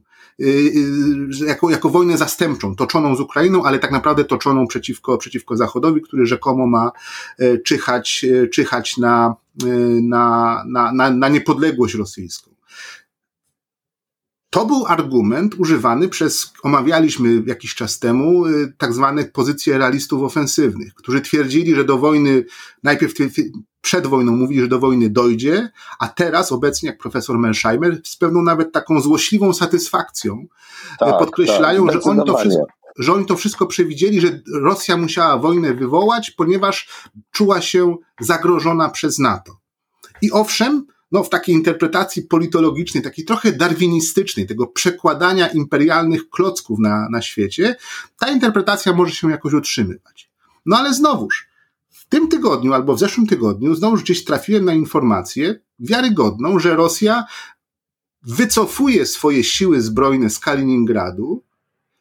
jako, 1.48 1.70
jako 1.70 1.90
wojnę 1.90 2.18
zastępczą, 2.18 2.76
toczoną 2.76 3.16
z 3.16 3.20
Ukrainą, 3.20 3.64
ale 3.64 3.80
tak 3.80 3.92
naprawdę 3.92 4.24
toczoną 4.24 4.68
przeciwko, 4.68 5.18
przeciwko 5.18 5.58
Zachodowi, 5.58 6.02
który 6.02 6.26
rzekomo 6.26 6.68
ma 6.68 6.92
czyhać, 7.66 8.26
czyhać 8.54 8.98
na, 8.98 9.36
na, 10.02 10.64
na, 10.68 10.92
na, 10.92 11.10
na 11.10 11.30
niepodległość 11.30 11.96
rosyjską. 11.96 12.57
To 14.58 14.66
był 14.66 14.86
argument 14.86 15.56
używany 15.56 16.10
przez, 16.10 16.54
omawialiśmy 16.64 17.44
jakiś 17.46 17.76
czas 17.76 18.00
temu, 18.00 18.46
y, 18.46 18.74
tak 18.78 18.94
zwane 18.94 19.26
pozycje 19.26 19.78
realistów 19.78 20.24
ofensywnych, 20.24 20.94
którzy 20.94 21.22
twierdzili, 21.22 21.76
że 21.76 21.84
do 21.84 21.98
wojny, 21.98 22.46
najpierw 22.84 23.14
przed 23.82 24.08
wojną 24.08 24.32
mówili, 24.32 24.62
że 24.62 24.68
do 24.68 24.80
wojny 24.80 25.10
dojdzie, 25.10 25.70
a 26.00 26.08
teraz 26.08 26.52
obecnie, 26.52 26.90
jak 26.90 26.98
profesor 26.98 27.38
Mensheimer, 27.40 28.02
z 28.04 28.16
pewną 28.16 28.42
nawet 28.42 28.72
taką 28.72 29.02
złośliwą 29.02 29.54
satysfakcją 29.54 30.34
y, 30.34 30.98
tak, 31.00 31.20
podkreślają, 31.20 31.88
tak, 31.88 31.96
że 31.96 32.02
oni 32.02 32.26
to 32.26 32.38
wszystko, 32.38 32.66
że 33.00 33.14
oni 33.14 33.26
to 33.26 33.36
wszystko 33.36 33.66
przewidzieli, 33.66 34.22
że 34.22 34.42
Rosja 34.62 34.98
musiała 34.98 35.38
wojnę 35.38 35.74
wywołać, 35.74 36.32
ponieważ 36.32 36.90
czuła 37.32 37.62
się 37.62 37.96
zagrożona 38.20 38.90
przez 38.90 39.20
NATO. 39.20 39.58
I 40.22 40.32
owszem, 40.32 40.86
no, 41.12 41.24
w 41.24 41.30
takiej 41.30 41.56
interpretacji 41.56 42.22
politologicznej, 42.22 43.04
takiej 43.04 43.26
trochę 43.26 43.52
darwinistycznej, 43.52 44.48
tego 44.48 44.68
przekładania 44.68 45.48
imperialnych 45.48 46.30
klocków 46.30 46.80
na, 46.80 47.10
na 47.10 47.22
świecie, 47.22 47.76
ta 48.20 48.32
interpretacja 48.32 48.94
może 48.94 49.16
się 49.16 49.32
jakoś 49.32 49.54
utrzymywać. 49.54 50.30
No 50.66 50.78
ale 50.78 50.94
znowuż, 50.94 51.48
w 51.90 52.06
tym 52.06 52.28
tygodniu 52.28 52.74
albo 52.74 52.96
w 52.96 53.00
zeszłym 53.00 53.28
tygodniu 53.28 53.76
znowuż 53.76 54.04
gdzieś 54.04 54.24
trafiłem 54.24 54.66
na 54.66 54.74
informację 54.74 55.60
wiarygodną, 55.80 56.60
że 56.60 56.76
Rosja 56.76 57.26
wycofuje 58.24 59.06
swoje 59.06 59.44
siły 59.44 59.82
zbrojne 59.82 60.30
z 60.30 60.40
Kaliningradu 60.40 61.44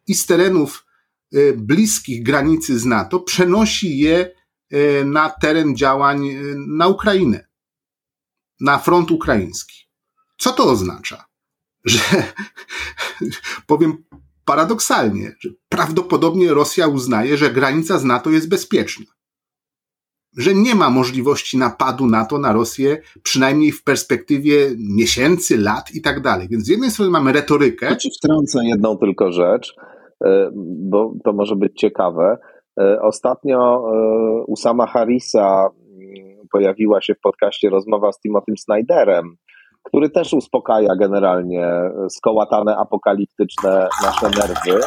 i 0.07 0.15
z 0.15 0.27
terenów 0.27 0.87
e, 1.33 1.53
bliskich 1.53 2.23
granicy 2.23 2.79
z 2.79 2.85
NATO 2.85 3.21
przenosi 3.21 3.99
je 3.99 4.31
e, 4.71 5.05
na 5.05 5.31
teren 5.31 5.77
działań 5.77 6.29
e, 6.29 6.41
na 6.57 6.89
Ukrainę 6.89 7.46
na 8.61 8.79
front 8.79 9.11
ukraiński. 9.11 9.87
Co 10.39 10.53
to 10.53 10.65
oznacza? 10.65 11.25
Że, 11.85 12.01
powiem 13.67 14.05
paradoksalnie, 14.45 15.33
że 15.41 15.51
prawdopodobnie 15.69 16.55
Rosja 16.55 16.89
uznaje, 16.89 17.37
że 17.37 17.51
granica 17.51 17.99
z 17.99 18.05
NATO 18.05 18.31
jest 18.31 18.49
bezpieczna. 18.49 19.07
Że 20.37 20.55
nie 20.55 20.75
ma 20.75 20.91
możliwości 20.91 21.59
napadu 21.59 22.07
NATO 22.07 22.39
na 22.39 22.53
Rosję, 22.53 23.03
przynajmniej 23.23 23.73
w 23.73 23.85
perspektywie 23.85 24.75
miesięcy, 24.79 25.59
lat 25.59 25.95
i 25.95 26.03
tak 26.03 26.21
dalej. 26.21 26.49
Więc 26.51 26.65
z 26.65 26.69
jednej 26.69 26.91
strony 26.91 27.11
mamy 27.11 27.33
retorykę. 27.33 27.87
Ja 27.87 27.97
ci 27.97 28.11
wtrącę 28.19 28.59
jedną 28.65 28.99
tylko 28.99 29.33
rzecz, 29.33 29.75
e, 30.25 30.51
bo 30.91 31.15
to 31.25 31.33
może 31.33 31.57
być 31.57 31.73
ciekawe. 31.81 32.39
E, 32.81 33.01
ostatnio 33.03 33.59
e, 33.59 34.45
Usama 34.47 34.87
Harrisa 34.87 35.69
mm, 35.69 35.86
pojawiła 36.53 37.01
się 37.01 37.15
w 37.15 37.21
podcaście 37.21 37.71
rozmowa 37.71 38.13
z 38.13 38.21
Timothym 38.21 38.57
Snyderem, 38.57 39.37
który 39.87 40.11
też 40.11 40.33
uspokaja 40.33 40.97
generalnie 40.97 41.69
skołatane 42.09 42.77
apokaliptyczne 42.77 43.89
nasze 44.03 44.27
nerwy 44.27 44.81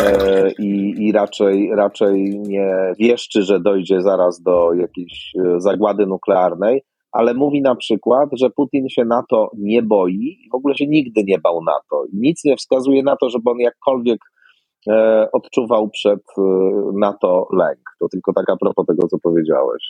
e, 0.00 0.50
i, 0.58 0.94
i 1.06 1.12
raczej, 1.12 1.70
raczej 1.74 2.40
nie 2.40 2.92
wieszczy, 2.98 3.42
że 3.42 3.60
dojdzie 3.60 4.02
zaraz 4.02 4.42
do 4.42 4.72
jakiejś 4.72 5.32
e, 5.36 5.60
zagłady 5.60 6.06
nuklearnej, 6.06 6.82
ale 7.12 7.34
mówi 7.34 7.62
na 7.62 7.74
przykład, 7.74 8.28
że 8.32 8.50
Putin 8.50 8.88
się 8.88 9.04
NATO 9.04 9.50
nie 9.58 9.82
boi 9.82 10.38
i 10.46 10.50
w 10.52 10.54
ogóle 10.54 10.74
się 10.74 10.86
nigdy 10.86 11.24
nie 11.24 11.38
bał 11.38 11.64
NATO. 11.64 12.04
Nic 12.12 12.44
nie 12.44 12.56
wskazuje 12.56 13.02
na 13.02 13.16
to, 13.16 13.30
żeby 13.30 13.50
on 13.50 13.58
jakkolwiek 13.58 14.18
e, 14.18 14.37
odczuwał 15.32 15.90
przed 15.90 16.20
NATO 16.94 17.48
lęk. 17.52 17.80
To 18.00 18.08
tylko 18.08 18.32
tak 18.32 18.50
a 18.50 18.56
propos 18.56 18.86
tego, 18.86 19.08
co 19.08 19.18
powiedziałeś. 19.18 19.82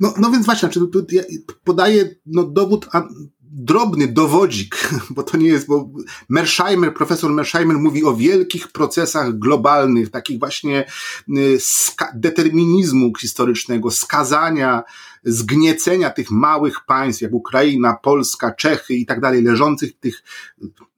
No, 0.00 0.12
no 0.20 0.30
więc 0.30 0.46
właśnie, 0.46 0.68
znaczy, 0.68 0.80
ja 1.12 1.22
podaję 1.64 2.04
no, 2.26 2.44
dowód 2.44 2.86
drobny 3.50 4.08
dowodzik, 4.08 4.90
bo 5.14 5.22
to 5.22 5.36
nie 5.36 5.48
jest, 5.48 5.66
bo 5.66 5.90
Mersheimer, 6.28 6.94
profesor 6.94 7.30
Mersheimer 7.30 7.76
mówi 7.76 8.04
o 8.04 8.14
wielkich 8.14 8.72
procesach 8.72 9.38
globalnych, 9.38 10.10
takich 10.10 10.38
właśnie 10.38 10.84
y, 11.28 11.58
determinizmu 12.14 13.12
historycznego, 13.20 13.90
skazania 13.90 14.82
zgniecenia 15.24 16.10
tych 16.10 16.30
małych 16.30 16.84
państw, 16.86 17.22
jak 17.22 17.32
Ukraina, 17.32 17.94
Polska, 18.02 18.54
Czechy 18.54 18.94
i 18.94 19.06
tak 19.06 19.20
dalej, 19.20 19.42
leżących 19.42 19.98
tych, 19.98 20.22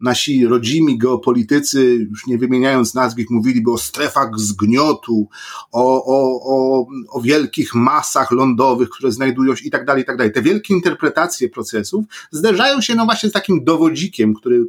nasi 0.01 0.47
rodzimi 0.47 0.99
geopolitycy, 0.99 2.07
już 2.11 2.27
nie 2.27 2.39
wymieniając 2.39 2.95
nazw, 2.95 3.19
ich 3.19 3.31
mówiliby 3.31 3.73
o 3.73 3.79
strefach 3.79 4.39
zgniotu, 4.39 5.29
o, 5.73 6.05
o, 6.05 6.41
o, 6.45 6.87
o 7.09 7.21
wielkich 7.21 7.75
masach 7.75 8.31
lądowych, 8.31 8.91
które 8.91 9.13
znajdują 9.13 9.57
się 9.57 9.65
i 9.65 9.71
tak 9.71 9.85
dalej, 9.85 10.03
i 10.03 10.07
tak 10.07 10.17
dalej. 10.17 10.33
Te 10.33 10.43
wielkie 10.43 10.75
interpretacje 10.75 11.49
procesów 11.49 12.05
zderzają 12.31 12.81
się 12.81 12.95
no 12.95 13.05
właśnie 13.05 13.29
z 13.29 13.33
takim 13.33 13.65
dowodzikiem, 13.65 14.35
który 14.35 14.65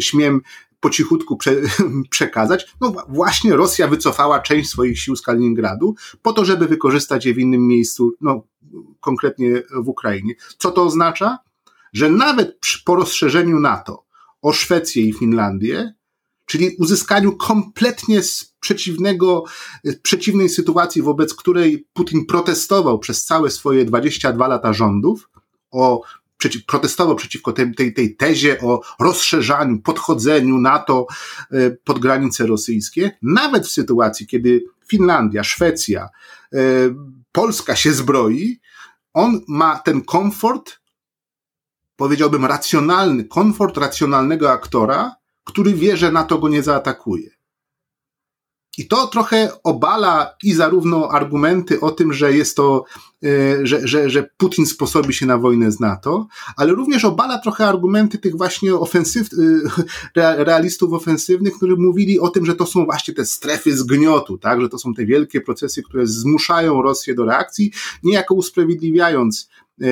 śmiem 0.00 0.40
po 0.84 0.90
cichutku 0.90 1.36
prze, 1.36 1.56
przekazać. 2.10 2.66
No 2.80 2.94
właśnie 3.08 3.56
Rosja 3.56 3.88
wycofała 3.88 4.40
część 4.40 4.70
swoich 4.70 5.00
sił 5.00 5.16
z 5.16 5.22
Kaliningradu 5.22 5.94
po 6.22 6.32
to, 6.32 6.44
żeby 6.44 6.66
wykorzystać 6.66 7.26
je 7.26 7.34
w 7.34 7.38
innym 7.38 7.66
miejscu, 7.66 8.12
no 8.20 8.42
konkretnie 9.00 9.62
w 9.82 9.88
Ukrainie. 9.88 10.34
Co 10.58 10.70
to 10.70 10.82
oznacza? 10.82 11.38
Że 11.92 12.10
nawet 12.10 12.58
przy, 12.58 12.84
po 12.84 12.96
rozszerzeniu 12.96 13.60
NATO 13.60 14.04
o 14.42 14.52
Szwecję 14.52 15.02
i 15.02 15.12
Finlandię, 15.12 15.94
czyli 16.46 16.76
uzyskaniu 16.78 17.36
kompletnie 17.36 18.20
przeciwnego, 18.60 19.44
przeciwnej 20.02 20.48
sytuacji, 20.48 21.02
wobec 21.02 21.34
której 21.34 21.86
Putin 21.92 22.26
protestował 22.26 22.98
przez 22.98 23.24
całe 23.24 23.50
swoje 23.50 23.84
22 23.84 24.48
lata 24.48 24.72
rządów, 24.72 25.30
o 25.70 26.02
przeciw, 26.36 26.66
protestował 26.66 27.16
przeciwko 27.16 27.52
tej, 27.52 27.74
tej, 27.74 27.94
tej 27.94 28.16
tezie 28.16 28.60
o 28.60 28.80
rozszerzaniu, 29.00 29.82
podchodzeniu 29.82 30.58
NATO 30.58 31.06
e, 31.50 31.70
pod 31.70 31.98
granice 31.98 32.46
rosyjskie, 32.46 33.18
nawet 33.22 33.66
w 33.66 33.70
sytuacji, 33.70 34.26
kiedy 34.26 34.64
Finlandia, 34.88 35.44
Szwecja, 35.44 36.08
e, 36.52 36.58
Polska 37.34 37.76
się 37.76 37.92
zbroi, 37.92 38.60
on 39.14 39.40
ma 39.48 39.78
ten 39.78 40.04
komfort, 40.04 40.80
powiedziałbym 41.96 42.44
racjonalny, 42.44 43.24
komfort 43.24 43.76
racjonalnego 43.76 44.52
aktora, 44.52 45.16
który 45.44 45.74
wie, 45.74 45.96
że 45.96 46.12
NATO 46.12 46.38
go 46.38 46.48
nie 46.48 46.62
zaatakuje. 46.62 47.30
I 48.78 48.88
to 48.88 49.06
trochę 49.06 49.48
obala 49.64 50.34
i 50.42 50.52
zarówno 50.52 51.08
argumenty 51.08 51.80
o 51.80 51.90
tym, 51.90 52.12
że 52.12 52.32
jest 52.32 52.56
to, 52.56 52.84
e, 53.24 53.66
że, 53.66 53.88
że, 53.88 54.10
że 54.10 54.28
Putin 54.36 54.66
sposobi 54.66 55.14
się 55.14 55.26
na 55.26 55.38
wojnę 55.38 55.72
z 55.72 55.80
NATO, 55.80 56.26
ale 56.56 56.72
również 56.72 57.04
obala 57.04 57.38
trochę 57.38 57.66
argumenty 57.66 58.18
tych 58.18 58.36
właśnie 58.36 58.74
ofensyw, 58.74 59.28
e, 60.16 60.44
realistów 60.44 60.92
ofensywnych, 60.92 61.54
którzy 61.56 61.76
mówili 61.76 62.20
o 62.20 62.28
tym, 62.28 62.46
że 62.46 62.54
to 62.54 62.66
są 62.66 62.84
właśnie 62.84 63.14
te 63.14 63.24
strefy 63.24 63.76
zgniotu, 63.76 64.38
tak, 64.38 64.60
że 64.60 64.68
to 64.68 64.78
są 64.78 64.94
te 64.94 65.06
wielkie 65.06 65.40
procesy, 65.40 65.82
które 65.82 66.06
zmuszają 66.06 66.82
Rosję 66.82 67.14
do 67.14 67.24
reakcji, 67.24 67.72
niejako 68.02 68.34
usprawiedliwiając 68.34 69.48
e, 69.80 69.86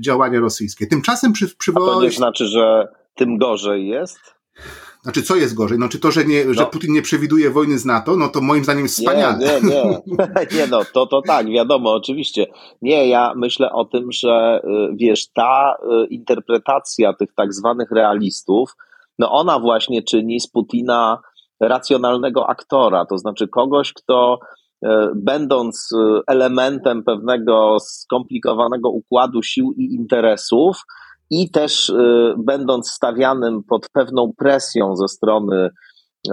działania 0.00 0.40
rosyjskie. 0.40 0.86
Tymczasem 0.86 1.32
przy, 1.32 1.56
przywołałeś... 1.56 1.96
A 1.96 2.00
to 2.00 2.04
nie 2.04 2.16
znaczy, 2.16 2.46
że 2.46 2.88
tym 3.14 3.38
gorzej 3.38 3.86
jest? 3.86 4.18
Znaczy, 5.04 5.22
co 5.22 5.36
jest 5.36 5.54
gorzej? 5.54 5.78
No, 5.78 5.88
czy 5.88 5.98
to, 5.98 6.10
że, 6.10 6.24
nie, 6.24 6.44
no. 6.44 6.54
że 6.54 6.66
Putin 6.66 6.92
nie 6.92 7.02
przewiduje 7.02 7.50
wojny 7.50 7.78
z 7.78 7.84
NATO, 7.84 8.16
no 8.16 8.28
to 8.28 8.40
moim 8.40 8.64
zdaniem 8.64 8.82
jest 8.82 8.98
wspaniale. 8.98 9.38
Nie, 9.38 9.68
nie, 9.68 9.84
nie. 9.84 9.98
nie 10.58 10.66
no, 10.66 10.80
to, 10.92 11.06
to 11.06 11.22
tak, 11.22 11.46
wiadomo, 11.46 11.92
oczywiście. 11.92 12.46
Nie, 12.82 13.08
ja 13.08 13.32
myślę 13.36 13.72
o 13.72 13.84
tym, 13.84 14.12
że 14.12 14.60
y, 14.64 14.96
wiesz, 14.96 15.32
ta 15.32 15.74
y, 15.74 16.06
interpretacja 16.06 17.12
tych 17.12 17.34
tak 17.34 17.54
zwanych 17.54 17.90
realistów, 17.90 18.76
no 19.18 19.32
ona 19.32 19.58
właśnie 19.58 20.02
czyni 20.02 20.40
z 20.40 20.50
Putina 20.50 21.18
racjonalnego 21.60 22.48
aktora, 22.48 23.06
to 23.06 23.18
znaczy 23.18 23.48
kogoś, 23.48 23.92
kto 23.92 24.38
y, 24.84 24.88
będąc 25.14 25.88
elementem 26.26 27.02
pewnego 27.02 27.76
skomplikowanego 27.80 28.90
układu 28.90 29.42
sił 29.42 29.72
i 29.76 29.94
interesów, 29.94 30.76
i 31.30 31.50
też 31.50 31.88
y, 31.88 32.34
będąc 32.38 32.90
stawianym 32.90 33.62
pod 33.68 33.88
pewną 33.92 34.32
presją 34.38 34.96
ze 34.96 35.08
strony 35.08 35.70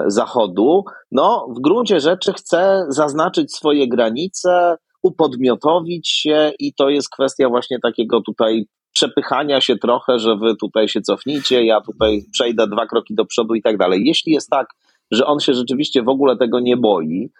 Zachodu, 0.07 0.83
no 1.11 1.47
w 1.57 1.61
gruncie 1.61 1.99
rzeczy 1.99 2.33
chce 2.33 2.85
zaznaczyć 2.89 3.55
swoje 3.55 3.87
granice, 3.87 4.75
upodmiotowić 5.03 6.09
się 6.09 6.51
i 6.59 6.73
to 6.73 6.89
jest 6.89 7.09
kwestia 7.09 7.49
właśnie 7.49 7.77
takiego 7.83 8.21
tutaj 8.21 8.65
przepychania 8.93 9.61
się 9.61 9.75
trochę, 9.75 10.19
że 10.19 10.35
wy 10.35 10.55
tutaj 10.55 10.87
się 10.87 11.01
cofnijcie, 11.01 11.65
ja 11.65 11.81
tutaj 11.81 12.25
przejdę 12.33 12.67
dwa 12.67 12.85
kroki 12.87 13.15
do 13.15 13.25
przodu 13.25 13.55
i 13.55 13.61
tak 13.61 13.77
dalej. 13.77 14.03
Jeśli 14.05 14.33
jest 14.33 14.49
tak, 14.49 14.67
że 15.11 15.25
on 15.25 15.39
się 15.39 15.53
rzeczywiście 15.53 16.03
w 16.03 16.09
ogóle 16.09 16.37
tego 16.37 16.59
nie 16.59 16.77
boi 16.77 17.31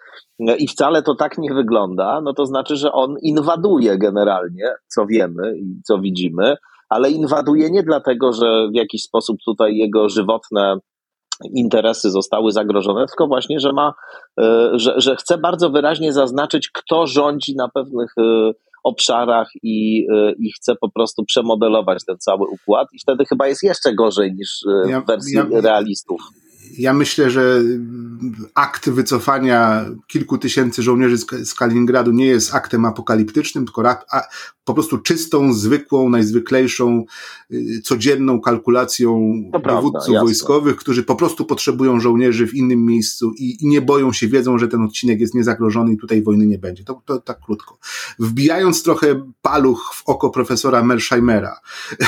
i 0.58 0.68
wcale 0.68 1.02
to 1.02 1.14
tak 1.14 1.38
nie 1.38 1.54
wygląda, 1.54 2.20
no 2.20 2.34
to 2.34 2.46
znaczy, 2.46 2.76
że 2.76 2.92
on 2.92 3.16
inwaduje 3.22 3.98
generalnie, 3.98 4.72
co 4.88 5.06
wiemy 5.06 5.58
i 5.58 5.82
co 5.84 5.98
widzimy, 5.98 6.56
ale 6.92 7.10
inwaduje 7.10 7.70
nie 7.70 7.82
dlatego, 7.82 8.32
że 8.32 8.68
w 8.72 8.74
jakiś 8.74 9.02
sposób 9.02 9.36
tutaj 9.46 9.76
jego 9.76 10.08
żywotne 10.08 10.76
interesy 11.54 12.10
zostały 12.10 12.52
zagrożone, 12.52 13.06
tylko 13.06 13.26
właśnie, 13.26 13.60
że 13.60 13.72
ma, 13.72 13.94
e, 14.40 14.70
że, 14.72 14.94
że 14.96 15.16
chce 15.16 15.38
bardzo 15.38 15.70
wyraźnie 15.70 16.12
zaznaczyć, 16.12 16.70
kto 16.70 17.06
rządzi 17.06 17.56
na 17.56 17.68
pewnych 17.68 18.14
e, 18.18 18.52
obszarach 18.84 19.48
i, 19.62 20.06
e, 20.14 20.32
i 20.32 20.52
chce 20.52 20.74
po 20.80 20.90
prostu 20.90 21.24
przemodelować 21.24 22.04
ten 22.06 22.18
cały 22.18 22.46
układ. 22.46 22.88
I 22.92 22.98
wtedy 22.98 23.24
chyba 23.24 23.46
jest 23.46 23.62
jeszcze 23.62 23.94
gorzej 23.94 24.34
niż 24.34 24.64
w 25.02 25.06
wersji 25.06 25.36
ja, 25.36 25.46
ja, 25.50 25.60
realistów 25.60 26.20
ja 26.78 26.92
myślę, 26.92 27.30
że 27.30 27.62
akt 28.54 28.90
wycofania 28.90 29.84
kilku 30.06 30.38
tysięcy 30.38 30.82
żołnierzy 30.82 31.18
z 31.18 31.54
Kaliningradu 31.54 32.12
nie 32.12 32.26
jest 32.26 32.54
aktem 32.54 32.84
apokaliptycznym, 32.84 33.64
tylko 33.64 33.82
po 34.64 34.74
prostu 34.74 34.98
czystą, 34.98 35.54
zwykłą, 35.54 36.08
najzwyklejszą, 36.08 37.04
y, 37.52 37.80
codzienną 37.84 38.40
kalkulacją 38.40 39.34
to 39.52 39.58
dowódców 39.58 40.04
prawda, 40.04 40.20
wojskowych, 40.20 40.76
którzy 40.76 41.02
po 41.02 41.16
prostu 41.16 41.44
potrzebują 41.44 42.00
żołnierzy 42.00 42.46
w 42.46 42.54
innym 42.54 42.86
miejscu 42.86 43.32
i, 43.38 43.64
i, 43.64 43.68
nie 43.68 43.80
boją 43.80 44.12
się, 44.12 44.28
wiedzą, 44.28 44.58
że 44.58 44.68
ten 44.68 44.82
odcinek 44.82 45.20
jest 45.20 45.34
niezagrożony 45.34 45.92
i 45.92 45.96
tutaj 45.96 46.22
wojny 46.22 46.46
nie 46.46 46.58
będzie. 46.58 46.84
To, 46.84 47.02
to 47.04 47.20
tak 47.20 47.40
krótko. 47.40 47.78
Wbijając 48.18 48.82
trochę 48.82 49.32
paluch 49.42 49.90
w 49.94 50.08
oko 50.08 50.30
profesora 50.30 50.84
Mersheimera 50.84 51.60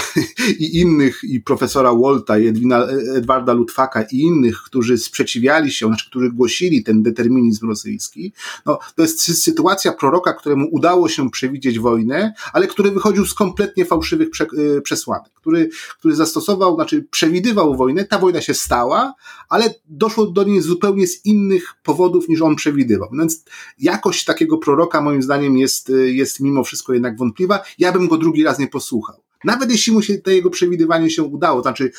i 0.58 0.80
innych, 0.80 1.20
i 1.24 1.40
profesora 1.40 1.94
Wolta, 1.94 2.38
i 2.38 2.46
Edwina, 2.46 2.86
Edwarda 3.16 3.52
Lutwaka 3.52 4.02
i 4.02 4.20
innych, 4.20 4.53
którzy 4.62 4.98
sprzeciwiali 4.98 5.72
się, 5.72 5.86
znaczy, 5.86 6.10
którzy 6.10 6.30
głosili 6.30 6.84
ten 6.84 7.02
determinizm 7.02 7.68
rosyjski, 7.68 8.32
no, 8.66 8.78
to 8.96 9.02
jest 9.02 9.42
sytuacja 9.42 9.92
proroka, 9.92 10.32
któremu 10.32 10.68
udało 10.72 11.08
się 11.08 11.30
przewidzieć 11.30 11.78
wojnę, 11.78 12.34
ale 12.52 12.66
który 12.66 12.90
wychodził 12.90 13.26
z 13.26 13.34
kompletnie 13.34 13.84
fałszywych 13.84 14.28
y, 14.58 14.80
przesłanek, 14.82 15.32
który, 15.34 15.70
który 15.98 16.14
zastosował, 16.14 16.74
znaczy 16.74 17.06
przewidywał 17.10 17.76
wojnę, 17.76 18.04
ta 18.04 18.18
wojna 18.18 18.40
się 18.40 18.54
stała, 18.54 19.14
ale 19.48 19.74
doszło 19.88 20.26
do 20.26 20.44
niej 20.44 20.60
zupełnie 20.60 21.06
z 21.06 21.26
innych 21.26 21.74
powodów 21.82 22.28
niż 22.28 22.42
on 22.42 22.56
przewidywał. 22.56 23.08
Więc 23.12 23.44
jakość 23.78 24.24
takiego 24.24 24.58
proroka 24.58 25.00
moim 25.00 25.22
zdaniem 25.22 25.58
jest, 25.58 25.90
y, 25.90 26.12
jest 26.12 26.40
mimo 26.40 26.64
wszystko 26.64 26.92
jednak 26.92 27.16
wątpliwa. 27.16 27.60
Ja 27.78 27.92
bym 27.92 28.08
go 28.08 28.18
drugi 28.18 28.44
raz 28.44 28.58
nie 28.58 28.68
posłuchał. 28.68 29.24
Nawet 29.44 29.70
jeśli 29.70 29.92
mu 29.92 30.02
się 30.02 30.18
to 30.18 30.30
jego 30.30 30.50
przewidywanie 30.50 31.10
się 31.10 31.22
udało, 31.22 31.58
to 31.58 31.62
znaczy 31.62 31.90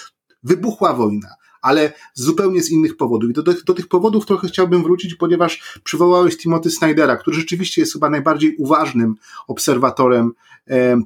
wybuchła 0.43 0.93
wojna, 0.93 1.29
ale 1.66 1.93
zupełnie 2.13 2.63
z 2.63 2.72
innych 2.72 2.97
powodów. 2.97 3.30
I 3.30 3.34
do, 3.34 3.43
do, 3.43 3.74
tych 3.74 3.88
powodów 3.88 4.26
trochę 4.26 4.47
chciałbym 4.47 4.84
wrócić, 4.84 5.16
ponieważ 5.16 5.80
przywołałeś 5.84 6.38
Timothy 6.38 6.72
Snydera, 6.72 7.18
który 7.18 7.38
rzeczywiście 7.38 7.82
jest 7.82 7.93
chyba 7.93 8.09
najbardziej 8.09 8.55
uważnym 8.55 9.16
obserwatorem 9.47 10.32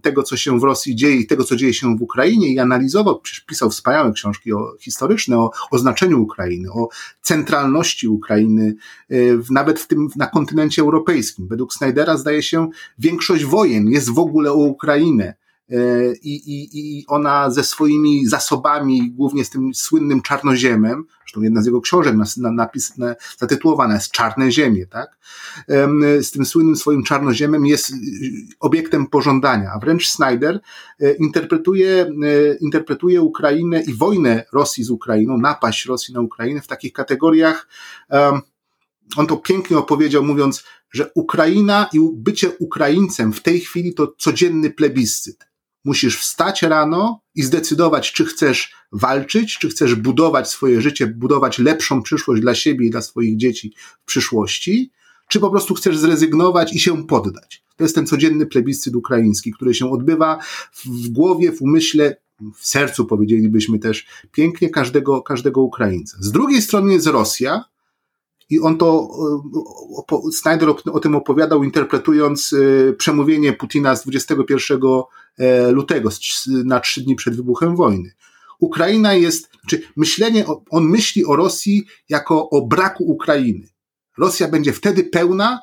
tego, 0.01 0.23
co 0.23 0.37
się 0.37 0.59
w 0.59 0.63
Rosji 0.63 0.95
dzieje 0.95 1.15
i 1.15 1.27
tego, 1.27 1.43
co 1.43 1.55
dzieje 1.55 1.73
się 1.73 1.97
w 1.97 2.01
Ukrainie 2.01 2.53
i 2.53 2.59
analizował, 2.59 3.21
pisał 3.47 3.69
wspaniałe 3.69 4.13
książki 4.13 4.53
o, 4.53 4.75
historyczne 4.79 5.37
o, 5.37 5.51
o 5.71 5.77
znaczeniu 5.77 6.21
Ukrainy, 6.21 6.71
o 6.71 6.89
centralności 7.21 8.07
Ukrainy, 8.07 8.75
e, 9.11 9.15
nawet 9.49 9.79
w 9.79 9.87
tym, 9.87 10.07
na 10.15 10.27
kontynencie 10.27 10.81
europejskim. 10.81 11.47
Według 11.47 11.73
Snydera 11.73 12.17
zdaje 12.17 12.43
się, 12.43 12.69
większość 12.99 13.45
wojen 13.45 13.87
jest 13.87 14.09
w 14.09 14.19
ogóle 14.19 14.51
o 14.51 14.55
Ukrainę. 14.55 15.33
E, 15.71 16.13
i, 16.13 16.35
i, 16.35 16.69
i 16.99 17.05
ona 17.07 17.49
ze 17.49 17.63
swoimi 17.63 18.25
zasobami, 18.25 19.11
głównie 19.11 19.45
z 19.45 19.49
tym 19.49 19.73
słynnym 19.73 20.21
czarnoziemem, 20.21 21.05
zresztą 21.19 21.41
jedna 21.41 21.61
z 21.61 21.65
jego 21.65 21.81
książek 21.81 22.15
na, 22.15 22.25
na, 22.37 22.51
napis, 22.51 22.97
na, 22.97 23.15
zatytułowana 23.37 23.93
jest 23.93 24.11
Czarne 24.11 24.51
Ziemie, 24.51 24.87
tak? 24.87 25.17
Z 26.21 26.31
tym 26.31 26.45
słynnym 26.45 26.75
swoim 26.75 27.03
czarnoziemem 27.03 27.65
jest 27.65 27.91
y, 27.91 27.95
obiektem 28.59 29.07
pożądania, 29.07 29.71
a 29.75 29.79
wręcz 29.79 30.07
Snyder 30.07 30.59
e, 30.99 31.13
interpretuje, 31.13 32.01
e, 32.01 32.55
interpretuje 32.61 33.21
Ukrainę 33.21 33.81
i 33.81 33.93
wojnę 33.93 34.45
Rosji 34.53 34.83
z 34.83 34.89
Ukrainą, 34.89 35.37
napaść 35.37 35.85
Rosji 35.85 36.13
na 36.13 36.21
Ukrainę 36.21 36.61
w 36.61 36.67
takich 36.67 36.93
kategoriach, 36.93 37.67
on 39.15 39.27
to 39.27 39.37
pięknie 39.37 39.77
opowiedział, 39.77 40.23
mówiąc, 40.23 40.63
że 40.91 41.11
Ukraina 41.15 41.89
i 41.93 41.99
bycie 42.13 42.49
Ukraińcem 42.59 43.33
w 43.33 43.41
tej 43.41 43.59
chwili 43.59 43.93
to 43.93 44.13
codzienny 44.17 44.69
plebiscyt. 44.69 45.48
Musisz 45.85 46.19
wstać 46.19 46.61
rano 46.61 47.21
i 47.35 47.43
zdecydować, 47.43 48.11
czy 48.11 48.25
chcesz 48.25 48.73
walczyć, 48.91 49.57
czy 49.57 49.69
chcesz 49.69 49.95
budować 49.95 50.49
swoje 50.49 50.81
życie, 50.81 51.07
budować 51.07 51.59
lepszą 51.59 52.01
przyszłość 52.01 52.41
dla 52.41 52.55
siebie 52.55 52.85
i 52.85 52.89
dla 52.89 53.01
swoich 53.01 53.37
dzieci 53.37 53.73
w 54.01 54.05
przyszłości, 54.05 54.91
czy 55.27 55.39
po 55.39 55.49
prostu 55.49 55.73
chcesz 55.73 55.97
zrezygnować 55.97 56.73
i 56.73 56.79
się 56.79 57.07
poddać. 57.07 57.63
To 57.75 57.83
jest 57.83 57.95
ten 57.95 58.07
codzienny 58.07 58.45
plebiscyt 58.45 58.95
ukraiński, 58.95 59.51
który 59.51 59.73
się 59.73 59.91
odbywa 59.91 60.39
w 60.85 61.09
głowie, 61.09 61.51
w 61.51 61.61
umyśle, 61.61 62.15
w 62.55 62.67
sercu, 62.67 63.05
powiedzielibyśmy 63.05 63.79
też 63.79 64.07
pięknie, 64.31 64.69
każdego, 64.69 65.21
każdego 65.21 65.61
Ukraińca. 65.61 66.17
Z 66.19 66.31
drugiej 66.31 66.61
strony 66.61 66.93
jest 66.93 67.07
Rosja, 67.07 67.63
i 68.49 68.59
on 68.59 68.77
to, 68.77 69.09
e, 70.11 70.31
Snyder 70.31 70.69
o 70.91 70.99
tym 70.99 71.15
opowiadał, 71.15 71.63
interpretując 71.63 72.53
e, 72.53 72.93
przemówienie 72.93 73.53
Putina 73.53 73.95
z 73.95 74.03
21 74.03 74.79
e, 74.83 75.03
lutego, 75.71 76.09
na 76.47 76.79
trzy 76.79 77.01
dni 77.01 77.15
przed 77.15 77.35
wybuchem 77.35 77.75
wojny. 77.75 78.13
Ukraina 78.59 79.13
jest, 79.13 79.49
czy 79.67 79.81
myślenie, 79.95 80.45
on 80.69 80.83
myśli 80.83 81.25
o 81.25 81.35
Rosji 81.35 81.85
jako 82.09 82.49
o 82.49 82.67
braku 82.67 83.03
Ukrainy. 83.03 83.69
Rosja 84.17 84.47
będzie 84.47 84.73
wtedy 84.73 85.03
pełna, 85.03 85.59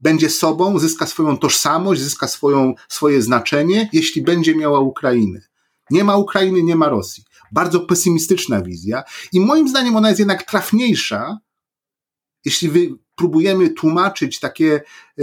będzie 0.00 0.30
sobą, 0.30 0.78
zyska 0.78 1.06
swoją 1.06 1.38
tożsamość, 1.38 2.00
zyska 2.00 2.28
swoją, 2.28 2.74
swoje 2.88 3.22
znaczenie, 3.22 3.88
jeśli 3.92 4.22
będzie 4.22 4.54
miała 4.54 4.80
Ukrainę. 4.80 5.40
Nie 5.90 6.04
ma 6.04 6.16
Ukrainy, 6.16 6.62
nie 6.62 6.76
ma 6.76 6.88
Rosji. 6.88 7.24
Bardzo 7.52 7.80
pesymistyczna 7.80 8.62
wizja 8.62 9.02
i 9.32 9.40
moim 9.40 9.68
zdaniem 9.68 9.96
ona 9.96 10.08
jest 10.08 10.18
jednak 10.18 10.42
trafniejsza, 10.42 11.38
jeśli 12.44 12.68
wy 12.68 12.88
próbujemy 13.14 13.70
tłumaczyć 13.70 14.40
takie, 14.40 14.82
e, 15.18 15.22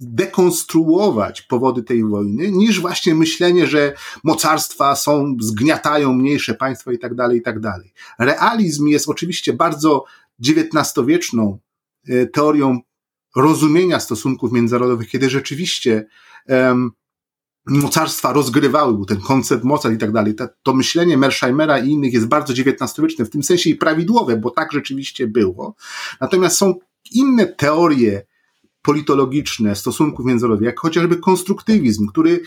dekonstruować 0.00 1.42
powody 1.42 1.82
tej 1.82 2.04
wojny, 2.04 2.52
niż 2.52 2.80
właśnie 2.80 3.14
myślenie, 3.14 3.66
że 3.66 3.94
mocarstwa 4.24 4.96
są, 4.96 5.36
zgniatają 5.40 6.12
mniejsze 6.12 6.54
państwa 6.54 6.92
i 6.92 6.98
tak 6.98 7.14
dalej, 7.14 7.38
i 7.38 7.42
tak 7.42 7.60
dalej. 7.60 7.92
Realizm 8.18 8.86
jest 8.86 9.08
oczywiście 9.08 9.52
bardzo 9.52 10.04
XIX-wieczną 10.48 11.58
e, 12.08 12.26
teorią 12.26 12.80
rozumienia 13.36 14.00
stosunków 14.00 14.52
międzynarodowych, 14.52 15.08
kiedy 15.08 15.30
rzeczywiście 15.30 16.06
um, 16.48 16.90
mocarstwa 17.66 18.32
rozgrywały, 18.32 18.92
był 18.92 19.04
ten 19.04 19.20
koncept 19.20 19.64
mocarstw 19.64 19.96
i 19.96 20.00
tak 20.00 20.12
dalej. 20.12 20.34
To 20.62 20.74
myślenie 20.74 21.16
Mersheimera 21.16 21.78
i 21.78 21.88
innych 21.88 22.12
jest 22.12 22.26
bardzo 22.26 22.52
XIX-wieczne, 22.52 23.24
w 23.24 23.30
tym 23.30 23.42
sensie 23.42 23.70
i 23.70 23.74
prawidłowe, 23.74 24.36
bo 24.36 24.50
tak 24.50 24.72
rzeczywiście 24.72 25.26
było. 25.26 25.74
Natomiast 26.20 26.56
są 26.56 26.74
inne 27.10 27.46
teorie 27.46 28.26
politologiczne 28.82 29.76
stosunków 29.76 30.26
międzynarodowych, 30.26 30.66
jak 30.66 30.80
chociażby 30.80 31.16
konstruktywizm, 31.16 32.06
który, 32.06 32.40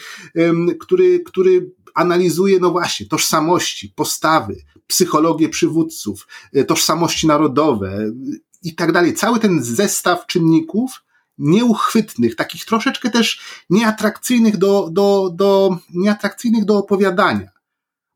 który, 0.80 1.20
który 1.20 1.72
analizuje, 1.96 2.60
no 2.60 2.72
właśnie, 2.72 3.06
tożsamości, 3.06 3.94
postawy, 3.96 4.56
psychologię 4.88 5.50
przywódców, 5.50 6.28
e, 6.54 6.64
tożsamości 6.64 7.28
narodowe 7.28 8.12
i 8.64 8.76
tak 8.76 8.92
dalej. 8.92 9.14
Cały 9.14 9.40
ten 9.40 9.64
zestaw 9.64 10.26
czynników 10.28 11.04
nieuchwytnych, 11.38 12.36
takich 12.36 12.66
troszeczkę 12.66 13.10
też 13.10 13.42
nieatrakcyjnych 13.70 14.58
do, 14.58 14.90
do, 14.92 15.32
do, 15.36 15.78
nieatrakcyjnych 15.94 16.66
do 16.66 16.78
opowiadania. 16.78 17.55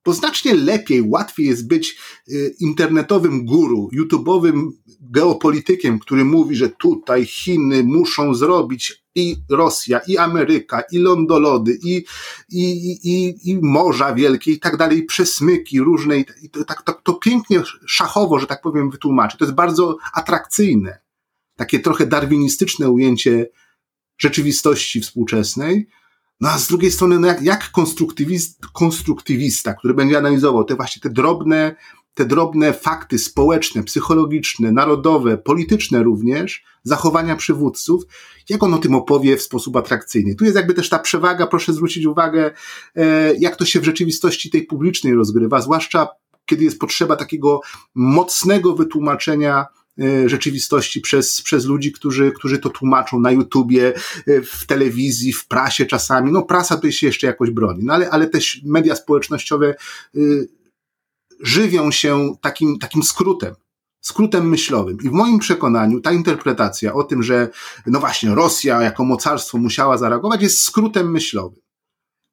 Bo 0.06 0.14
znacznie 0.14 0.54
lepiej, 0.54 1.02
łatwiej 1.02 1.48
jest 1.48 1.68
być 1.68 1.98
y, 2.30 2.56
internetowym 2.60 3.46
guru, 3.46 3.90
YouTube'owym 3.94 4.70
geopolitykiem, 5.02 6.00
który 6.00 6.26
mówi, 6.26 6.56
że 6.56 6.70
tutaj 6.70 7.26
Chiny 7.26 7.84
muszą 7.84 8.34
zrobić 8.34 9.04
i 9.16 9.36
Rosja, 9.50 10.00
i 10.08 10.18
Ameryka, 10.18 10.84
i 10.92 10.98
lądolody, 10.98 11.80
i, 11.84 12.06
i, 12.50 12.92
i, 13.04 13.36
i 13.50 13.60
morza 13.62 14.14
wielkie, 14.14 14.52
i 14.52 14.60
tak 14.60 14.78
dalej, 14.78 14.98
i 14.98 15.04
przesmyki 15.04 15.80
różne, 15.80 16.20
i 16.20 16.50
to, 16.52 16.66
tak, 16.66 16.82
to, 16.82 16.94
to 16.94 17.14
pięknie 17.14 17.64
szachowo, 17.86 18.40
że 18.40 18.48
tak 18.48 18.62
powiem, 18.62 18.90
wytłumaczy. 18.90 19.38
To 19.38 19.46
jest 19.46 19.56
bardzo 19.56 19.98
atrakcyjne 20.14 21.00
takie 21.60 21.80
trochę 21.80 22.06
darwinistyczne 22.06 22.90
ujęcie 22.90 23.50
rzeczywistości 24.18 25.02
współczesnej. 25.02 25.88
No 26.42 26.50
a 26.50 26.58
z 26.58 26.68
drugiej 26.68 26.92
strony, 26.92 27.20
no 27.20 27.28
jak, 27.28 27.42
jak 27.42 27.72
konstruktywist, 27.72 28.68
konstruktywista, 28.74 29.74
który 29.74 29.94
będzie 29.94 30.18
analizował 30.18 30.64
te 30.64 30.76
właśnie 30.76 31.02
te 31.02 31.10
drobne, 31.10 31.76
te 32.14 32.26
drobne 32.26 32.74
fakty 32.74 33.20
społeczne, 33.20 33.84
psychologiczne, 33.84 34.72
narodowe, 34.72 35.38
polityczne 35.38 36.04
również, 36.04 36.64
zachowania 36.84 37.36
przywódców, 37.36 38.04
jak 38.50 38.64
on 38.64 38.74
o 38.74 38.78
tym 38.78 38.96
opowie 38.96 39.38
w 39.38 39.42
sposób 39.42 39.76
atrakcyjny. 39.76 40.36
Tu 40.36 40.44
jest 40.44 40.56
jakby 40.56 40.74
też 40.74 40.90
ta 40.90 41.00
przewaga, 41.00 41.48
proszę 41.48 41.74
zwrócić 41.74 42.06
uwagę, 42.06 42.52
e, 42.96 43.36
jak 43.36 43.56
to 43.56 43.66
się 43.66 43.80
w 43.80 43.86
rzeczywistości 43.86 44.50
tej 44.50 44.64
publicznej 44.64 45.14
rozgrywa, 45.14 45.62
zwłaszcza 45.62 46.08
kiedy 46.46 46.64
jest 46.64 46.80
potrzeba 46.80 47.16
takiego 47.16 47.62
mocnego 47.96 48.76
wytłumaczenia 48.76 49.66
rzeczywistości 50.26 51.02
przez, 51.02 51.42
przez 51.42 51.66
ludzi, 51.66 51.92
którzy, 51.92 52.32
którzy 52.32 52.60
to 52.60 52.70
tłumaczą 52.70 53.20
na 53.20 53.32
YouTubie, 53.32 53.94
e, 54.28 54.42
w 54.42 54.66
telewizji, 54.66 55.34
w 55.34 55.48
prasie 55.48 55.86
czasami. 55.86 56.32
No 56.32 56.42
prasa 56.42 56.76
tutaj 56.76 56.92
się 56.92 57.08
jeszcze 57.08 57.28
jakoś 57.28 57.52
broni, 57.52 57.84
no 57.84 57.94
ale, 57.94 58.10
ale 58.10 58.28
też 58.28 58.62
media 58.66 58.96
społecznościowe 58.96 59.76
y, 60.16 60.48
żywią 61.40 61.92
się 61.92 62.36
takim, 62.42 62.80
takim 62.80 63.04
skrótem 63.04 63.56
skrótem 64.02 64.50
myślowym. 64.50 64.98
I 65.04 65.10
w 65.10 65.12
moim 65.12 65.40
przekonaniu 65.40 66.02
ta 66.02 66.12
interpretacja 66.12 66.94
o 66.94 67.04
tym, 67.04 67.24
że 67.24 67.50
no 67.86 68.00
właśnie 68.00 68.36
Rosja 68.36 68.82
jako 68.82 69.06
mocarstwo 69.06 69.58
musiała 69.58 69.98
zareagować, 69.98 70.42
jest 70.42 70.62
skrótem 70.62 71.12
myślowym, 71.12 71.60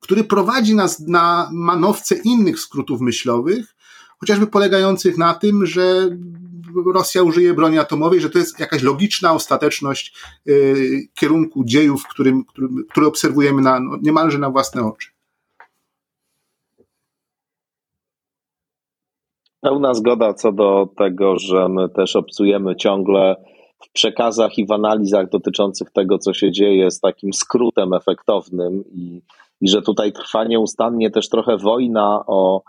który 0.01 0.25
prowadzi 0.25 0.75
nas 0.75 1.01
na 1.01 1.51
manowce 1.53 2.15
innych 2.15 2.61
skrótów 2.61 3.01
myślowych, 3.01 3.75
chociażby 4.19 4.47
polegających 4.47 5.19
na 5.19 5.35
tym, 5.35 5.67
że 5.67 6.09
Rosja 6.95 7.23
użyje 7.23 7.55
broni 7.55 7.79
atomowej, 7.79 8.21
że 8.21 8.31
to 8.31 8.39
jest 8.39 8.61
jakaś 8.61 8.83
logiczna 8.83 9.33
ostateczność 9.33 10.15
y, 10.49 11.09
kierunku 11.15 11.65
dziejów, 11.65 12.09
którym, 12.09 12.45
którym, 12.45 12.85
który 12.91 13.07
obserwujemy 13.07 13.63
na, 13.63 13.81
no, 13.81 13.97
niemalże 14.03 14.39
na 14.39 14.51
własne 14.51 14.87
oczy. 14.87 15.09
Pełna 19.61 19.95
zgoda 19.95 20.35
co 20.35 20.53
do 20.53 20.89
tego, 20.97 21.39
że 21.39 21.69
my 21.69 21.89
też 21.89 22.17
obcujemy 22.17 22.77
ciągle 22.77 23.37
w 23.85 23.93
przekazach 23.93 24.59
i 24.59 24.67
w 24.67 24.73
analizach 24.73 25.29
dotyczących 25.31 25.91
tego, 25.91 26.19
co 26.19 26.35
się 26.35 26.53
dzieje, 26.53 26.91
z 26.91 27.01
takim 27.01 27.33
skrótem 27.33 27.95
efektownym 27.95 28.85
i, 28.93 29.23
i 29.61 29.69
że 29.69 29.83
tutaj 29.83 30.13
trwa 30.13 30.45
nieustannie 30.45 31.11
też 31.11 31.29
trochę 31.29 31.57
wojna 31.57 32.25
o 32.27 32.63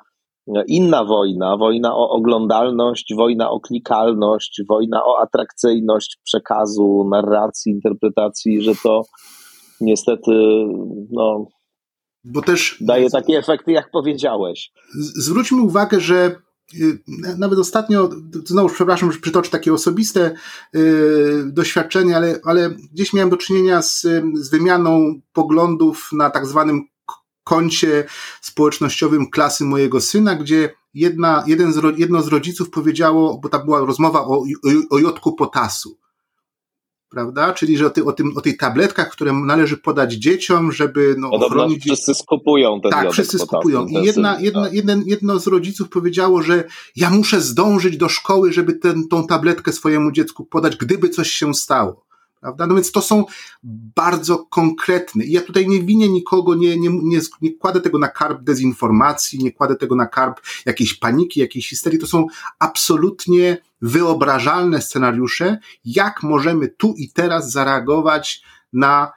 inna 0.68 1.06
wojna, 1.06 1.58
wojna 1.58 1.96
o 1.96 2.10
oglądalność, 2.10 3.14
wojna 3.16 3.50
o 3.50 3.60
klikalność, 3.60 4.62
wojna 4.70 5.06
o 5.06 5.20
atrakcyjność 5.22 6.18
przekazu, 6.24 7.10
narracji, 7.12 7.72
interpretacji, 7.72 8.62
że 8.62 8.72
to 8.84 9.02
niestety 9.82 10.32
no, 11.12 11.46
Bo 12.24 12.42
też 12.42 12.78
daje 12.82 13.10
takie 13.10 13.38
efekty, 13.38 13.72
jak 13.72 13.92
powiedziałeś. 13.92 14.72
Zwróćmy 15.00 15.62
uwagę, 15.62 16.00
że 16.00 16.36
y, 16.74 17.00
nawet 17.38 17.60
ostatnio, 17.60 18.10
znowu 18.46 18.70
przepraszam, 18.70 19.12
że 19.12 19.20
przytoczę 19.20 19.52
takie 19.52 19.74
osobiste 19.74 20.34
y, 20.76 21.52
doświadczenie, 21.54 22.16
ale, 22.16 22.40
ale 22.44 22.70
gdzieś 22.94 23.14
miałem 23.14 23.30
do 23.30 23.38
czynienia 23.38 23.82
z, 23.82 24.02
z 24.34 24.50
wymianą 24.50 25.22
poglądów 25.34 26.10
na 26.14 26.30
tak 26.30 26.46
zwanym 26.46 26.84
koncie 27.48 28.06
społecznościowym 28.42 29.30
klasy 29.30 29.66
mojego 29.66 30.02
syna, 30.02 30.36
gdzie 30.36 30.74
jedna, 30.94 31.44
jeden 31.48 31.74
z, 31.74 31.80
jedno 31.98 32.22
z 32.22 32.28
rodziców 32.28 32.70
powiedziało, 32.70 33.40
bo 33.44 33.50
tam 33.50 33.66
była 33.66 33.80
rozmowa 33.80 34.22
o, 34.22 34.36
o, 34.38 34.46
o 34.90 35.00
jodku 35.00 35.36
potasu 35.36 35.98
prawda? 37.10 37.54
Czyli, 37.54 37.78
że 37.78 37.86
o, 37.86 37.90
ty, 37.90 38.06
o, 38.06 38.12
tym, 38.12 38.38
o 38.38 38.42
tych 38.42 38.58
tabletkach, 38.58 39.10
które 39.10 39.34
należy 39.34 39.78
podać 39.78 40.14
dzieciom, 40.14 40.72
żeby 40.72 41.16
no, 41.18 41.30
Podobno 41.30 41.48
ochronić... 41.48 41.84
wszyscy 41.84 42.14
skupują 42.14 42.82
ten 42.82 42.92
Tak, 42.92 43.12
wszyscy 43.12 43.40
skupują. 43.40 43.86
I 43.86 43.94
jedna, 43.94 44.40
jedna, 44.40 44.64
tak. 44.64 44.74
jeden, 44.74 45.04
jedno 45.06 45.40
z 45.40 45.48
rodziców 45.48 45.90
powiedziało, 45.90 46.42
że 46.42 46.64
ja 46.96 47.10
muszę 47.10 47.42
zdążyć 47.42 47.98
do 47.98 48.10
szkoły, 48.10 48.54
żeby 48.54 48.74
ten, 48.74 49.08
tą 49.08 49.28
tabletkę 49.28 49.72
swojemu 49.72 50.12
dziecku 50.12 50.46
podać, 50.46 50.76
gdyby 50.76 51.10
coś 51.10 51.32
się 51.32 51.54
stało. 51.54 52.07
Prawda? 52.42 52.68
No 52.68 52.76
więc 52.76 52.92
to 52.92 53.02
są 53.02 53.26
bardzo 53.96 54.38
konkretne. 54.38 55.26
I 55.26 55.32
ja 55.32 55.42
tutaj 55.42 55.68
nie 55.68 55.84
winię 55.84 56.10
nikogo, 56.10 56.56
nie, 56.56 56.78
nie, 56.78 56.90
nie, 56.90 57.20
nie 57.42 57.54
kładę 57.54 57.82
tego 57.82 58.00
na 58.00 58.08
karb 58.08 58.44
dezinformacji, 58.44 59.44
nie 59.44 59.52
kładę 59.52 59.76
tego 59.76 59.96
na 59.96 60.06
karb 60.06 60.42
jakiejś 60.66 60.94
paniki, 60.94 61.40
jakiejś 61.40 61.70
histerii. 61.70 62.00
To 62.00 62.08
są 62.08 62.28
absolutnie 62.60 63.58
wyobrażalne 63.82 64.82
scenariusze, 64.82 65.58
jak 65.86 66.24
możemy 66.24 66.68
tu 66.68 66.94
i 66.98 67.12
teraz 67.12 67.52
zareagować 67.52 68.44
na, 68.74 69.12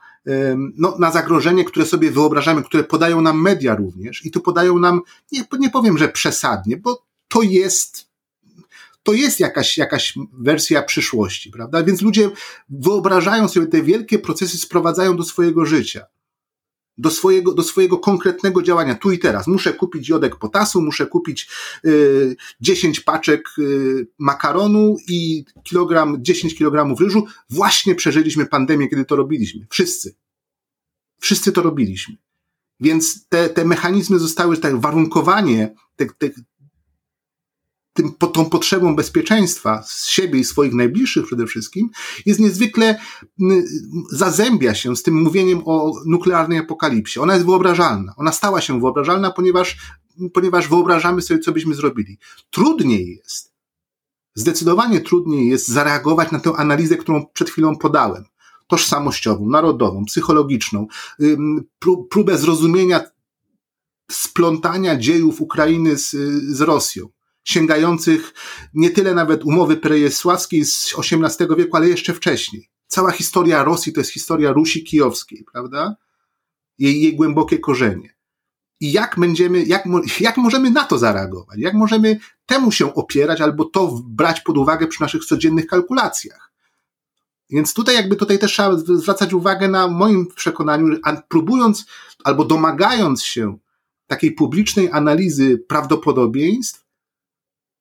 no, 0.79 0.97
na 0.99 1.11
zagrożenie, 1.11 1.65
które 1.65 1.87
sobie 1.87 2.11
wyobrażamy, 2.11 2.63
które 2.63 2.85
podają 2.85 3.21
nam 3.21 3.43
media 3.43 3.75
również. 3.75 4.27
I 4.27 4.31
tu 4.31 4.41
podają 4.41 4.79
nam, 4.79 5.01
nie, 5.33 5.45
nie 5.59 5.71
powiem, 5.71 5.99
że 5.99 6.09
przesadnie, 6.09 6.77
bo 6.77 7.03
to 7.29 7.43
jest 7.43 8.10
to 9.03 9.13
jest 9.13 9.41
jakaś, 9.41 9.79
jakaś 9.79 10.15
wersja 10.33 10.83
przyszłości, 10.83 11.51
prawda? 11.51 11.83
Więc 11.83 12.03
ludzie 12.03 12.31
wyobrażają 12.69 13.49
sobie 13.49 13.67
te 13.67 13.83
wielkie 13.83 14.19
procesy, 14.19 14.59
sprowadzają 14.59 15.17
do 15.17 15.25
swojego 15.25 15.65
życia. 15.67 16.05
Do 16.99 17.11
swojego, 17.11 17.55
do 17.55 17.63
swojego 17.63 17.99
konkretnego 17.99 18.63
działania, 18.63 18.95
tu 18.95 19.13
i 19.13 19.19
teraz. 19.19 19.47
Muszę 19.47 19.73
kupić 19.73 20.09
jodek 20.09 20.37
potasu, 20.37 20.83
muszę 20.83 21.07
kupić 21.07 21.49
y, 21.85 22.37
10 22.61 23.01
paczek 23.01 23.49
y, 23.59 24.07
makaronu 24.19 24.97
i 25.09 25.45
kilogram, 25.65 26.17
10 26.21 26.55
kilogramów 26.55 27.01
ryżu. 27.01 27.27
Właśnie 27.51 27.95
przeżyliśmy 27.95 28.47
pandemię, 28.47 28.89
kiedy 28.89 29.05
to 29.05 29.17
robiliśmy. 29.17 29.67
Wszyscy. 29.71 30.15
Wszyscy 31.21 31.53
to 31.53 31.63
robiliśmy. 31.63 32.17
Więc 32.81 33.29
te, 33.29 33.49
te 33.49 33.65
mechanizmy 33.65 34.19
zostały, 34.19 34.57
tak, 34.57 34.81
warunkowanie 34.81 35.75
te, 35.97 36.07
te, 36.07 36.31
tym, 38.03 38.33
tą 38.33 38.45
potrzebą 38.45 38.97
bezpieczeństwa 38.97 39.83
z 39.83 40.07
siebie 40.07 40.39
i 40.39 40.45
swoich 40.45 40.75
najbliższych 40.75 41.27
przede 41.27 41.47
wszystkim, 41.47 41.91
jest 42.27 42.41
niezwykle, 42.41 43.01
zazębia 44.11 44.75
się 44.75 44.97
z 44.97 45.03
tym 45.03 45.23
mówieniem 45.23 45.63
o 45.65 45.93
nuklearnej 46.07 46.59
apokalipsie. 46.59 47.21
Ona 47.21 47.35
jest 47.35 47.47
wyobrażalna. 47.47 48.15
Ona 48.17 48.33
stała 48.33 48.61
się 48.61 48.81
wyobrażalna, 48.81 49.31
ponieważ, 49.31 49.77
ponieważ 50.33 50.69
wyobrażamy 50.69 51.23
sobie, 51.23 51.41
co 51.41 51.53
byśmy 51.53 51.75
zrobili. 51.75 52.19
Trudniej 52.51 53.17
jest, 53.17 53.53
zdecydowanie 54.35 55.01
trudniej 55.01 55.49
jest 55.49 55.69
zareagować 55.69 56.31
na 56.31 56.41
tę 56.41 56.53
analizę, 56.57 56.97
którą 56.97 57.27
przed 57.33 57.51
chwilą 57.51 57.77
podałem. 57.77 58.25
Tożsamościową, 58.67 59.49
narodową, 59.49 60.05
psychologiczną, 60.05 60.87
próbę 62.11 62.39
zrozumienia 62.39 63.01
splątania 64.11 64.97
dziejów 64.97 65.41
Ukrainy 65.41 65.99
z, 65.99 66.11
z 66.57 66.61
Rosją 66.61 67.09
sięgających 67.45 68.35
nie 68.75 68.91
tyle 68.91 69.15
nawet 69.15 69.45
umowy 69.45 69.77
prejesławskiej 69.77 70.65
z 70.65 70.95
XVIII 70.99 71.57
wieku, 71.57 71.77
ale 71.77 71.89
jeszcze 71.89 72.15
wcześniej. 72.15 72.71
Cała 72.87 73.11
historia 73.11 73.65
Rosji 73.65 73.93
to 73.93 74.01
jest 74.01 74.13
historia 74.13 74.53
Rusi 74.53 74.85
kijowskiej, 74.85 75.45
prawda? 75.53 75.97
Jej, 76.79 77.03
jej 77.03 77.17
głębokie 77.17 77.59
korzenie. 77.59 78.15
I 78.81 78.93
jak 78.93 79.19
będziemy, 79.19 79.65
jak, 79.65 79.85
jak 80.21 80.37
możemy 80.37 80.71
na 80.71 80.85
to 80.85 80.99
zareagować? 80.99 81.59
Jak 81.59 81.75
możemy 81.75 82.19
temu 82.47 82.73
się 82.73 82.95
opierać 82.95 83.41
albo 83.41 83.65
to 83.65 84.01
brać 84.05 84.41
pod 84.41 84.59
uwagę 84.59 84.87
przy 84.87 85.03
naszych 85.03 85.25
codziennych 85.25 85.67
kalkulacjach? 85.67 86.53
Więc 87.51 87.75
tutaj 87.75 87.95
jakby 87.95 88.17
tutaj 88.17 88.39
też 88.39 88.53
trzeba 88.53 88.77
zwracać 88.77 89.33
uwagę 89.33 89.69
na 89.69 89.89
moim 89.89 90.27
przekonaniu, 90.27 90.97
próbując 91.29 91.87
albo 92.25 92.45
domagając 92.45 93.25
się 93.25 93.59
takiej 94.07 94.33
publicznej 94.33 94.91
analizy 94.93 95.59
prawdopodobieństw, 95.69 96.85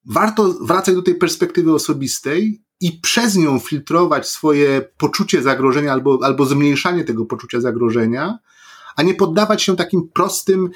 warto 0.05 0.53
wracać 0.53 0.95
do 0.95 1.01
tej 1.01 1.15
perspektywy 1.15 1.73
osobistej 1.73 2.63
i 2.81 2.91
przez 2.91 3.35
nią 3.35 3.59
filtrować 3.59 4.29
swoje 4.29 4.89
poczucie 4.97 5.41
zagrożenia 5.41 5.93
albo, 5.93 6.19
albo 6.21 6.45
zmniejszanie 6.45 7.03
tego 7.03 7.25
poczucia 7.25 7.61
zagrożenia, 7.61 8.39
a 8.95 9.03
nie 9.03 9.13
poddawać 9.13 9.61
się 9.63 9.75
takim 9.75 10.09
prostym, 10.13 10.69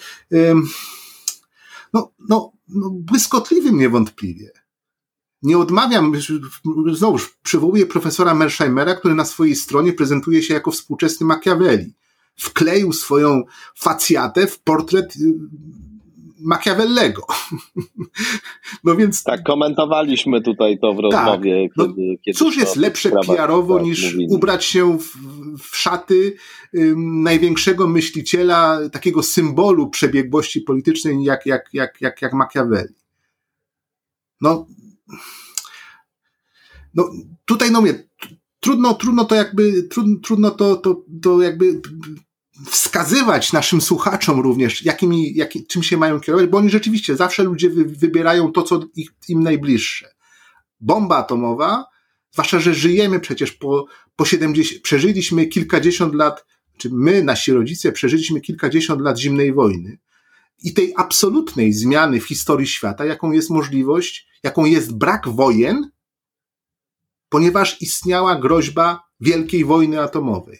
no, 1.93 2.11
no, 2.29 2.51
no 2.67 2.89
błyskotliwym 2.89 3.77
niewątpliwie. 3.77 4.51
Nie 5.41 5.57
odmawiam, 5.57 6.13
znowu 6.93 7.17
przywołuję 7.43 7.85
profesora 7.85 8.33
Mersheimera, 8.33 8.95
który 8.95 9.15
na 9.15 9.25
swojej 9.25 9.55
stronie 9.55 9.93
prezentuje 9.93 10.43
się 10.43 10.53
jako 10.53 10.71
współczesny 10.71 11.25
Machiavelli. 11.25 11.93
Wkleił 12.35 12.93
swoją 12.93 13.43
facjatę 13.75 14.47
w 14.47 14.59
portret 14.59 15.13
Machiavellego. 16.43 17.21
No 18.83 18.95
więc. 18.95 19.23
Tak, 19.23 19.43
komentowaliśmy 19.43 20.41
tutaj 20.41 20.79
to 20.79 20.93
w 20.93 20.95
tak, 20.95 21.03
rozmowie. 21.03 21.69
Tak, 21.69 21.77
no, 21.77 21.93
kiedy, 22.23 22.37
cóż 22.37 22.57
jest 22.57 22.75
lepsze 22.75 23.11
PR-owo 23.27 23.75
tak, 23.75 23.83
niż 23.83 24.03
mówili. 24.03 24.27
ubrać 24.29 24.65
się 24.65 24.99
w, 24.99 25.17
w 25.59 25.77
szaty 25.77 26.35
um, 26.73 27.23
największego 27.23 27.87
myśliciela, 27.87 28.79
takiego 28.89 29.23
symbolu 29.23 29.89
przebiegłości 29.89 30.61
politycznej, 30.61 31.23
jak, 31.23 31.45
jak, 31.45 31.69
jak, 31.73 32.01
jak, 32.01 32.21
jak 32.21 32.33
Machiavelli. 32.33 32.95
No, 34.41 34.67
no 36.93 37.09
tutaj 37.45 37.71
no 37.71 37.81
mnie, 37.81 38.03
trudno, 38.59 38.93
trudno 38.93 39.25
to 39.25 39.35
jakby, 39.35 39.83
trudno, 39.83 40.19
trudno 40.19 40.51
to, 40.51 40.75
to, 40.75 41.03
to 41.21 41.41
jakby 41.41 41.81
wskazywać 42.65 43.53
naszym 43.53 43.81
słuchaczom 43.81 44.39
również, 44.39 44.85
jakimi, 44.85 45.35
jakim, 45.35 45.65
czym 45.65 45.83
się 45.83 45.97
mają 45.97 46.19
kierować, 46.19 46.47
bo 46.47 46.57
oni 46.57 46.69
rzeczywiście 46.69 47.15
zawsze 47.15 47.43
ludzie 47.43 47.69
wy, 47.69 47.85
wybierają 47.85 48.51
to, 48.51 48.63
co 48.63 48.79
ich, 48.95 49.09
im 49.29 49.43
najbliższe. 49.43 50.09
Bomba 50.79 51.17
atomowa, 51.17 51.85
zwłaszcza, 52.31 52.59
że 52.59 52.73
żyjemy 52.73 53.19
przecież 53.19 53.51
po, 53.51 53.85
po 54.15 54.25
70, 54.25 54.81
przeżyliśmy 54.81 55.45
kilkadziesiąt 55.45 56.15
lat, 56.15 56.45
czy 56.77 56.89
my, 56.89 57.23
nasi 57.23 57.51
rodzice, 57.51 57.91
przeżyliśmy 57.91 58.41
kilkadziesiąt 58.41 59.01
lat 59.01 59.19
zimnej 59.19 59.53
wojny 59.53 59.97
i 60.63 60.73
tej 60.73 60.93
absolutnej 60.97 61.73
zmiany 61.73 62.19
w 62.19 62.27
historii 62.27 62.67
świata, 62.67 63.05
jaką 63.05 63.31
jest 63.31 63.49
możliwość, 63.49 64.27
jaką 64.43 64.65
jest 64.65 64.97
brak 64.97 65.29
wojen, 65.29 65.89
ponieważ 67.29 67.81
istniała 67.81 68.35
groźba 68.35 69.03
wielkiej 69.19 69.65
wojny 69.65 70.01
atomowej. 70.01 70.59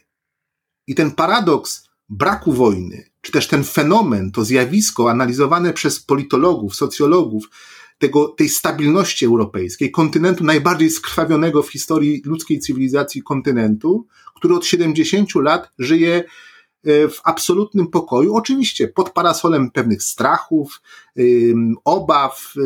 I 0.87 0.95
ten 0.95 1.11
paradoks 1.11 1.89
braku 2.09 2.53
wojny, 2.53 3.09
czy 3.21 3.31
też 3.31 3.47
ten 3.47 3.63
fenomen, 3.63 4.31
to 4.31 4.45
zjawisko 4.45 5.11
analizowane 5.11 5.73
przez 5.73 5.99
politologów, 5.99 6.75
socjologów, 6.75 7.49
tego, 7.97 8.27
tej 8.27 8.49
stabilności 8.49 9.25
europejskiej, 9.25 9.91
kontynentu 9.91 10.43
najbardziej 10.43 10.89
skrwawionego 10.89 11.63
w 11.63 11.71
historii 11.71 12.21
ludzkiej 12.25 12.59
cywilizacji 12.59 13.23
kontynentu, 13.23 14.07
który 14.35 14.55
od 14.55 14.65
70 14.65 15.35
lat 15.35 15.71
żyje 15.79 16.23
e, 16.83 17.07
w 17.07 17.21
absolutnym 17.23 17.87
pokoju, 17.87 18.35
oczywiście 18.35 18.87
pod 18.87 19.09
parasolem 19.09 19.71
pewnych 19.71 20.03
strachów, 20.03 20.81
obaw, 21.83 22.53
e, 22.57 22.61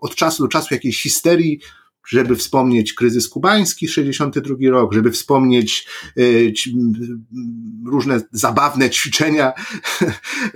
od 0.00 0.14
czasu 0.14 0.42
do 0.42 0.48
czasu 0.48 0.74
jakiejś 0.74 1.02
histerii 1.02 1.60
żeby 2.06 2.36
wspomnieć 2.36 2.94
kryzys 2.94 3.28
kubański, 3.28 3.88
62 3.88 4.56
rok, 4.70 4.94
żeby 4.94 5.10
wspomnieć 5.10 5.88
y, 6.18 6.52
różne 7.86 8.20
zabawne 8.32 8.90
ćwiczenia 8.90 9.52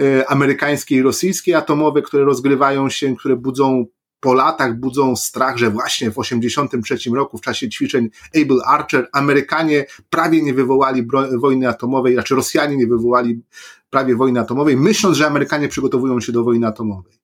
y, 0.01 0.27
amerykańskie 0.35 0.97
i 0.97 1.03
rosyjskie 1.03 1.57
atomowe, 1.57 2.03
które 2.03 2.25
rozgrywają 2.25 2.91
się, 2.91 3.17
które 3.17 3.37
budzą 3.37 3.87
po 4.21 4.35
latach 4.35 4.81
budzą 4.81 5.17
strach, 5.17 5.59
że 5.59 5.71
właśnie 5.71 6.11
w 6.11 6.19
83 6.19 6.97
roku 7.15 7.39
w 7.39 7.41
czasie 7.41 7.69
ćwiczeń 7.69 8.09
Able 8.37 8.65
Archer 8.67 9.09
Amerykanie 9.13 9.87
prawie 10.11 10.43
nie 10.43 10.55
wywołali 10.55 11.07
wojny 11.39 11.69
atomowej, 11.69 12.17
raczej 12.17 12.37
Rosjanie 12.37 12.77
nie 12.77 12.87
wywołali 12.87 13.43
prawie 13.91 14.17
wojny 14.17 14.41
atomowej, 14.41 14.77
myśląc, 14.77 15.17
że 15.17 15.27
Amerykanie 15.27 15.69
przygotowują 15.69 16.21
się 16.21 16.33
do 16.33 16.45
wojny 16.45 16.67
atomowej 16.67 17.19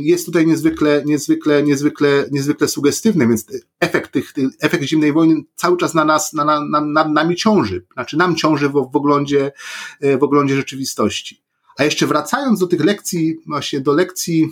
jest 0.00 0.26
tutaj 0.26 0.46
niezwykle, 0.46 1.02
niezwykle, 1.06 1.62
niezwykle, 1.62 2.24
niezwykle 2.30 2.68
sugestywny, 2.68 3.28
więc 3.28 3.46
efekt 3.80 4.12
tych, 4.12 4.32
efekt 4.60 4.84
zimnej 4.84 5.12
wojny 5.12 5.34
cały 5.54 5.76
czas 5.76 5.94
na 5.94 6.04
nas, 6.04 6.32
na, 6.32 6.44
na, 6.44 6.60
na, 6.60 6.80
nad 6.80 7.10
nami 7.10 7.36
ciąży, 7.36 7.86
znaczy 7.92 8.16
nam 8.16 8.36
ciąży 8.36 8.68
w, 8.68 8.72
w 8.72 8.96
oglądzie, 8.96 9.52
e, 10.00 10.18
w 10.18 10.22
oglądzie 10.22 10.54
rzeczywistości. 10.54 11.40
A 11.78 11.84
jeszcze 11.84 12.06
wracając 12.06 12.60
do 12.60 12.66
tych 12.66 12.84
lekcji, 12.84 13.36
właśnie 13.46 13.80
do 13.80 13.92
lekcji, 13.92 14.48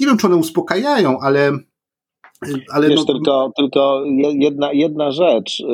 nie 0.00 0.06
wiem, 0.06 0.16
czy 0.16 0.26
one 0.26 0.36
uspokajają, 0.36 1.20
ale 1.20 1.58
ale 2.72 2.88
Wiesz, 2.88 3.00
no... 3.00 3.04
tylko, 3.04 3.52
tylko 3.56 4.04
jedna, 4.34 4.72
jedna 4.72 5.10
rzecz. 5.10 5.60
Y, 5.60 5.64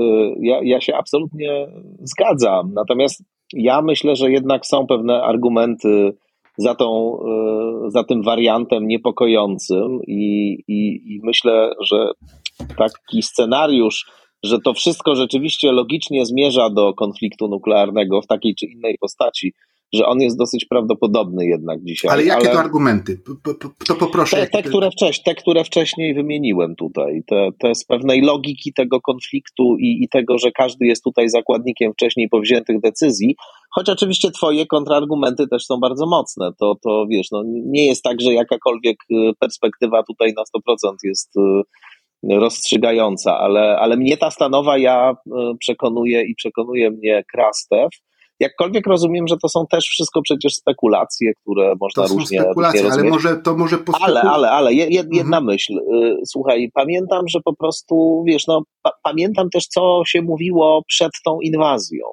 ja, 0.41 0.61
ja 0.63 0.81
się 0.81 0.97
absolutnie 0.97 1.67
zgadzam. 2.03 2.73
Natomiast 2.75 3.23
ja 3.53 3.83
myślę, 3.83 4.17
że 4.17 4.31
jednak 4.31 4.67
są 4.67 4.87
pewne 4.87 5.23
argumenty 5.23 6.17
za, 6.59 6.75
tą, 6.75 7.19
e, 7.87 7.91
za 7.91 8.05
tym 8.05 8.23
wariantem 8.23 8.87
niepokojącym 8.87 9.99
i, 10.07 10.55
i, 10.69 11.15
i 11.15 11.21
myślę, 11.23 11.71
że 11.81 12.11
taki 12.79 13.23
scenariusz, 13.23 14.07
że 14.43 14.59
to 14.61 14.75
wszystko 14.75 15.15
rzeczywiście 15.15 15.73
logicznie 15.73 16.27
zmierza 16.27 16.71
do 16.71 16.95
konfliktu 16.95 17.49
nuklearnego 17.49 18.23
w 18.23 18.27
takiej 18.27 18.55
czy 18.55 18.67
innej 18.67 18.99
postaci, 19.01 19.55
że 19.95 20.07
on 20.07 20.21
jest 20.21 20.39
dosyć 20.39 20.65
prawdopodobny 20.65 21.47
jednak 21.47 21.85
dzisiaj. 21.85 22.11
Ale 22.11 22.25
jakie 22.25 22.47
ale... 22.47 22.53
to 22.53 22.61
argumenty? 22.61 23.19
To 23.87 23.95
poproszę. 23.95 24.37
Te, 24.37 24.47
te, 24.47 24.63
które 24.63 24.91
wcześniej, 24.91 25.25
te, 25.25 25.35
które 25.35 25.65
wcześniej 25.65 26.15
wymieniłem 26.15 26.77
tutaj. 26.77 27.23
Te, 27.27 27.49
te 27.59 27.75
z 27.75 27.85
pewnej 27.85 28.21
logiki 28.21 28.73
tego 28.73 29.01
konfliktu 29.01 29.77
i, 29.79 30.05
i 30.05 30.09
tego, 30.09 30.39
że 30.39 30.53
każdy 30.53 30.87
jest 30.87 31.05
tutaj 31.05 31.29
zakładnikiem 31.29 31.93
wcześniej 31.93 32.29
powziętych 32.29 32.81
decyzji, 32.81 33.37
choć 33.75 33.89
oczywiście 33.89 34.31
twoje 34.31 34.67
kontrargumenty 34.67 35.49
też 35.49 35.65
są 35.65 35.77
bardzo 35.77 36.07
mocne. 36.07 36.51
To, 36.61 36.75
to 36.83 37.07
wiesz, 37.11 37.31
no, 37.33 37.43
nie 37.47 37.87
jest 37.87 38.03
tak, 38.03 38.21
że 38.21 38.35
jakakolwiek 38.35 38.97
y, 39.11 39.15
perspektywa 39.41 40.03
tutaj 40.03 40.33
na 40.37 40.43
100% 40.43 40.95
jest 41.05 41.37
y, 41.37 41.41
rozstrzygająca, 42.39 43.39
ale, 43.39 43.79
ale 43.79 43.97
mnie 43.97 44.17
ta 44.17 44.31
stanowa 44.31 44.79
ja 44.79 45.13
y, 45.13 45.31
przekonuje 45.59 46.23
i 46.23 46.35
przekonuje 46.35 46.91
mnie 46.91 47.25
Krastew, 47.33 47.89
Jakkolwiek 48.45 48.87
rozumiem, 48.87 49.29
że 49.29 49.37
to 49.43 49.49
są 49.49 49.67
też 49.71 49.85
wszystko 49.85 50.23
przecież 50.23 50.55
spekulacje, 50.55 51.33
które 51.43 51.75
można 51.81 52.03
to 52.03 52.15
różnie, 52.15 52.39
są 52.39 52.45
spekulacje, 52.45 52.83
różnie 52.83 53.01
ale 53.03 53.11
może 53.11 53.37
to 53.37 53.57
może 53.57 53.79
Ale, 54.03 54.21
ale, 54.21 54.51
ale 54.51 54.75
jedna 54.75 55.21
mhm. 55.21 55.45
myśl. 55.45 55.79
Y, 55.79 56.17
słuchaj, 56.27 56.71
pamiętam, 56.75 57.29
że 57.29 57.41
po 57.45 57.57
prostu, 57.57 58.25
wiesz, 58.27 58.47
no, 58.47 58.63
pa 58.83 58.91
pamiętam 59.03 59.51
też, 59.51 59.67
co 59.67 60.03
się 60.07 60.23
mówiło 60.23 60.83
przed 60.87 61.13
tą 61.25 61.41
inwazją. 61.41 62.07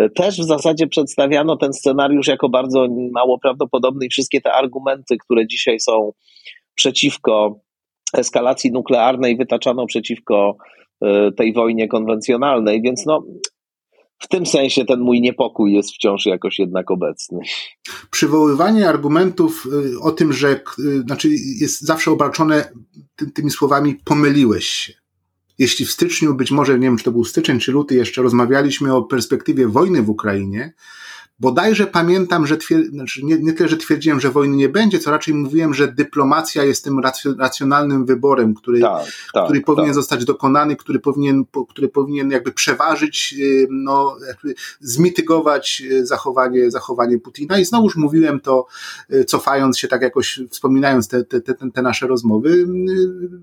Y, 0.00 0.10
też 0.10 0.40
w 0.40 0.44
zasadzie 0.44 0.86
przedstawiano 0.86 1.56
ten 1.56 1.72
scenariusz 1.72 2.26
jako 2.26 2.48
bardzo 2.48 2.86
mało 3.12 3.38
prawdopodobny 3.38 4.06
i 4.06 4.10
wszystkie 4.10 4.40
te 4.40 4.52
argumenty, 4.52 5.16
które 5.24 5.46
dzisiaj 5.46 5.80
są 5.80 6.12
przeciwko 6.74 7.60
eskalacji 8.14 8.72
nuklearnej, 8.72 9.36
wytaczano 9.36 9.86
przeciwko 9.86 10.56
y, 11.04 11.32
tej 11.32 11.52
wojnie 11.52 11.88
konwencjonalnej, 11.88 12.82
więc 12.82 13.06
no, 13.06 13.22
w 14.22 14.28
tym 14.28 14.46
sensie 14.46 14.84
ten 14.84 15.00
mój 15.00 15.20
niepokój 15.20 15.72
jest 15.72 15.90
wciąż 15.94 16.26
jakoś 16.26 16.58
jednak 16.58 16.90
obecny. 16.90 17.40
Przywoływanie 18.10 18.88
argumentów 18.88 19.66
y, 19.94 20.00
o 20.00 20.10
tym, 20.10 20.32
że 20.32 20.60
y, 20.78 21.00
znaczy 21.00 21.28
jest 21.60 21.80
zawsze 21.80 22.10
obarczone 22.10 22.72
ty, 23.16 23.30
tymi 23.30 23.50
słowami 23.50 23.94
pomyliłeś 24.04 24.66
się. 24.66 24.92
Jeśli 25.58 25.86
w 25.86 25.90
styczniu, 25.90 26.34
być 26.34 26.50
może 26.50 26.78
nie 26.78 26.86
wiem, 26.86 26.96
czy 26.96 27.04
to 27.04 27.12
był 27.12 27.24
styczeń 27.24 27.58
czy 27.58 27.72
luty, 27.72 27.94
jeszcze 27.94 28.22
rozmawialiśmy 28.22 28.94
o 28.94 29.02
perspektywie 29.02 29.68
wojny 29.68 30.02
w 30.02 30.10
Ukrainie, 30.10 30.72
Bodajże 31.42 31.86
pamiętam, 31.86 32.46
że 32.46 32.56
twier- 32.56 32.90
znaczy 32.90 33.24
nie, 33.24 33.38
nie 33.38 33.52
tyle, 33.52 33.68
że 33.68 33.76
twierdziłem, 33.76 34.20
że 34.20 34.30
wojny 34.30 34.56
nie 34.56 34.68
będzie, 34.68 34.98
co 34.98 35.10
raczej 35.10 35.34
mówiłem, 35.34 35.74
że 35.74 35.88
dyplomacja 35.88 36.64
jest 36.64 36.84
tym 36.84 37.00
racjonalnym 37.38 38.06
wyborem, 38.06 38.54
który, 38.54 38.80
tak, 38.80 39.06
tak, 39.34 39.44
który 39.44 39.60
powinien 39.60 39.88
tak. 39.88 39.94
zostać 39.94 40.24
dokonany, 40.24 40.76
który 40.76 40.98
powinien, 40.98 41.44
który 41.68 41.88
powinien 41.88 42.30
jakby 42.30 42.52
przeważyć, 42.52 43.34
y, 43.38 43.66
no, 43.70 44.16
jakby 44.28 44.54
zmitygować 44.80 45.82
y, 45.90 46.06
zachowanie, 46.06 46.70
zachowanie 46.70 47.18
Putina. 47.18 47.58
I 47.58 47.64
znowuż 47.64 47.96
mówiłem 47.96 48.40
to, 48.40 48.66
y, 49.12 49.24
cofając 49.24 49.78
się, 49.78 49.88
tak 49.88 50.02
jakoś 50.02 50.40
wspominając 50.50 51.08
te, 51.08 51.24
te, 51.24 51.40
te, 51.40 51.54
te 51.54 51.82
nasze 51.82 52.06
rozmowy, 52.06 52.66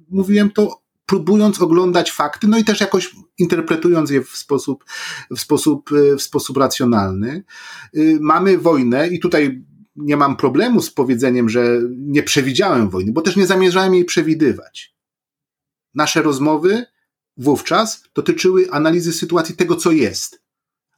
mówiłem 0.10 0.52
to 0.52 0.89
próbując 1.10 1.62
oglądać 1.62 2.12
fakty, 2.12 2.48
no 2.48 2.58
i 2.58 2.64
też 2.64 2.82
jakoś 2.82 3.16
interpretując 3.38 4.10
je 4.10 4.24
w 4.24 4.30
sposób, 4.30 4.86
w 5.32 5.40
sposób, 5.40 5.90
e, 5.92 6.16
w 6.16 6.22
sposób 6.22 6.58
racjonalny. 6.58 7.44
E, 7.94 8.00
mamy 8.20 8.58
wojnę 8.58 9.08
i 9.08 9.20
tutaj 9.20 9.64
nie 9.96 10.18
mam 10.18 10.38
problemu 10.38 10.82
z 10.82 10.92
powiedzeniem, 10.92 11.50
że 11.50 11.80
nie 11.98 12.24
przewidziałem 12.24 12.90
wojny, 12.90 13.12
bo 13.12 13.22
też 13.22 13.36
nie 13.36 13.48
zamierzałem 13.48 13.94
jej 13.94 14.06
przewidywać. 14.06 14.96
Nasze 15.94 16.22
rozmowy 16.22 16.86
wówczas 17.38 18.04
dotyczyły 18.16 18.72
analizy 18.72 19.14
sytuacji 19.14 19.56
tego, 19.56 19.76
co 19.76 19.92
jest, 19.92 20.42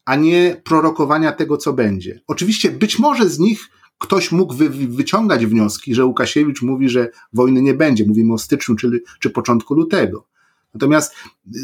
a 0.05 0.16
nie 0.16 0.62
prorokowania 0.64 1.32
tego, 1.32 1.57
co 1.57 1.74
będzie. 1.74 2.22
Oczywiście 2.28 2.72
być 2.72 2.99
może 2.99 3.30
z 3.30 3.39
nich 3.39 3.70
ktoś 4.01 4.31
mógł 4.31 4.53
wy, 4.53 4.69
wyciągać 4.69 5.45
wnioski, 5.45 5.95
że 5.95 6.05
Łukasiewicz 6.05 6.61
mówi, 6.61 6.89
że 6.89 7.09
wojny 7.33 7.61
nie 7.61 7.73
będzie. 7.73 8.05
Mówimy 8.05 8.33
o 8.33 8.37
styczniu 8.37 8.75
czy, 8.75 9.03
czy 9.19 9.29
początku 9.29 9.73
lutego. 9.73 10.27
Natomiast 10.73 11.13
y, 11.55 11.59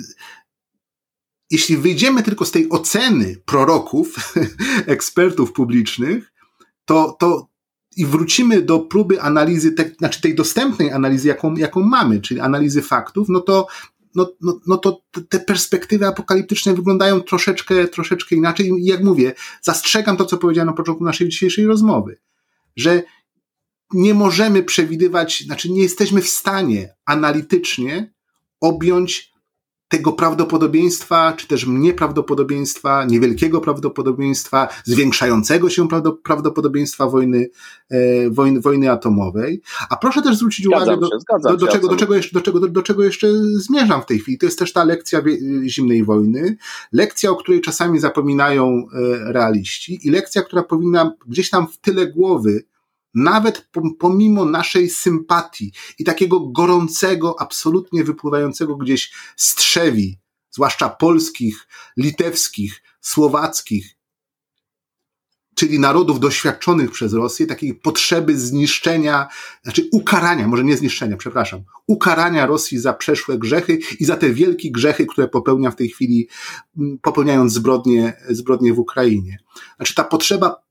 jeśli 1.52 1.78
wyjdziemy 1.78 2.24
tylko 2.24 2.46
z 2.46 2.52
tej 2.52 2.70
oceny 2.70 3.36
proroków, 3.46 4.34
ekspertów 4.86 5.54
publicznych, 5.54 6.34
to, 6.86 7.18
to 7.20 7.48
i 7.98 8.06
wrócimy 8.06 8.62
do 8.62 8.80
próby 8.80 9.22
analizy, 9.22 9.72
te, 9.72 9.92
znaczy 9.98 10.22
tej 10.22 10.36
dostępnej 10.36 10.92
analizy, 10.92 11.28
jaką, 11.28 11.56
jaką 11.56 11.82
mamy, 11.82 12.22
czyli 12.22 12.40
analizy 12.40 12.82
faktów, 12.82 13.30
no 13.30 13.42
to 13.42 13.68
no, 14.16 14.32
no, 14.42 14.60
no 14.68 14.78
to 14.78 15.02
te 15.30 15.40
perspektywy 15.40 16.08
apokaliptyczne 16.08 16.74
wyglądają 16.74 17.22
troszeczkę, 17.22 17.88
troszeczkę 17.88 18.36
inaczej. 18.36 18.68
I 18.68 18.86
jak 18.86 19.04
mówię, 19.04 19.34
zastrzegam 19.62 20.18
to, 20.18 20.26
co 20.26 20.38
powiedziałem 20.38 20.68
na 20.68 20.74
początku 20.74 21.04
naszej 21.04 21.30
dzisiejszej 21.30 21.66
rozmowy, 21.66 22.18
że 22.78 23.04
nie 23.94 24.14
możemy 24.14 24.64
przewidywać, 24.64 25.44
znaczy 25.46 25.72
nie 25.72 25.82
jesteśmy 25.82 26.22
w 26.22 26.30
stanie 26.30 26.96
analitycznie 27.06 28.14
objąć 28.62 29.32
tego 29.88 30.14
prawdopodobieństwa, 30.14 31.34
czy 31.38 31.48
też 31.48 31.68
nieprawdopodobieństwa, 31.68 33.06
niewielkiego 33.06 33.62
prawdopodobieństwa, 33.62 34.68
zwiększającego 34.84 35.70
się 35.70 35.88
prawdopodobieństwa 36.24 37.08
wojny, 37.08 37.50
e, 37.90 38.30
wojny, 38.30 38.62
wojny 38.62 38.92
atomowej. 38.92 39.62
A 39.90 39.96
proszę 39.96 40.22
też 40.22 40.36
zwrócić 40.36 40.66
zgadzam 40.66 41.00
uwagę, 41.00 41.08
się, 41.08 41.18
do, 41.44 41.50
do, 41.50 41.58
do, 41.58 41.68
czego, 41.68 41.88
do, 41.88 41.96
czego 41.96 42.16
jeszcze, 42.16 42.34
do, 42.34 42.42
czego, 42.42 42.60
do, 42.60 42.68
do 42.68 42.84
czego 42.84 43.04
jeszcze 43.04 43.28
zmierzam 43.56 44.02
w 44.02 44.06
tej 44.06 44.20
chwili. 44.20 44.38
To 44.38 44.46
jest 44.46 44.60
też 44.60 44.74
ta 44.74 44.84
lekcja 44.84 45.22
zimnej 45.66 46.04
wojny, 46.04 46.58
lekcja, 46.92 47.32
o 47.32 47.36
której 47.36 47.62
czasami 47.62 48.00
zapominają 48.00 48.68
e, 48.68 49.34
realiści 49.34 50.08
i 50.08 50.10
lekcja, 50.10 50.42
która 50.42 50.64
powinna 50.64 51.14
gdzieś 51.28 51.50
tam 51.50 51.68
w 51.68 51.78
tyle 51.78 52.08
głowy 52.08 52.64
nawet 53.14 53.70
pomimo 54.00 54.46
naszej 54.46 54.90
sympatii 54.90 55.72
i 56.00 56.04
takiego 56.04 56.40
gorącego, 56.40 57.36
absolutnie 57.40 58.04
wypływającego 58.04 58.76
gdzieś 58.76 59.14
strzewi, 59.36 60.20
zwłaszcza 60.52 60.90
polskich, 60.90 61.68
litewskich, 61.98 62.84
słowackich, 63.02 63.98
czyli 65.56 65.80
narodów 65.80 66.20
doświadczonych 66.20 66.92
przez 66.92 67.14
Rosję, 67.14 67.48
takiej 67.48 67.76
potrzeby 67.76 68.40
zniszczenia, 68.40 69.28
znaczy 69.64 69.90
ukarania, 69.92 70.48
może 70.48 70.64
nie 70.64 70.78
zniszczenia, 70.78 71.18
przepraszam, 71.18 71.64
ukarania 71.88 72.46
Rosji 72.46 72.80
za 72.80 72.94
przeszłe 72.94 73.38
grzechy 73.38 73.80
i 74.00 74.06
za 74.06 74.18
te 74.18 74.34
wielkie 74.34 74.72
grzechy, 74.72 75.06
które 75.06 75.28
popełnia 75.28 75.72
w 75.72 75.76
tej 75.76 75.90
chwili, 75.90 76.28
popełniając 77.02 77.54
zbrodnie, 77.54 78.14
zbrodnie 78.30 78.74
w 78.74 78.80
Ukrainie. 78.80 79.38
Znaczy 79.78 79.96
ta 79.96 80.04
potrzeba 80.04 80.67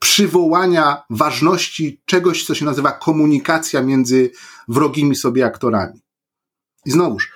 przywołania 0.00 1.02
ważności 1.10 2.00
czegoś, 2.04 2.44
co 2.44 2.54
się 2.54 2.64
nazywa 2.64 2.92
komunikacja 2.92 3.82
między 3.82 4.30
wrogimi 4.68 5.16
sobie 5.16 5.44
aktorami. 5.44 6.00
I 6.86 6.90
znowuż, 6.90 7.30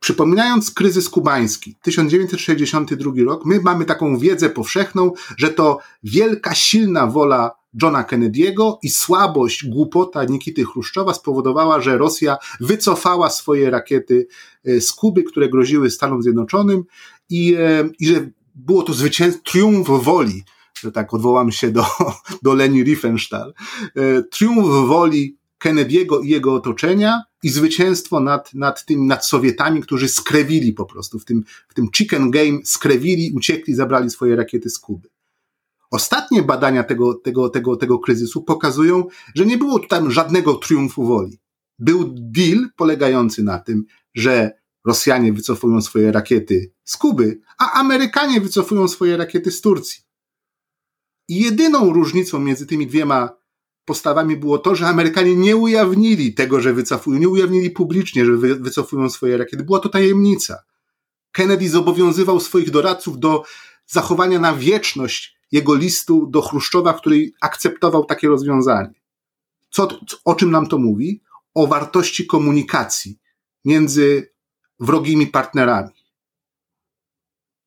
przypominając 0.00 0.70
kryzys 0.70 1.08
kubański, 1.08 1.76
1962 1.82 3.12
rok, 3.24 3.44
my 3.44 3.60
mamy 3.60 3.84
taką 3.84 4.18
wiedzę 4.18 4.50
powszechną, 4.50 5.12
że 5.36 5.48
to 5.50 5.78
wielka, 6.02 6.54
silna 6.54 7.06
wola 7.06 7.50
Johna 7.82 8.02
Kennedy'ego 8.02 8.76
i 8.82 8.88
słabość, 8.88 9.66
głupota 9.66 10.24
Nikity 10.24 10.64
Chruszczowa 10.64 11.14
spowodowała, 11.14 11.80
że 11.80 11.98
Rosja 11.98 12.36
wycofała 12.60 13.30
swoje 13.30 13.70
rakiety 13.70 14.26
e, 14.64 14.80
z 14.80 14.92
Kuby, 14.92 15.22
które 15.22 15.48
groziły 15.48 15.90
Stanom 15.90 16.22
Zjednoczonym 16.22 16.84
i, 17.30 17.54
e, 17.58 17.88
i 17.98 18.06
że 18.06 18.30
było 18.54 18.82
to 18.82 18.92
zwycięstwo, 18.92 19.42
triumf 19.44 19.88
woli 19.88 20.44
tak 20.94 21.14
odwołam 21.14 21.52
się 21.52 21.70
do, 21.70 21.86
do 22.42 22.54
Leni 22.54 22.84
Riefenstahl, 22.84 23.54
e, 23.96 24.22
triumf 24.22 24.88
woli 24.88 25.38
Kennedy'ego 25.64 26.24
i 26.24 26.28
jego 26.28 26.54
otoczenia 26.54 27.22
i 27.42 27.48
zwycięstwo 27.48 28.20
nad, 28.20 28.54
nad 28.54 28.84
tymi, 28.84 29.06
nad 29.06 29.26
Sowietami, 29.26 29.80
którzy 29.80 30.08
skrewili 30.08 30.72
po 30.72 30.86
prostu 30.86 31.18
w 31.18 31.24
tym, 31.24 31.44
w 31.68 31.74
tym 31.74 31.88
chicken 31.96 32.30
game, 32.30 32.58
skrewili, 32.64 33.32
uciekli, 33.36 33.74
zabrali 33.74 34.10
swoje 34.10 34.36
rakiety 34.36 34.70
z 34.70 34.78
Kuby. 34.78 35.08
Ostatnie 35.90 36.42
badania 36.42 36.84
tego, 36.84 37.14
tego, 37.14 37.48
tego, 37.48 37.76
tego 37.76 37.98
kryzysu 37.98 38.42
pokazują, 38.42 39.04
że 39.34 39.46
nie 39.46 39.58
było 39.58 39.78
tam 39.78 40.10
żadnego 40.10 40.54
triumfu 40.54 41.04
woli. 41.04 41.38
Był 41.78 42.14
deal 42.14 42.68
polegający 42.76 43.42
na 43.42 43.58
tym, 43.58 43.84
że 44.14 44.58
Rosjanie 44.84 45.32
wycofują 45.32 45.80
swoje 45.80 46.12
rakiety 46.12 46.72
z 46.84 46.96
Kuby, 46.96 47.40
a 47.58 47.72
Amerykanie 47.72 48.40
wycofują 48.40 48.88
swoje 48.88 49.16
rakiety 49.16 49.50
z 49.50 49.60
Turcji. 49.60 50.07
I 51.28 51.40
jedyną 51.40 51.92
różnicą 51.92 52.38
między 52.38 52.66
tymi 52.66 52.86
dwiema 52.86 53.38
postawami 53.84 54.36
było 54.36 54.58
to, 54.58 54.74
że 54.74 54.86
Amerykanie 54.86 55.36
nie 55.36 55.56
ujawnili 55.56 56.34
tego, 56.34 56.60
że 56.60 56.72
wycofują, 56.72 57.18
nie 57.18 57.28
ujawnili 57.28 57.70
publicznie, 57.70 58.24
że 58.24 58.32
wycofują 58.36 59.10
swoje 59.10 59.36
rakiety. 59.36 59.64
Była 59.64 59.80
to 59.80 59.88
tajemnica. 59.88 60.62
Kennedy 61.32 61.68
zobowiązywał 61.68 62.40
swoich 62.40 62.70
doradców 62.70 63.18
do 63.18 63.44
zachowania 63.86 64.38
na 64.38 64.54
wieczność 64.54 65.38
jego 65.52 65.74
listu 65.74 66.26
do 66.26 66.42
Chruszczowa, 66.42 66.92
który 66.92 67.30
akceptował 67.40 68.04
takie 68.04 68.28
rozwiązanie. 68.28 68.94
Co, 69.70 69.88
o 70.24 70.34
czym 70.34 70.50
nam 70.50 70.66
to 70.66 70.78
mówi? 70.78 71.22
O 71.54 71.66
wartości 71.66 72.26
komunikacji 72.26 73.18
między 73.64 74.32
wrogimi 74.80 75.26
partnerami. 75.26 75.92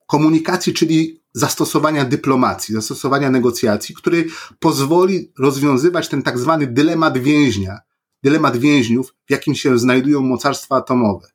Komunikacji, 0.08 0.74
czyli 0.74 1.21
zastosowania 1.34 2.06
dyplomacji, 2.06 2.76
zastosowania 2.76 3.30
negocjacji, 3.30 3.96
który 3.96 4.26
pozwoli 4.60 5.34
rozwiązywać 5.40 6.10
ten 6.10 6.24
tak 6.24 6.40
zwany 6.40 6.68
dylemat 6.68 7.18
więźnia, 7.18 7.80
dylemat 8.24 8.58
więźniów, 8.58 9.16
w 9.26 9.32
jakim 9.32 9.56
się 9.56 9.78
znajdują 9.78 10.22
mocarstwa 10.22 10.76
atomowe. 10.76 11.28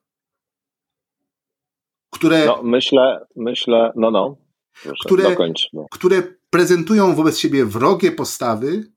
Które, 2.11 2.47
no, 2.47 2.62
myślę, 2.62 3.26
myślę, 3.36 3.92
no, 3.97 4.11
no, 4.11 4.36
Proszę, 4.82 5.05
które, 5.05 5.22
dokończ, 5.22 5.68
no. 5.72 5.86
które 5.90 6.22
prezentują 6.51 7.14
wobec 7.14 7.38
siebie 7.38 7.64
wrogie 7.64 8.12
postawy, 8.12 8.92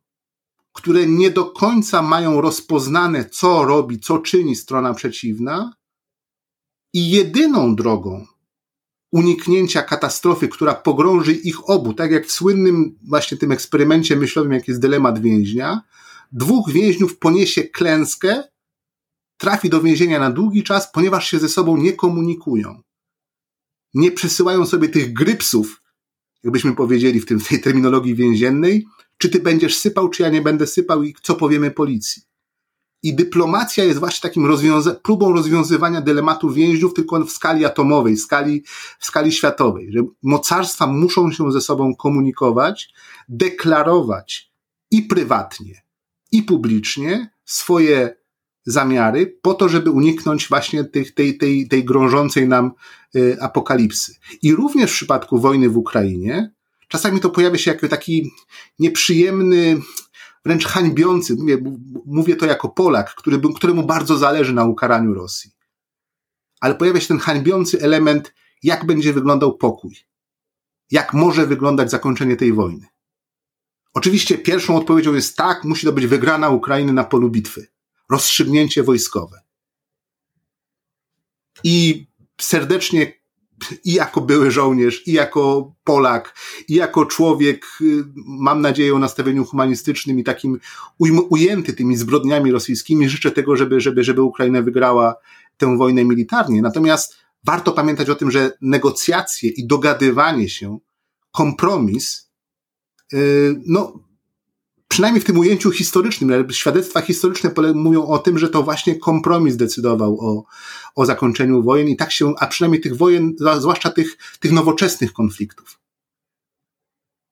które 0.73 1.07
nie 1.07 1.31
do 1.31 1.45
końca 1.45 2.01
mają 2.01 2.41
rozpoznane, 2.41 3.25
co 3.25 3.65
robi, 3.65 3.99
co 3.99 4.19
czyni 4.19 4.55
strona 4.55 4.93
przeciwna, 4.93 5.73
i 6.93 7.09
jedyną 7.09 7.75
drogą 7.75 8.25
uniknięcia 9.11 9.81
katastrofy, 9.81 10.47
która 10.47 10.75
pogrąży 10.75 11.33
ich 11.33 11.69
obu, 11.69 11.93
tak 11.93 12.11
jak 12.11 12.27
w 12.27 12.31
słynnym 12.31 12.97
właśnie 13.01 13.37
tym 13.37 13.51
eksperymencie 13.51 14.15
myślowym, 14.15 14.51
jak 14.51 14.67
jest 14.67 14.79
dylemat 14.79 15.21
więźnia, 15.21 15.81
dwóch 16.31 16.71
więźniów 16.71 17.17
poniesie 17.17 17.63
klęskę, 17.63 18.43
trafi 19.37 19.69
do 19.69 19.81
więzienia 19.81 20.19
na 20.19 20.31
długi 20.31 20.63
czas, 20.63 20.91
ponieważ 20.91 21.29
się 21.29 21.39
ze 21.39 21.49
sobą 21.49 21.77
nie 21.77 21.93
komunikują. 21.93 22.81
Nie 23.93 24.11
przesyłają 24.11 24.65
sobie 24.65 24.89
tych 24.89 25.13
grypsów, 25.13 25.81
jakbyśmy 26.43 26.75
powiedzieli 26.75 27.19
w, 27.19 27.25
tym, 27.25 27.39
w 27.39 27.47
tej 27.47 27.61
terminologii 27.61 28.15
więziennej, 28.15 28.87
czy 29.17 29.29
ty 29.29 29.39
będziesz 29.39 29.77
sypał, 29.77 30.09
czy 30.09 30.23
ja 30.23 30.29
nie 30.29 30.41
będę 30.41 30.67
sypał 30.67 31.03
i 31.03 31.15
co 31.21 31.35
powiemy 31.35 31.71
policji. 31.71 32.28
I 33.03 33.15
dyplomacja 33.15 33.83
jest 33.83 33.99
właśnie 33.99 34.29
takim 34.29 34.45
rozwiąza 34.45 34.95
próbą 34.95 35.33
rozwiązywania 35.33 36.01
dylematu 36.01 36.49
więźniów, 36.49 36.93
tylko 36.93 37.25
w 37.25 37.31
skali 37.31 37.65
atomowej, 37.65 38.15
w 38.15 38.21
skali, 38.21 38.63
w 38.99 39.05
skali 39.05 39.31
światowej, 39.31 39.91
że 39.91 39.99
mocarstwa 40.23 40.87
muszą 40.87 41.31
się 41.31 41.51
ze 41.51 41.61
sobą 41.61 41.95
komunikować, 41.95 42.93
deklarować 43.29 44.51
i 44.91 45.01
prywatnie, 45.01 45.81
i 46.31 46.43
publicznie 46.43 47.29
swoje 47.45 48.19
zamiary 48.65 49.37
po 49.41 49.53
to, 49.53 49.69
żeby 49.69 49.91
uniknąć 49.91 50.47
właśnie 50.47 50.83
tych, 50.83 51.13
tej, 51.13 51.37
tej, 51.37 51.67
tej 51.67 51.85
grążącej 51.85 52.47
nam 52.47 52.71
y, 53.15 53.37
apokalipsy. 53.41 54.15
I 54.41 54.55
również 54.55 54.91
w 54.91 54.93
przypadku 54.93 55.39
wojny 55.39 55.69
w 55.69 55.77
Ukrainie, 55.77 56.51
czasami 56.87 57.19
to 57.19 57.29
pojawia 57.29 57.57
się 57.57 57.71
jako 57.71 57.87
taki 57.87 58.31
nieprzyjemny, 58.79 59.81
wręcz 60.45 60.65
hańbiący, 60.65 61.35
mówię, 61.35 61.57
mówię 62.05 62.35
to 62.35 62.45
jako 62.45 62.69
Polak, 62.69 63.15
który, 63.15 63.41
któremu 63.55 63.83
bardzo 63.83 64.17
zależy 64.17 64.53
na 64.53 64.65
ukaraniu 64.65 65.13
Rosji. 65.13 65.51
Ale 66.59 66.75
pojawia 66.75 66.99
się 66.99 67.07
ten 67.07 67.19
hańbiący 67.19 67.81
element, 67.81 68.33
jak 68.63 68.85
będzie 68.85 69.13
wyglądał 69.13 69.57
pokój. 69.57 69.95
Jak 70.91 71.13
może 71.13 71.47
wyglądać 71.47 71.91
zakończenie 71.91 72.35
tej 72.35 72.53
wojny. 72.53 72.87
Oczywiście 73.93 74.37
pierwszą 74.37 74.77
odpowiedzią 74.77 75.13
jest 75.13 75.37
tak, 75.37 75.63
musi 75.63 75.85
to 75.85 75.93
być 75.93 76.07
wygrana 76.07 76.49
Ukrainy 76.49 76.93
na 76.93 77.03
polu 77.03 77.29
bitwy. 77.29 77.67
Rozstrzygnięcie 78.09 78.83
wojskowe. 78.83 79.41
I 81.63 82.07
serdecznie 82.41 83.18
i 83.85 83.93
jako 83.93 84.21
były 84.21 84.51
żołnierz, 84.51 85.07
i 85.07 85.11
jako 85.11 85.73
Polak, 85.83 86.35
i 86.67 86.73
jako 86.73 87.05
człowiek, 87.05 87.65
y, 87.81 88.03
mam 88.25 88.61
nadzieję 88.61 88.95
o 88.95 88.99
nastawieniu 88.99 89.45
humanistycznym 89.45 90.19
i 90.19 90.23
takim 90.23 90.59
ujęty 91.29 91.73
tymi 91.73 91.97
zbrodniami 91.97 92.51
rosyjskimi, 92.51 93.09
życzę 93.09 93.31
tego, 93.31 93.55
żeby, 93.55 93.81
żeby, 93.81 94.03
żeby 94.03 94.21
Ukraina 94.21 94.61
wygrała 94.61 95.15
tę 95.57 95.77
wojnę 95.77 96.05
militarnie. 96.05 96.61
Natomiast 96.61 97.15
warto 97.43 97.71
pamiętać 97.71 98.09
o 98.09 98.15
tym, 98.15 98.31
że 98.31 98.51
negocjacje 98.61 99.49
i 99.49 99.67
dogadywanie 99.67 100.49
się, 100.49 100.77
kompromis, 101.31 102.31
y, 103.13 103.61
no, 103.65 104.08
przynajmniej 104.89 105.21
w 105.21 105.25
tym 105.25 105.37
ujęciu 105.37 105.71
historycznym, 105.71 106.51
świadectwa 106.51 107.01
historyczne 107.01 107.51
mówią 107.73 108.05
o 108.05 108.19
tym, 108.19 108.37
że 108.37 108.49
to 108.49 108.63
właśnie 108.63 108.95
kompromis 108.95 109.55
decydował 109.55 110.19
o, 110.19 110.43
o 110.95 111.05
zakończeniu 111.05 111.63
wojen 111.63 111.87
i 111.87 111.97
tak 111.97 112.11
się, 112.11 112.33
a 112.39 112.47
przynajmniej 112.47 112.81
tych 112.81 112.97
wojen, 112.97 113.35
zwłaszcza 113.59 113.89
tych, 113.89 114.17
tych 114.39 114.51
nowoczesnych 114.51 115.13
konfliktów. 115.13 115.79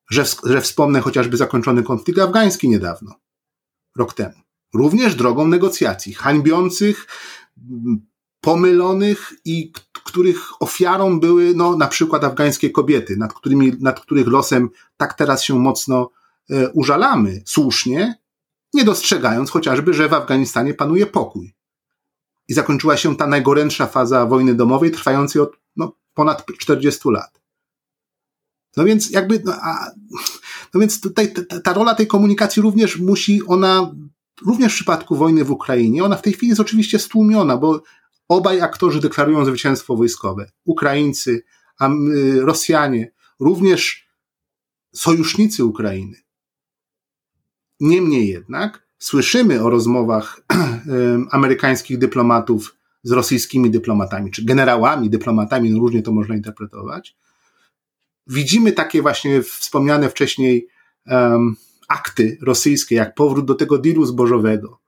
Że, 0.10 0.26
że 0.44 0.62
wspomnę 0.62 1.02
chociażby 1.02 1.38
zakończony 1.38 1.84
konflikt 1.84 2.20
afgański 2.20 2.70
niedawno, 2.70 3.16
rok 3.98 4.14
temu. 4.14 4.36
Również 4.74 5.16
drogą 5.16 5.48
negocjacji, 5.48 6.14
hańbiących, 6.14 7.08
pomylonych 8.42 9.34
i 9.46 9.72
których 10.06 10.62
ofiarą 10.62 11.20
były 11.20 11.54
no, 11.56 11.78
na 11.78 11.88
przykład 11.88 12.24
afgańskie 12.24 12.70
kobiety, 12.70 13.18
nad, 13.18 13.34
którymi, 13.34 13.72
nad 13.80 14.00
których 14.00 14.28
losem 14.28 14.70
tak 14.98 15.14
teraz 15.14 15.44
się 15.44 15.60
mocno 15.60 16.10
użalamy 16.74 17.42
słusznie, 17.46 18.16
nie 18.74 18.84
dostrzegając 18.84 19.50
chociażby, 19.50 19.94
że 19.94 20.10
w 20.10 20.14
Afganistanie 20.14 20.74
panuje 20.74 21.06
pokój. 21.06 21.56
I 22.48 22.54
zakończyła 22.54 22.98
się 22.98 23.16
ta 23.16 23.28
najgorętsza 23.28 23.88
faza 23.88 24.26
wojny 24.26 24.56
domowej, 24.56 24.92
trwającej 24.92 25.42
od 25.42 25.58
no, 25.76 25.94
ponad 26.14 26.46
40 26.60 27.10
lat. 27.10 27.42
No 28.78 28.86
więc 28.86 29.10
jakby, 29.10 29.42
no, 29.46 29.54
a, 29.62 29.92
no 30.74 30.80
więc 30.80 31.02
tutaj 31.02 31.34
ta, 31.34 31.60
ta, 31.60 31.74
rola 31.74 31.96
tej 31.96 32.08
komunikacji 32.08 32.62
również 32.62 32.98
musi, 32.98 33.46
ona, 33.48 33.92
również 34.46 34.74
w 34.74 34.76
przypadku 34.76 35.16
wojny 35.16 35.44
w 35.44 35.52
Ukrainie, 35.52 36.04
ona 36.04 36.16
w 36.16 36.22
tej 36.22 36.34
chwili 36.34 36.50
jest 36.50 36.62
oczywiście 36.62 37.00
stłumiona, 37.00 37.58
bo 37.58 37.84
obaj 38.28 38.62
aktorzy 38.62 39.00
deklarują 39.00 39.46
zwycięstwo 39.46 39.96
wojskowe. 39.96 40.52
Ukraińcy, 40.66 41.44
y, 41.82 42.42
Rosjanie, 42.42 43.12
również 43.40 44.08
sojusznicy 44.96 45.66
Ukrainy. 45.66 46.27
Niemniej 47.80 48.28
jednak 48.28 48.88
słyszymy 49.00 49.64
o 49.64 49.70
rozmowach 49.70 50.42
amerykańskich 51.32 51.98
dyplomatów 51.98 52.78
z 53.04 53.12
rosyjskimi 53.12 53.72
dyplomatami, 53.72 54.32
czy 54.32 54.46
generałami, 54.46 55.10
dyplomatami, 55.10 55.72
no 55.72 55.80
różnie 55.80 56.02
to 56.02 56.12
można 56.12 56.36
interpretować. 56.36 57.16
Widzimy 58.28 58.72
takie 58.72 59.02
właśnie 59.02 59.44
wspomniane 59.44 60.10
wcześniej 60.10 60.68
um, 61.06 61.56
akty 61.88 62.38
rosyjskie, 62.42 62.96
jak 62.96 63.16
powrót 63.16 63.46
do 63.46 63.56
tego 63.56 63.78
dealu 63.78 64.06
zbożowego, 64.06 64.80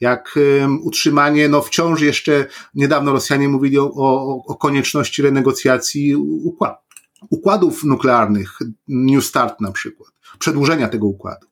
jak 0.00 0.38
um, 0.60 0.82
utrzymanie, 0.82 1.48
no 1.48 1.62
wciąż 1.62 2.00
jeszcze 2.00 2.46
niedawno 2.74 3.12
Rosjanie 3.12 3.48
mówili 3.48 3.78
o, 3.78 3.92
o, 3.94 4.42
o 4.46 4.54
konieczności 4.54 5.22
renegocjacji 5.22 6.16
układ, 6.16 6.84
układów 7.30 7.84
nuklearnych, 7.84 8.58
New 8.88 9.24
Start 9.24 9.60
na 9.60 9.72
przykład, 9.72 10.10
przedłużenia 10.38 10.88
tego 10.88 11.06
układu. 11.06 11.46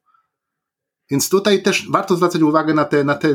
Więc 1.13 1.31
tutaj 1.31 1.63
też 1.63 1.91
warto 1.91 2.17
zwracać 2.17 2.43
uwagę 2.43 2.75
na 2.75 2.85
te, 2.85 3.05
na 3.05 3.15
te 3.15 3.29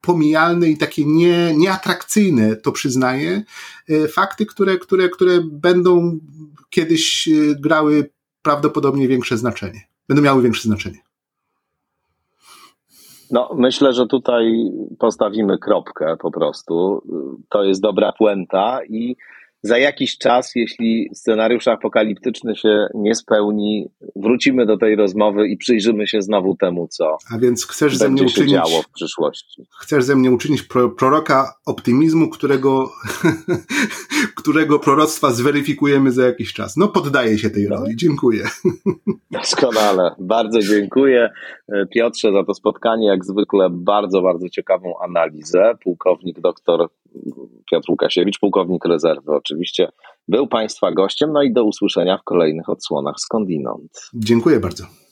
pomijalne 0.00 0.68
i 0.68 0.76
takie 0.76 1.04
nie, 1.06 1.56
nieatrakcyjne, 1.56 2.56
to 2.56 2.72
przyznaję, 2.72 3.42
e, 3.88 4.08
fakty, 4.08 4.46
które, 4.46 4.78
które, 4.78 5.08
które 5.08 5.40
będą 5.42 6.18
kiedyś 6.70 7.28
e, 7.28 7.32
grały 7.54 8.10
prawdopodobnie 8.42 9.08
większe 9.08 9.36
znaczenie. 9.36 9.80
Będą 10.08 10.22
miały 10.22 10.42
większe 10.42 10.62
znaczenie. 10.62 10.98
No, 13.30 13.54
myślę, 13.58 13.92
że 13.92 14.06
tutaj 14.06 14.70
postawimy 14.98 15.58
kropkę 15.58 16.16
po 16.20 16.30
prostu. 16.30 17.02
To 17.48 17.64
jest 17.64 17.80
dobra 17.80 18.12
puenta 18.12 18.84
i 18.84 19.16
za 19.64 19.78
jakiś 19.78 20.18
czas, 20.18 20.52
jeśli 20.54 21.10
scenariusz 21.14 21.68
apokaliptyczny 21.68 22.56
się 22.56 22.86
nie 22.94 23.14
spełni, 23.14 23.88
wrócimy 24.16 24.66
do 24.66 24.76
tej 24.76 24.96
rozmowy 24.96 25.48
i 25.48 25.56
przyjrzymy 25.56 26.06
się 26.06 26.22
znowu 26.22 26.56
temu, 26.56 26.88
co 26.88 27.16
A 27.34 27.38
więc 27.38 27.66
chcesz 27.66 27.96
ze 27.96 28.08
mnie 28.08 28.22
uczynić, 28.22 28.50
działo 28.50 28.82
w 28.82 28.88
przyszłości. 28.88 29.66
Chcesz 29.80 30.04
ze 30.04 30.16
mnie 30.16 30.30
uczynić 30.30 30.62
proroka 30.98 31.54
optymizmu, 31.66 32.30
którego, 32.30 32.90
którego 34.40 34.78
proroctwa 34.78 35.30
zweryfikujemy 35.30 36.12
za 36.12 36.26
jakiś 36.26 36.52
czas. 36.52 36.76
No, 36.76 36.88
poddaję 36.88 37.38
się 37.38 37.50
tej 37.50 37.68
roli. 37.68 37.96
Dziękuję. 37.96 38.44
Doskonale. 39.30 40.14
Bardzo 40.18 40.60
dziękuję 40.60 41.30
Piotrze 41.94 42.32
za 42.32 42.44
to 42.44 42.54
spotkanie. 42.54 43.06
Jak 43.06 43.24
zwykle 43.24 43.68
bardzo, 43.70 44.22
bardzo 44.22 44.48
ciekawą 44.48 44.94
analizę. 44.98 45.72
Pułkownik 45.82 46.40
doktor 46.40 46.88
Piotr 47.70 47.90
Łukasiewicz, 47.90 48.38
pułkownik 48.38 48.84
rezerwy 48.84 49.32
oczywiście, 49.32 49.88
był 50.28 50.46
Państwa 50.46 50.92
gościem. 50.92 51.32
No 51.32 51.42
i 51.42 51.52
do 51.52 51.64
usłyszenia 51.64 52.18
w 52.18 52.24
kolejnych 52.24 52.68
odsłonach 52.68 53.14
skądinąd. 53.18 54.10
Dziękuję 54.14 54.60
bardzo. 54.60 55.03